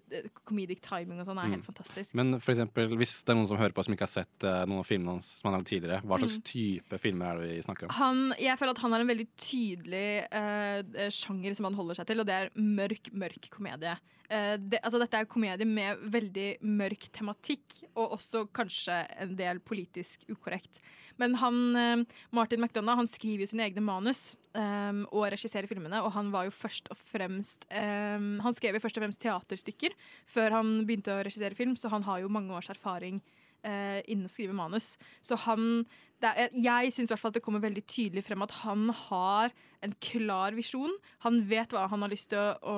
comedic 0.44 0.80
timing 0.82 1.18
og 1.20 1.26
sånn 1.26 1.38
er 1.38 1.46
Mm. 1.48 1.50
helt 1.56 1.64
fantastisk. 1.66 2.14
Men 2.14 2.38
for 2.40 2.52
eksempel, 2.52 2.88
hvis 2.96 3.24
det 3.24 3.30
er 3.30 3.34
noen 3.34 3.48
som 3.48 3.56
hører 3.56 3.72
på 3.72 3.84
som 3.84 3.94
ikke 3.94 4.06
har 4.06 4.06
sett 4.06 4.44
uh, 4.44 4.64
noen 4.66 4.78
av 4.80 4.86
filmene 4.86 5.08
hans 5.16 5.26
som 5.40 5.48
han 5.50 5.54
har 5.54 5.60
lagd 5.60 5.68
tidligere, 5.70 6.02
hva 6.02 6.18
slags 6.18 6.38
Mm. 6.38 6.44
Type 6.62 6.98
filmer 7.02 7.32
er 7.32 7.42
det 7.42 7.50
vi 7.50 7.66
snakker 7.66 7.88
om? 7.88 7.94
Han, 7.98 8.24
jeg 8.40 8.58
føler 8.60 8.76
at 8.76 8.82
han 8.84 8.94
har 8.94 9.04
en 9.04 9.12
veldig 9.12 9.28
tydelig 9.34 10.08
uh, 10.30 11.06
sjanger 11.12 11.58
som 11.58 11.68
han 11.68 11.78
holder 11.78 12.00
seg 12.00 12.10
til, 12.10 12.22
og 12.22 12.28
det 12.28 12.38
er 12.38 12.50
mørk, 12.58 13.12
mørk 13.24 13.48
komedie. 13.52 13.94
Uh, 14.30 14.54
det, 14.62 14.80
altså 14.80 15.02
dette 15.02 15.22
er 15.22 15.30
komedie 15.30 15.68
med 15.68 16.02
veldig 16.14 16.48
mørk 16.80 17.08
tematikk, 17.14 17.82
og 17.96 18.18
også 18.18 18.46
kanskje 18.54 19.02
en 19.24 19.34
del 19.38 19.62
politisk 19.64 20.28
ukorrekt. 20.30 20.80
Men 21.20 21.36
han, 21.42 21.64
uh, 21.76 22.22
Martin 22.34 22.62
McDonagh 22.62 23.02
han 23.02 23.10
skriver 23.10 23.44
jo 23.44 23.52
sine 23.52 23.66
egne 23.68 23.84
manus 23.84 24.30
Um, 24.52 25.06
og 25.16 25.30
regisserer 25.32 25.64
filmene, 25.64 26.02
og 26.04 26.10
han 26.12 26.26
var 26.28 26.44
jo 26.44 26.52
først 26.52 26.90
og 26.92 26.98
fremst 27.00 27.62
um, 27.72 28.34
Han 28.44 28.52
skrev 28.52 28.76
jo 28.76 28.82
først 28.84 28.98
og 28.98 29.06
fremst 29.06 29.22
teaterstykker 29.22 29.94
før 30.28 30.58
han 30.58 30.82
begynte 30.84 31.14
å 31.14 31.22
regissere 31.24 31.56
film, 31.56 31.72
så 31.80 31.88
han 31.88 32.04
har 32.04 32.20
jo 32.20 32.28
mange 32.28 32.52
års 32.52 32.68
erfaring 32.68 33.22
uh, 33.64 34.00
innen 34.04 34.28
å 34.28 34.32
skrive 34.32 34.52
manus. 34.52 34.98
Så 35.24 35.38
han 35.46 35.86
er, 36.28 36.48
Jeg 36.54 36.92
syns 36.92 37.12
at 37.12 37.34
det 37.34 37.42
kommer 37.42 37.60
veldig 37.60 37.84
tydelig 37.86 38.24
frem 38.24 38.42
at 38.42 38.54
han 38.62 38.88
har 39.08 39.52
en 39.82 39.94
klar 40.02 40.54
visjon. 40.56 40.92
Han 41.26 41.40
vet 41.50 41.72
hva 41.74 41.86
han 41.90 42.04
har 42.04 42.12
lyst 42.12 42.30
til 42.32 42.38
å, 42.38 42.54
å 42.62 42.76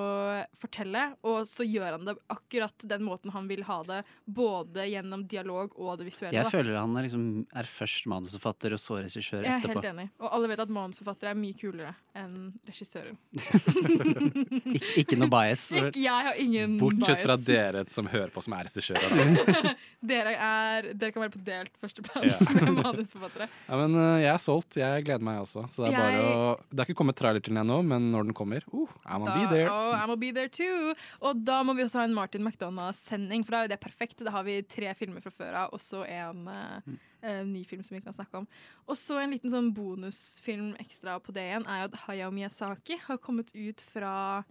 fortelle, 0.59 1.05
og 1.29 1.45
så 1.49 1.67
gjør 1.67 1.99
han 1.99 2.09
det 2.09 2.17
akkurat 2.33 2.87
den 2.91 3.05
måten 3.07 3.33
han 3.35 3.49
vil 3.51 3.65
ha 3.69 3.81
det, 3.89 4.01
både 4.25 4.87
gjennom 4.91 5.27
dialog 5.31 5.75
og 5.77 5.99
det 6.01 6.09
visuelle. 6.09 6.37
Jeg 6.39 6.49
da. 6.49 6.53
føler 6.53 6.79
han 6.81 6.97
er, 6.97 7.09
liksom, 7.09 7.27
er 7.55 7.69
først 7.69 8.09
manusforfatter 8.11 8.77
og 8.77 8.83
så 8.83 8.99
regissør 9.03 9.45
etterpå. 9.45 9.53
Jeg 9.53 9.71
er 9.71 9.75
helt 9.77 9.91
enig. 9.93 10.09
Og 10.23 10.29
alle 10.33 10.51
vet 10.53 10.65
at 10.65 10.75
manusforfattere 10.81 11.35
er 11.35 11.41
mye 11.41 11.59
kulere 11.61 11.95
enn 12.19 12.53
regissører. 12.69 13.15
Ik 15.05 15.15
ikke 15.15 15.19
noe 15.21 15.31
bias. 15.33 15.67
Ikke, 15.75 15.91
jeg 16.01 16.27
har 16.29 16.39
ingen 16.41 16.77
Bortsett 16.81 17.23
fra 17.25 17.37
dere 17.51 17.85
som 17.91 18.09
hører 18.11 18.33
på, 18.35 18.43
som 18.45 18.55
er 18.57 18.69
regissører. 18.69 19.75
Dere, 20.05 20.35
er, 20.35 20.91
dere 20.95 21.15
kan 21.15 21.25
være 21.25 21.35
på 21.37 21.43
delt 21.47 21.75
førsteplass 21.83 22.25
Ja. 22.25 22.39
med 22.59 22.79
manusforfattere. 22.81 23.49
Ja, 23.69 23.79
men 23.81 23.97
eh, 24.01 24.23
jeg 24.25 24.33
er 24.33 24.43
solgt. 24.43 24.79
Jeg 24.81 25.05
gleder 25.07 25.25
meg 25.27 25.43
også. 25.45 25.67
Så 25.75 25.85
det 25.85 25.93
er 25.93 25.99
bare 26.01 26.25
å 26.25 26.49
Det 26.71 26.83
er 26.83 26.89
ikke 26.89 26.94
kommet 26.95 27.17
trailer 27.19 27.41
til 27.43 27.55
den 27.55 27.63
ennå, 27.65 27.81
men 27.85 28.11
når 28.13 28.25
den 28.29 28.35
kommer, 28.35 28.65
uh, 28.73 28.89
I'm 29.07 29.25
gonna 29.25 29.35
be 29.35 29.47
there. 29.55 29.69
Oh, 29.71 29.95
I'm 29.95 30.15
be 30.21 30.33
there 30.33 30.49
too. 30.49 30.95
Og 31.21 31.45
da 31.45 31.63
må 31.63 31.75
vi 31.77 31.83
også 31.85 31.99
ha 32.01 32.05
en 32.09 32.15
Martin 32.15 32.45
McDonagh-sending, 32.45 33.45
for 33.45 33.51
da 33.53 33.59
er 33.63 33.69
jo 33.69 33.73
det 33.75 33.81
perfekt. 33.81 34.25
Da 34.25 34.31
har 34.31 34.45
vi 34.47 34.61
tre 34.63 34.95
filmer 34.95 35.21
fra 35.25 35.31
før 35.35 35.55
av, 35.65 35.71
og 35.73 35.81
så 35.81 36.05
en 36.09 36.45
Mm. 36.87 36.99
eh, 37.23 37.43
ny 37.45 37.65
film 37.65 37.83
som 37.83 37.95
vi 37.97 38.01
kan 38.05 38.13
snakke 38.13 38.35
om. 38.37 38.47
Og 38.89 38.97
så 38.97 39.17
en 39.23 39.31
liten 39.33 39.51
sånn 39.51 39.73
bonusfilm 39.75 40.75
ekstra 40.79 41.19
på 41.23 41.33
det 41.33 41.43
igjen, 41.49 41.67
er 41.67 41.81
jo 41.81 41.85
at 41.93 42.01
Hayao 42.07 42.31
Miyazaki 42.31 42.99
har 43.07 43.17
kommet 43.19 43.51
ut 43.55 43.81
fra 43.81 44.45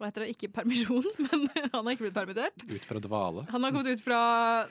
hva 0.00 0.08
heter 0.10 0.24
det, 0.24 0.34
ikke 0.34 0.50
permisjon, 0.54 1.04
men 1.26 1.46
han 1.72 1.84
har 1.84 1.90
ikke 1.94 2.06
blitt 2.06 2.16
permittert. 2.16 2.64
Ut 2.70 2.86
fra 2.88 3.02
dvale. 3.04 3.44
Han 3.50 3.66
har 3.66 3.74
kommet 3.74 3.90
ut 3.92 4.02
fra 4.04 4.20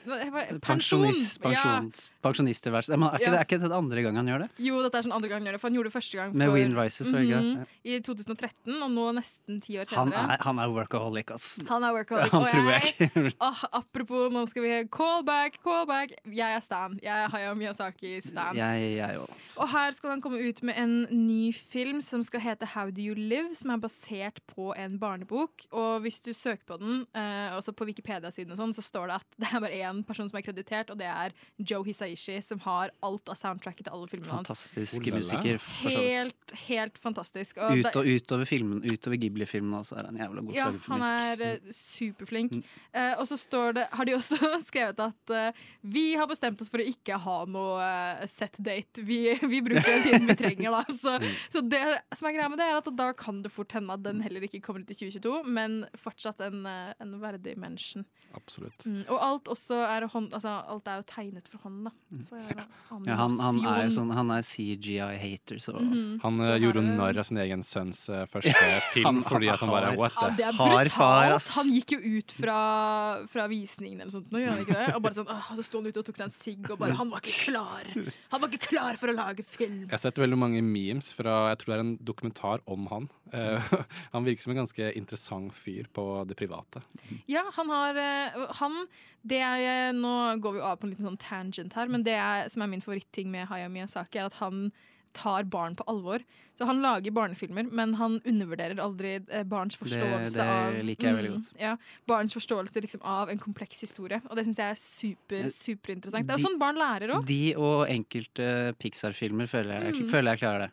hva- 0.05 0.19
hva- 0.33 0.45
pensjon! 0.65 1.05
Pensjonist, 1.05 1.39
pensjons, 1.43 2.89
ja. 2.89 2.97
Men 2.97 3.09
er 3.09 3.19
ikke, 3.19 3.25
Ja. 3.25 3.31
det, 3.31 3.39
er 3.39 3.45
ikke 3.47 3.59
det 3.63 3.71
andre 3.77 4.03
gang 4.05 4.19
han 4.19 4.31
gjør 4.31 4.43
det? 4.45 4.49
Jo, 4.65 4.81
dette 4.83 4.97
er 4.99 5.07
sånn 5.07 5.15
andre 5.15 5.29
gang 5.31 5.41
han 5.43 5.49
gjør 5.49 5.57
det, 5.57 5.61
for 5.61 5.69
han 5.69 5.77
gjorde 5.79 5.91
det 5.91 5.95
første 5.95 6.19
gang 6.19 6.35
Med 6.35 6.49
for, 6.49 6.57
Wind 6.57 6.77
Rises, 6.77 7.11
mm 7.11 7.19
-hmm? 7.19 7.49
Mhm, 7.59 7.65
i 7.83 7.99
2013, 7.99 8.83
og 8.83 8.91
nå 8.91 9.05
nesten 9.19 9.61
ti 9.61 9.77
år 9.77 9.85
Han 9.95 10.11
senere. 10.11 10.33
er, 10.33 10.43
han 10.43 10.59
er 10.59 10.67
workaholic, 10.69 11.31
ass. 11.31 11.61
Han 11.67 11.83
er 11.83 11.93
workaholic. 11.93 12.31
Han 12.31 12.43
og 12.43 12.49
jeg, 12.49 12.93
jeg 12.99 13.33
oh, 13.39 13.63
apropos, 13.71 14.31
nå 14.31 14.45
skal 14.47 14.63
vi 14.63 14.87
callback, 14.87 15.59
callback. 15.63 16.13
Jeg 16.25 16.55
er 16.55 16.59
Stan. 16.59 16.99
Jeg 17.03 17.23
er 17.23 17.29
Hayao 17.29 17.53
Miyazaki-Stan. 17.55 18.55
Jeg, 18.55 18.95
jeg. 18.97 19.19
Og 19.57 19.69
her 19.69 19.91
skal 19.91 20.09
han 20.09 20.21
komme 20.21 20.39
ut 20.49 20.63
med 20.63 20.77
en 20.77 21.07
ny 21.27 21.53
film 21.55 22.01
som 22.01 22.23
skal 22.23 22.39
hete 22.43 22.65
How 22.65 22.89
Do 22.89 23.01
You 23.01 23.15
Live, 23.17 23.55
som 23.55 23.73
er 23.75 23.81
basert 23.83 24.39
på 24.55 24.73
en 24.77 24.97
barnebok. 25.19 25.65
Og 25.75 26.01
hvis 26.03 26.19
du 26.23 26.31
søker 26.33 26.63
på 26.67 26.77
den, 26.79 27.05
eh, 27.13 27.55
også 27.57 27.73
på 27.75 27.85
Wikipedia-siden, 27.89 28.51
og 28.51 28.57
sånn, 28.57 28.73
så 28.73 28.81
står 28.83 29.07
det 29.07 29.15
at 29.19 29.27
det 29.39 29.49
er 29.53 29.59
bare 29.63 29.79
én 29.79 30.05
person 30.07 30.29
som 30.29 30.37
er 30.37 30.41
kreditert, 30.45 30.89
og 30.91 30.97
det 30.99 31.07
er 31.07 31.31
Joe 31.59 31.83
Hisaishi, 31.83 32.41
som 32.43 32.59
har 32.59 32.91
alt 33.03 33.29
av 33.29 33.35
soundtracket 33.35 33.85
til 33.87 33.93
alle 33.93 34.07
filmene 34.07 34.31
hans. 34.39 34.47
Fantastisk 34.47 35.09
musiker. 35.13 35.59
Helt, 35.89 36.55
helt 36.67 36.97
fantastisk. 36.97 37.57
Og 37.57 37.79
Ut 37.79 37.95
og 37.95 38.05
utover 38.05 38.45
filmen, 38.49 38.81
utover 38.83 39.17
Ghibli-filmene 39.19 39.79
også 39.83 39.97
er 39.99 40.09
han 40.09 40.17
jævla 40.19 40.41
god 40.41 40.53
til 40.53 40.59
ja, 40.59 40.67
å 40.67 40.73
lage 40.73 40.89
han 40.89 41.05
er 41.09 41.43
eh, 41.45 41.71
superflink. 41.73 42.51
Mm. 42.59 42.63
Eh, 42.93 43.13
og 43.19 43.27
så 43.29 43.37
står 43.39 43.73
det, 43.79 43.87
har 43.91 44.05
de 44.09 44.15
også 44.17 44.39
skrevet 44.69 44.99
at 45.03 45.35
eh, 45.35 45.63
vi 45.81 46.05
har 46.19 46.27
bestemt 46.29 46.61
oss 46.61 46.69
for 46.71 46.81
å 46.81 46.87
ikke 46.87 47.17
ha 47.19 47.37
noe 47.49 47.79
eh, 47.83 48.25
set 48.31 48.57
date. 48.59 49.03
Vi, 49.05 49.21
vi 49.41 49.61
bruker 49.65 49.85
den 49.85 50.03
tiden 50.07 50.29
vi 50.29 50.37
trenger, 50.39 50.71
da. 50.79 50.85
Så, 50.99 51.17
Mm. 51.19 51.31
så 51.51 51.61
det 51.65 51.79
som 52.15 52.27
er 52.29 52.33
greia 52.35 52.49
med 52.51 52.59
det, 52.61 52.65
er 52.69 52.77
at 52.79 52.87
da 52.95 53.07
kan 53.17 53.41
det 53.43 53.49
fort 53.51 53.71
hende 53.75 53.91
at 53.95 54.03
den 54.05 54.19
heller 54.23 54.43
ikke 54.45 54.59
kommer 54.63 54.83
ut 54.83 54.91
i 54.93 54.95
2022, 55.11 55.43
men 55.49 55.85
fortsatt 55.97 56.41
en, 56.45 56.65
eh, 56.65 56.93
en 57.01 57.19
verdig 57.21 57.57
menneske. 57.57 58.05
Absolutt. 58.35 58.85
Mm, 58.85 59.05
og 59.09 59.17
alt 59.25 59.45
også 59.49 59.79
er 59.89 60.05
hånd, 60.07 60.29
altså 60.37 60.51
alt 60.69 60.87
er 60.87 60.99
jo 61.01 61.05
tegnet 61.09 61.47
for 61.49 61.57
hånd, 61.65 61.85
da. 61.87 61.91
Mm. 62.13 63.05
Ja, 63.07 63.15
han, 63.17 63.33
han 63.39 63.57
er 63.65 63.83
jo 63.87 63.93
sånn 63.95 64.11
Han 64.13 64.29
er 64.31 64.41
CGI-hater, 64.45 65.57
så 65.61 65.73
Mhm. 65.79 66.19
Han 66.21 66.37
Så 66.39 66.49
eh, 66.53 66.59
gjorde 66.59 66.81
du- 66.83 66.95
narr 66.97 67.17
av 67.17 67.23
sin 67.25 67.37
egen 67.37 67.61
sønns 67.63 68.09
eh, 68.09 68.25
første 68.33 68.53
film 68.93 69.05
Han- 69.05 69.23
fordi 69.23 69.49
at 69.49 69.59
han 69.59 69.69
bare 69.69 69.95
What 69.97 70.13
Ja, 70.19 70.29
det 70.29 70.45
er 70.45 70.51
brutalt! 70.53 70.91
far, 70.91 71.31
ass. 71.33 71.55
han 71.55 71.65
gikk 71.73 71.91
jo 71.97 71.99
ut 72.19 72.31
fra, 72.31 73.25
fra 73.27 73.47
visningen 73.47 74.01
eller 74.01 74.11
sånt, 74.11 74.29
nå 74.31 74.39
gjør 74.43 74.53
han 74.53 74.65
ikke 74.65 74.77
det? 74.85 74.95
Og 74.95 75.01
bare 75.01 75.13
sånn, 75.17 75.27
åh, 75.29 75.49
så 75.55 75.63
sto 75.65 75.77
han 75.81 75.87
ute 75.89 75.99
og 75.99 76.05
tok 76.05 76.15
seg 76.17 76.25
en 76.25 76.35
sigg, 76.35 76.69
og 76.71 76.77
bare 76.79 76.93
Han 76.99 77.09
var 77.09 77.19
ikke 77.21 77.51
klar! 77.51 77.83
Han 78.31 78.41
var 78.41 78.49
ikke 78.49 78.67
klar 78.69 78.95
for 78.97 79.07
å 79.09 79.15
lage 79.15 79.43
film! 79.45 79.81
Jeg 79.87 79.91
har 79.91 79.97
sett 80.05 80.15
veldig 80.21 80.37
mange 80.37 80.61
memes 80.61 81.13
fra 81.13 81.49
Jeg 81.49 81.59
tror 81.59 81.73
det 81.73 81.77
er 81.79 81.85
en 81.87 81.97
dokumentar 81.97 82.59
om 82.67 82.85
han. 82.93 83.09
Eh, 83.33 83.71
han 84.13 84.25
virker 84.27 84.41
som 84.43 84.51
en 84.55 84.61
ganske 84.63 84.91
interessant 84.97 85.53
fyr 85.53 85.87
på 85.93 86.05
det 86.29 86.37
private. 86.39 86.81
Ja, 87.29 87.45
han 87.55 87.69
har 87.69 87.95
eh, 87.95 88.39
Han 88.61 88.87
det 89.21 89.41
er, 89.43 89.91
Nå 89.93 90.13
går 90.39 90.53
vi 90.55 90.61
jo 90.61 90.65
av 90.69 90.77
på 90.79 90.87
en 90.87 90.93
liten 90.93 91.05
sånn 91.09 91.19
tangent 91.19 91.73
her, 91.75 91.89
men 91.91 92.05
det 92.07 92.15
er, 92.15 92.47
som 92.49 92.63
er 92.63 92.71
min 92.71 92.81
favoritting 92.81 93.27
med 93.33 93.49
Hayami 93.51 93.81
Miyazaki, 93.81 94.19
er 94.21 94.29
at 94.29 94.37
han 94.39 94.69
tar 95.11 95.43
barn 95.49 95.73
på 95.75 95.83
alvor. 95.89 96.21
Så 96.53 96.67
han 96.69 96.83
lager 96.83 97.11
barnefilmer, 97.11 97.65
men 97.73 97.95
han 97.97 98.19
undervurderer 98.29 98.77
aldri 98.83 99.15
eh, 99.17 99.43
barns 99.43 99.75
forståelse 99.79 100.35
det 100.37 100.45
av 100.45 100.75
liker 100.85 101.07
jeg 101.09 101.17
veldig 101.17 101.31
godt. 101.33 101.49
Ja, 101.59 101.71
barns 102.07 102.35
forståelse 102.37 102.83
liksom, 102.85 103.01
av 103.01 103.31
en 103.33 103.41
kompleks 103.41 103.81
historie. 103.81 104.21
Og 104.29 104.37
det 104.37 104.45
syns 104.47 104.61
jeg 104.61 104.75
er 104.75 104.79
super, 104.79 105.47
Eh, 105.49 105.51
superinteressant. 105.55 106.27
Det 106.29 106.35
er 106.35 106.39
jo 106.39 106.45
sånn 106.45 106.59
barn 106.61 106.77
lærer 106.79 107.15
òg. 107.17 107.25
De 107.27 107.41
og 107.57 107.87
enkelte 107.89 108.75
Pixar-filmer 108.79 109.49
føler, 109.49 109.89
Mm. 109.89 110.09
føler 110.13 110.35
jeg 110.37 110.43
klarer 110.45 110.67
det. 110.67 110.71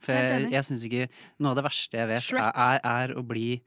For 0.00 0.12
jeg, 0.14 0.50
jeg 0.52 0.64
syns 0.64 0.84
ikke 0.88 1.08
Noe 1.38 1.50
av 1.52 1.56
det 1.60 1.64
verste 1.68 1.98
jeg 1.98 2.08
vet, 2.08 2.32
er, 2.38 2.52
er, 2.54 2.80
er 2.84 3.14
å 3.18 3.22
bli 3.26 3.60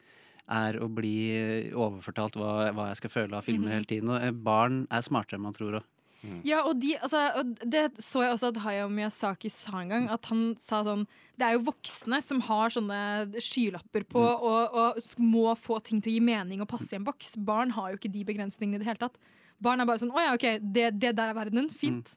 er 0.51 0.75
å 0.83 0.87
bli 0.91 1.15
eh, 1.31 1.71
overfortalt 1.77 2.33
hva, 2.35 2.71
hva 2.75 2.89
jeg 2.89 2.97
skal 2.99 3.09
føle 3.13 3.37
av 3.37 3.45
filmer 3.45 3.69
Mhm. 3.69 3.73
hele 3.77 3.87
tiden. 3.87 4.09
Og 4.11 4.21
eh, 4.25 4.31
barn 4.35 4.81
er 4.91 5.01
smartere 5.05 5.37
enn 5.39 5.45
man 5.45 5.53
tror 5.55 5.77
òg. 5.79 5.83
Ja, 6.45 6.59
og, 6.69 6.75
de, 6.81 6.91
altså, 7.01 7.17
og 7.39 7.55
det 7.65 7.95
så 7.97 8.21
jeg 8.21 8.33
også 8.35 8.49
at 8.51 8.57
Hayao 8.61 8.89
Miyazaki 8.93 9.49
sa 9.49 9.79
en 9.79 9.89
gang. 9.89 10.03
At 10.13 10.27
han 10.29 10.55
sa 10.61 10.83
sånn 10.85 11.07
Det 11.39 11.47
er 11.47 11.55
jo 11.55 11.63
voksne 11.71 12.19
som 12.21 12.41
har 12.45 12.69
sånne 12.69 12.99
skylapper 13.41 14.03
på 14.05 14.21
Mm. 14.21 14.43
og, 14.43 14.75
og 14.83 15.17
må 15.17 15.55
få 15.57 15.79
ting 15.81 16.01
til 16.01 16.11
å 16.11 16.15
gi 16.19 16.19
mening 16.21 16.61
og 16.61 16.67
passe 16.69 16.93
i 16.93 16.99
en 16.99 17.03
boks. 17.07 17.37
Barn 17.41 17.71
har 17.73 17.89
jo 17.93 17.97
ikke 17.97 18.11
de 18.13 18.23
begrensningene 18.27 18.75
i 18.75 18.83
det 18.83 18.89
hele 18.91 19.01
tatt. 19.01 19.17
Barn 19.61 19.79
er 19.81 19.85
bare 19.89 19.97
sånn 20.03 20.11
Å 20.13 20.19
ja, 20.27 20.33
OK, 20.35 20.59
det, 20.61 20.91
det 20.99 21.15
der 21.15 21.31
er 21.31 21.33
verdenen. 21.39 21.71
Fint. 21.73 22.13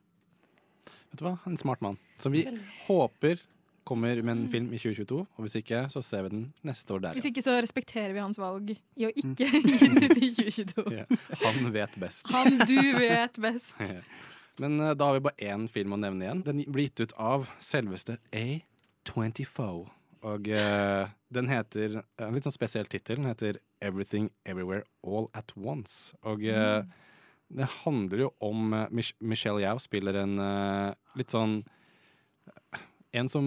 Vet 1.13 1.21
du 1.23 1.25
hva? 1.25 1.39
En 1.47 1.57
smart 1.57 1.81
mann. 1.81 1.97
Som 2.19 2.33
vi 2.35 2.45
håper 2.89 3.39
kommer 3.87 4.21
med 4.25 4.33
en 4.35 4.45
film 4.53 4.71
i 4.73 4.79
2022. 4.81 5.19
Og 5.25 5.45
hvis 5.45 5.57
ikke, 5.61 5.83
så 5.93 6.03
ser 6.05 6.25
vi 6.27 6.33
den 6.35 6.45
neste 6.67 6.95
år 6.97 7.03
der. 7.05 7.17
Hvis 7.19 7.29
ikke 7.31 7.43
så 7.45 7.55
respekterer 7.63 8.13
vi 8.17 8.23
hans 8.23 8.39
valg 8.41 8.73
i 8.75 9.07
å 9.09 9.11
ikke 9.13 9.49
Mm. 9.55 9.67
gi 9.71 9.79
den 9.83 9.99
ut 10.05 10.19
i 10.19 10.31
2022. 10.37 10.85
Ja. 10.99 11.05
Han 11.45 11.73
vet 11.75 11.99
best. 12.01 12.31
Han 12.33 12.59
du 12.69 12.79
vet 12.99 13.37
best. 13.43 13.77
Men 14.63 14.79
uh, 14.81 14.93
da 14.95 15.09
har 15.11 15.17
vi 15.19 15.25
bare 15.27 15.49
én 15.53 15.65
film 15.69 15.97
å 15.97 15.99
nevne 15.99 16.25
igjen. 16.29 16.43
Den 16.47 16.61
blir 16.71 16.87
gitt 16.89 17.01
ut 17.09 17.15
av 17.19 17.49
selveste 17.63 18.19
A24. 18.33 19.89
Og 20.25 20.47
uh, 20.49 21.09
den 21.35 21.49
heter 21.51 21.99
En 22.23 22.37
litt 22.37 22.47
sånn 22.47 22.55
spesiell 22.55 22.87
tittel. 22.89 23.19
Den 23.21 23.29
heter 23.33 23.59
Everything 23.85 24.31
Everywhere 24.47 24.87
All 25.05 25.27
At 25.37 25.51
Once. 25.59 26.15
Og 26.25 26.41
eh, 26.49 26.87
det 27.53 27.67
handler 27.83 28.23
jo 28.23 28.29
om 28.41 28.71
Mich 28.95 29.11
Michelle 29.21 29.61
Yao 29.61 29.77
spiller 29.83 30.17
en 30.23 30.39
litt 31.19 31.35
sånn 31.35 31.59
En 33.15 33.31
som 33.31 33.47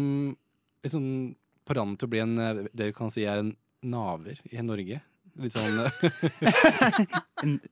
sånn 0.88 1.36
på 1.68 1.76
randen 1.76 1.97
til 1.99 2.07
å 2.07 2.11
bli 2.13 2.24
en 2.24 2.36
det 2.72 2.86
vi 2.89 2.95
kan 2.95 3.11
si 3.11 3.26
er 3.28 3.41
en 3.41 3.53
naver 3.84 4.39
i 4.51 4.63
Norge. 4.63 5.01
Litt 5.38 5.53
sånn 5.53 5.78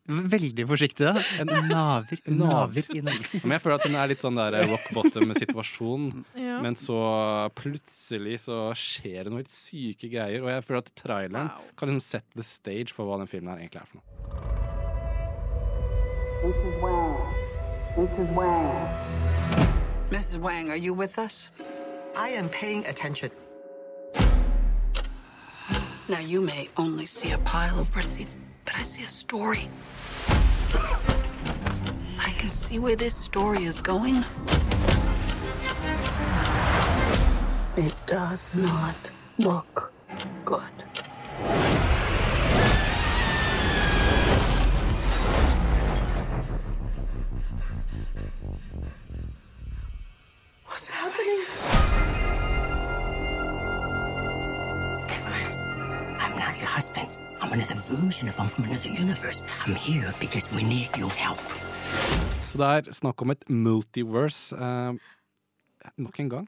Veldig 0.35 0.65
forsiktig, 0.69 1.07
da. 1.07 1.23
En 1.41 1.49
naver. 1.69 2.19
En 2.29 2.37
naver. 2.37 2.85
i 2.93 3.01
Norge. 3.05 3.39
Men 3.41 3.55
jeg 3.55 3.63
føler 3.63 3.79
at 3.79 3.87
hun 3.87 3.97
er 3.97 4.11
litt 4.11 4.21
sånn 4.21 4.37
der 4.37 4.57
rock 4.69 4.85
bottom-situasjon. 4.93 6.11
Ja. 6.37 6.59
Men 6.61 6.77
så 6.77 6.99
plutselig 7.57 8.43
så 8.45 8.59
skjer 8.77 9.25
det 9.25 9.33
noe 9.33 9.41
helt 9.41 9.53
syke 9.53 10.11
greier. 10.11 10.45
Og 10.45 10.51
jeg 10.53 10.65
føler 10.67 10.83
at 10.83 10.93
traileren 10.99 11.49
kan 11.79 11.89
liksom 11.89 12.05
set 12.05 12.27
the 12.37 12.45
stage 12.45 12.93
for 12.93 13.09
hva 13.09 13.17
den 13.23 13.31
filmen 13.31 13.55
her 13.55 13.63
egentlig 13.65 13.81
er 13.81 13.89
for 13.89 13.97
noe. 13.97 14.05
Mrs. 16.45 16.75
Wang. 16.83 17.17
Mrs. 17.97 18.29
Wang. 18.37 18.69
Mrs. 20.11 20.37
Wang, 20.37 20.69
are 20.69 20.77
you 20.77 20.93
with 20.93 21.17
us? 21.17 21.49
I 22.17 22.29
am 22.29 22.47
paying 22.47 22.85
attention. 22.87 23.29
Now, 26.07 26.19
you 26.19 26.39
may 26.39 26.69
only 26.77 27.05
see 27.05 27.31
a 27.31 27.37
pile 27.39 27.77
of 27.77 27.93
receipts, 27.93 28.37
but 28.63 28.75
I 28.75 28.83
see 28.83 29.03
a 29.03 29.07
story. 29.07 29.67
I 32.17 32.33
can 32.37 32.51
see 32.51 32.79
where 32.79 32.95
this 32.95 33.15
story 33.15 33.65
is 33.65 33.81
going. 33.81 34.23
It 37.75 37.95
does 38.05 38.49
not 38.53 39.11
look 39.37 39.91
good. 40.45 40.71
Så 62.51 62.59
det 62.61 62.67
er 62.69 62.95
snakk 62.95 63.21
om 63.25 63.33
et 63.33 63.45
multiverse 63.49 64.55
eh, 64.55 64.97
nok 66.01 66.19
en 66.21 66.31
gang. 66.31 66.47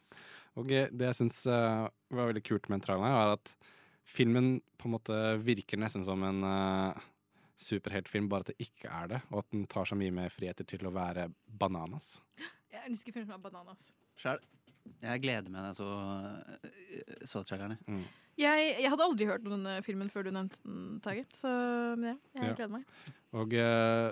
Og 0.58 0.72
eh, 0.74 0.90
det 0.94 1.10
jeg 1.12 1.18
syns 1.22 1.44
eh, 1.50 1.86
var 2.14 2.30
veldig 2.32 2.44
kult 2.46 2.70
med 2.74 2.84
traileren, 2.86 3.14
er 3.14 3.34
at 3.38 3.54
filmen 4.08 4.58
på 4.78 4.88
en 4.88 4.96
måte 4.96 5.18
virker 5.44 5.82
nesten 5.82 6.06
som 6.06 6.24
en 6.26 6.46
eh, 6.48 7.08
superheltfilm, 7.58 8.30
bare 8.30 8.46
at 8.46 8.54
det 8.54 8.68
ikke 8.68 8.92
er 8.94 9.12
det. 9.16 9.24
Og 9.32 9.42
at 9.42 9.50
den 9.54 9.66
tar 9.70 9.90
så 9.90 9.98
mye 9.98 10.14
mer 10.14 10.34
friheter 10.34 10.68
til 10.68 10.86
å 10.88 10.94
være 10.94 11.28
bananas. 11.48 12.20
Jeg 12.74 12.86
elsker 12.86 13.18
filmer 13.18 13.38
med 13.38 13.50
bananas. 13.50 13.90
Sjæl. 14.22 14.42
Jeg 15.02 15.20
gleder 15.26 15.52
meg 15.52 15.66
jeg 15.68 15.80
så, 15.82 15.90
så 17.28 17.42
trailerne. 17.44 17.76
Jeg, 18.38 18.74
jeg 18.78 18.92
hadde 18.94 19.06
aldri 19.08 19.26
hørt 19.26 19.46
om 19.48 19.56
denne 19.56 19.80
filmen 19.86 20.10
før 20.14 20.28
du 20.28 20.32
nevnte 20.36 20.60
den, 20.62 21.00
Tage. 21.02 21.26
Så 21.34 21.50
ja, 21.50 22.14
jeg 22.38 22.54
gleder 22.54 22.74
meg. 22.76 22.84
Og 23.38 23.56
uh, 23.58 24.12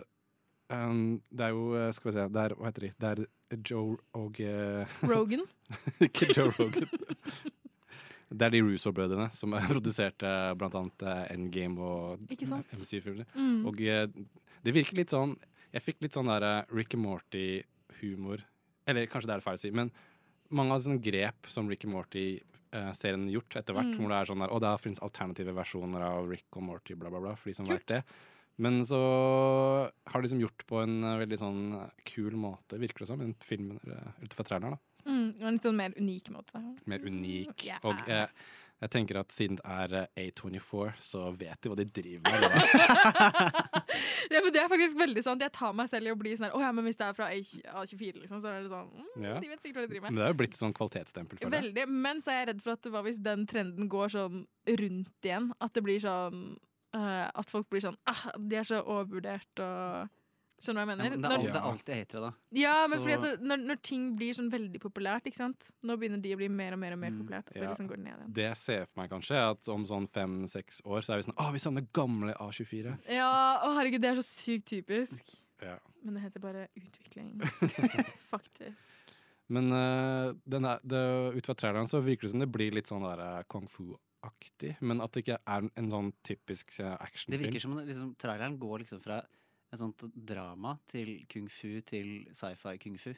um, 0.73 1.19
det 1.29 1.45
er 1.45 1.53
jo 1.53 1.67
eh, 1.77 1.91
Skal 1.95 2.09
vi 2.09 2.15
se 2.17 2.25
det 2.33 2.41
er, 2.41 2.55
Hva 2.57 2.67
heter 2.67 2.87
de? 2.87 2.89
Det 2.99 3.11
er 3.11 3.59
Joe 3.69 3.99
og 4.17 4.41
uh, 4.41 4.95
Rogan? 5.11 5.45
Ikke 6.03 6.31
Joe 6.33 6.49
Rogan. 6.57 6.89
Det 8.33 8.47
er 8.47 8.55
de 8.55 8.63
Russo-brødrene 8.65 9.29
som 9.37 9.53
produserte 9.69 10.25
produsert 10.25 10.57
blant 10.59 10.79
annet 10.81 11.05
Endgame 11.35 11.85
og? 11.85 12.25
MC-filmer. 12.25 13.29
Mm. 13.37 13.61
Og 13.69 13.77
det 13.77 14.73
virker 14.73 14.97
litt 14.97 15.13
sånn 15.13 15.37
Jeg 15.69 15.85
fikk 15.85 16.01
litt 16.01 16.17
sånn 16.17 16.33
der 16.33 16.65
Rick 16.73 16.97
and 16.97 17.05
Morty-humor. 17.05 18.41
Eller 18.89 19.05
kanskje 19.05 19.29
det 19.29 19.37
er 19.37 19.43
det 19.43 19.45
feil 19.45 19.61
å 19.61 19.61
si, 19.61 19.71
men 19.75 19.93
mange 20.53 20.73
av 20.73 20.81
sånne 20.83 21.01
grep 21.01 21.47
som 21.49 21.69
Rick 21.69 21.85
and 21.85 21.93
Morty-serien 22.75 23.29
gjort 23.31 23.55
etter 23.55 23.73
hvert, 23.75 23.85
Mm. 23.93 23.97
hvor 23.99 24.09
det 24.09 24.17
er 24.19 24.25
sånn 24.33 24.39
der, 24.43 24.51
og 24.51 24.61
det 24.61 24.81
finnes 24.81 24.99
alternative 25.01 25.53
versjoner 25.55 26.01
av 26.01 26.29
Rick 26.29 26.45
og 26.55 26.63
Morty, 26.63 26.95
bla, 26.95 27.09
bla, 27.09 27.19
bla, 27.19 27.35
for 27.35 27.49
de 27.49 27.53
som 27.55 27.65
vet 27.65 27.85
det. 27.87 28.03
Men 28.57 28.83
så 28.85 29.91
har 30.07 30.21
de 30.21 30.27
liksom 30.27 30.39
gjort 30.41 30.65
på 30.67 30.81
en 30.83 31.03
eh, 31.03 31.17
veldig 31.25 31.37
sånn 31.39 31.89
kul 32.05 32.31
måte, 32.39 32.79
virker 32.79 32.99
det 32.99 33.07
som, 33.07 33.21
i 33.21 33.33
filmen 33.43 33.79
eh, 33.87 34.23
ut 34.23 34.33
fra 34.33 34.43
traileren. 34.47 34.77
da. 34.77 35.09
Mm, 35.11 35.41
en 35.41 35.51
litt 35.53 35.61
sånn 35.67 35.75
mer 35.75 35.91
unik 35.99 36.29
måte. 36.33 36.61
Mer 36.87 36.99
unik. 36.99 37.65
Yeah. 37.65 37.79
Og 37.83 37.95
eh, 38.09 38.27
jeg 38.85 38.91
tenker 38.93 39.17
at 39.17 39.33
siden 39.33 39.57
det 39.57 39.65
er 39.65 39.93
eh, 40.03 40.27
A24, 40.27 40.91
så 41.01 41.23
vet 41.33 41.57
de 41.61 41.71
hva 41.71 41.77
de 41.79 41.85
driver 41.89 42.21
med. 42.25 42.43
eller? 42.45 43.79
Det 44.29 44.41
men 44.45 44.53
det 44.53 44.61
er 44.61 44.69
faktisk 44.71 44.99
veldig 44.99 45.23
sant. 45.25 45.41
Jeg 45.41 45.53
tar 45.55 45.73
meg 45.77 45.89
selv 45.89 46.09
i 46.09 46.13
å 46.13 46.19
bli 46.19 46.35
sånn 46.35 46.47
her 46.49 46.57
oh, 46.57 46.61
ja, 46.61 46.71
men 46.75 46.85
hvis 46.85 46.99
det 46.99 47.07
er 47.07 47.17
fra 47.17 47.29
A24, 47.33 48.21
liksom, 48.21 48.43
så 48.43 48.51
er 48.51 48.65
det 48.65 48.71
sånn 48.73 48.91
mm, 48.93 49.25
Ja. 49.25 49.39
De 49.41 49.49
vet 49.49 49.65
sikkert 49.65 49.79
hva 49.79 49.87
de 49.87 49.93
driver 49.93 50.05
med. 50.05 50.13
Men 50.13 50.21
det 50.21 50.27
er 50.27 50.35
jo 50.35 50.39
blitt 50.43 50.59
sånn 50.59 50.75
kvalitetsstempel 50.77 51.39
for 51.39 51.49
det. 51.49 51.63
Veldig. 51.63 51.87
Men 52.05 52.21
så 52.21 52.33
er 52.33 52.39
jeg 52.41 52.49
redd 52.51 52.61
for 52.67 52.77
at 52.77 52.91
hva 52.93 53.03
hvis 53.07 53.21
den 53.25 53.47
trenden 53.49 53.89
går 53.91 54.13
sånn 54.13 54.45
rundt 54.69 55.29
igjen? 55.29 55.49
At 55.63 55.73
det 55.77 55.85
blir 55.85 56.01
sånn 56.03 56.43
uh, 56.97 57.25
At 57.29 57.49
folk 57.51 57.67
blir 57.73 57.83
sånn 57.85 57.97
ah, 58.09 58.23
De 58.37 58.57
er 58.59 58.67
så 58.67 58.81
overvurdert 58.81 59.61
og 59.65 60.13
Skjønner 60.63 60.85
du 60.85 60.87
hva 60.87 60.95
jeg 60.95 60.97
Ja, 60.97 61.03
mener? 61.03 61.09
men 61.09 61.21
det, 61.21 61.29
er, 61.29 61.37
Når- 61.37 61.45
det 61.45 61.59
er 61.59 61.65
alltid 61.69 61.95
hatere, 61.99 62.21
da. 62.21 62.31
ja, 62.61 62.75
men 62.87 62.99
Så- 62.99 63.03
fordi 63.05 63.13
at 63.13 63.21
det, 63.21 63.41
når, 63.41 63.57
når 63.67 63.81
ting 63.81 64.03
blir 64.15 64.33
sånn 64.33 64.49
veldig 64.51 64.79
populært, 64.81 65.25
ikke 65.27 65.35
sant? 65.35 65.67
Nå 65.83 65.97
begynner 65.99 66.21
de 66.21 66.31
å 66.33 66.37
bli 66.37 66.47
mer 66.49 66.73
og 66.73 66.79
mer 66.79 66.93
og 66.93 66.99
mer 66.99 67.11
populært. 67.11 67.51
Ja. 67.53 67.59
det 67.61 67.69
liksom 67.69 67.89
går 67.89 67.97
ned 67.99 68.13
igjen. 68.15 68.33
Det 68.33 68.45
jeg 68.47 68.57
ser 68.57 68.85
for 68.85 69.01
meg 69.01 69.09
kanskje, 69.11 69.35
er 69.35 69.49
at 69.51 69.67
om 69.69 69.83
sånn 69.85 70.07
fem-seks 70.09 70.81
år 70.85 71.03
så 71.03 71.13
er 71.13 71.17
vi 71.17 71.27
sånn 71.27 71.35
Å, 71.37 71.51
vi 71.51 71.59
savner 71.59 71.87
gamle 71.91 72.33
A24. 72.39 72.97
Ja, 73.09 73.59
å 73.67 73.75
herregud, 73.75 74.01
det 74.01 74.11
er 74.13 74.21
så 74.21 74.27
sykt 74.29 74.65
typisk. 74.71 75.35
Ja. 75.61 75.77
Men 76.03 76.13
det 76.15 76.23
heter 76.23 76.39
bare 76.39 76.67
utvikling. 76.77 77.39
Faktisk. 78.33 79.19
Men 79.47 79.69
uh, 79.71 80.33
den 80.49 80.65
er, 80.65 80.79
det, 80.83 81.35
ut 81.37 81.45
fra 81.45 81.53
traileren 81.53 81.87
så 81.89 82.01
virker 82.01 82.25
det 82.27 82.31
som 82.31 82.39
det 82.41 82.49
blir 82.51 82.73
litt 82.73 82.87
sånn 82.89 83.03
der 83.05 83.19
uh, 83.21 83.43
kung 83.51 83.67
fu-aktig. 83.69 84.75
Men 84.81 85.01
at 85.01 85.11
det 85.13 85.25
ikke 85.25 85.37
er 85.45 85.67
en 85.77 85.91
sånn 85.91 86.11
typisk 86.25 86.79
actionfilm 86.81 87.35
Det 87.35 87.41
virker 87.43 87.61
som 87.61 87.75
om 87.77 87.83
liksom, 87.85 88.15
traileren 88.17 88.57
går 88.61 88.79
liksom 88.85 89.03
fra 89.03 89.21
et 89.75 89.83
sånt 89.83 90.05
drama 90.15 90.75
til 90.91 91.17
kung 91.31 91.47
fu 91.51 91.77
til 91.87 92.13
sci-fi 92.35 92.77
kung 92.83 92.97
fu. 93.01 93.13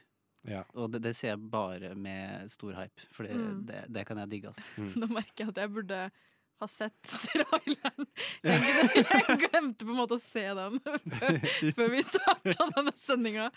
Ja. 0.48 0.62
Og 0.80 0.92
det, 0.94 1.02
det 1.04 1.16
ser 1.18 1.34
jeg 1.34 1.46
bare 1.52 1.94
med 2.00 2.48
stor 2.54 2.76
hype, 2.78 3.08
for 3.12 3.28
det, 3.28 3.36
Mm. 3.36 3.62
det, 3.68 3.86
det 3.92 4.06
kan 4.08 4.20
jeg 4.22 4.30
digge, 4.36 4.52
ass. 4.54 4.74
Nå 5.00 5.10
merker 5.12 5.44
jeg 5.48 5.54
at 5.56 5.64
jeg 5.66 5.74
burde 5.76 5.98
ha 6.58 6.66
sett 6.72 7.12
traileren. 7.28 8.08
Jeg, 8.42 8.62
jeg 8.96 9.36
glemte 9.44 9.86
på 9.86 9.92
en 9.94 10.00
måte 10.00 10.16
å 10.18 10.22
se 10.24 10.42
den 10.58 10.80
før, 11.20 11.36
før 11.78 11.92
vi 11.94 12.00
starta 12.08 12.66
denne 12.78 12.94
sendinga. 12.98 13.50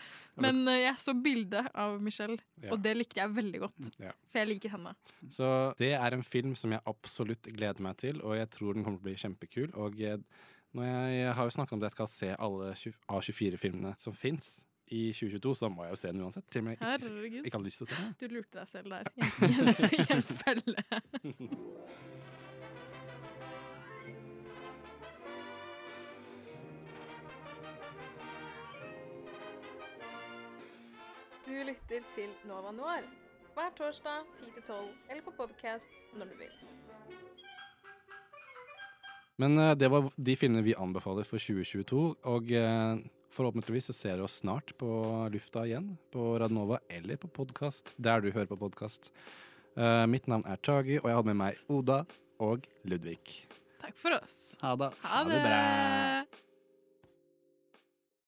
Men 0.43 0.59
eh, 0.69 0.83
jeg 0.83 0.99
så 1.01 1.15
bildet 1.17 1.71
av 1.81 1.97
Michelle, 2.05 2.37
Ja. 2.61 2.75
og 2.75 2.83
det 2.85 2.93
likte 2.99 3.23
jeg 3.23 3.33
veldig 3.39 3.63
godt. 3.63 3.89
Ja. 4.03 4.13
For 4.29 4.43
jeg 4.43 4.51
liker 4.51 4.75
henne. 4.75 4.93
Så 5.33 5.49
det 5.81 5.95
er 5.97 6.13
en 6.19 6.27
film 6.27 6.53
som 6.61 6.75
jeg 6.77 6.85
absolutt 6.91 7.49
gleder 7.55 7.81
meg 7.87 7.97
til, 8.03 8.21
og 8.21 8.37
jeg 8.37 8.51
tror 8.59 8.75
den 8.77 8.85
kommer 8.85 8.99
til 9.01 9.07
å 9.07 9.09
bli 9.09 9.17
kjempekul. 9.23 9.71
Og 9.81 9.97
når 10.73 10.85
jeg, 10.85 11.15
jeg 11.21 11.35
har 11.35 11.45
jo 11.45 11.51
snakket 11.51 11.73
om 11.73 11.81
at 11.81 11.89
jeg 11.89 11.97
skal 11.97 12.09
se 12.11 12.35
alle 12.39 12.73
A24-filmene 13.11 13.95
som 13.99 14.15
fins 14.15 14.51
i 14.91 15.13
2022, 15.13 15.55
så 15.55 15.67
da 15.67 15.71
må 15.75 15.85
jeg 15.87 15.91
jo 15.95 15.99
se 16.03 16.09
den 16.13 16.23
uansett. 16.23 16.47
Til 16.51 16.61
og 16.61 16.65
med 16.65 16.73
ikke, 16.73 16.95
ikke, 17.27 17.43
ikke 17.45 17.57
hadde 17.57 17.67
lyst 17.67 17.83
til 17.83 17.87
å 17.87 17.91
se 17.91 17.99
den. 17.99 18.15
Du 18.21 18.27
lurte 18.35 18.59
deg 18.59 18.69
selv 18.71 18.91
der. 18.91 19.05
I 19.47 20.07
en, 20.15 20.23
felle. 20.23 20.85
Du 31.47 31.57
lytter 31.67 32.07
til 32.15 32.31
Nova 32.47 32.71
Noir 32.75 33.07
hver 33.55 33.75
torsdag 33.79 34.23
10-12 34.39 34.87
eller 35.11 35.23
på 35.27 35.35
podkast 35.39 36.05
når 36.19 36.31
du 36.31 36.39
vil. 36.45 36.80
Men 39.41 39.57
eh, 39.59 39.75
det 39.79 39.91
var 39.93 40.11
de 40.17 40.37
filmene 40.39 40.65
vi 40.67 40.77
anbefaler 40.77 41.27
for 41.29 41.41
2022, 41.41 42.03
og 42.29 42.53
eh, 42.53 43.03
forhåpentligvis 43.35 43.91
så 43.91 43.97
ser 43.97 44.17
dere 44.19 44.27
oss 44.29 44.41
snart 44.43 44.75
på 44.81 44.91
lufta 45.33 45.65
igjen, 45.69 45.95
på 46.13 46.35
Radnova 46.43 46.83
eller 46.91 47.21
på 47.21 47.31
podkast, 47.41 47.95
der 47.97 48.21
du 48.25 48.33
hører 48.33 48.51
på 48.51 48.61
podkast. 48.61 49.13
mitt 50.11 50.27
navn 50.27 50.43
er 50.51 50.59
Tagi, 50.59 50.99
og 50.99 51.07
jeg 51.09 51.17
hadde 51.17 51.31
med 51.31 51.41
meg 51.45 51.63
Oda 51.71 52.03
og 52.43 52.67
Ludvig. 52.85 53.47
Takk 53.81 53.97
for 53.97 54.19
oss. 54.19 54.39
Ha 54.61 54.77
det. 54.77 54.93
Ha 55.07 55.25
det. 55.31 56.50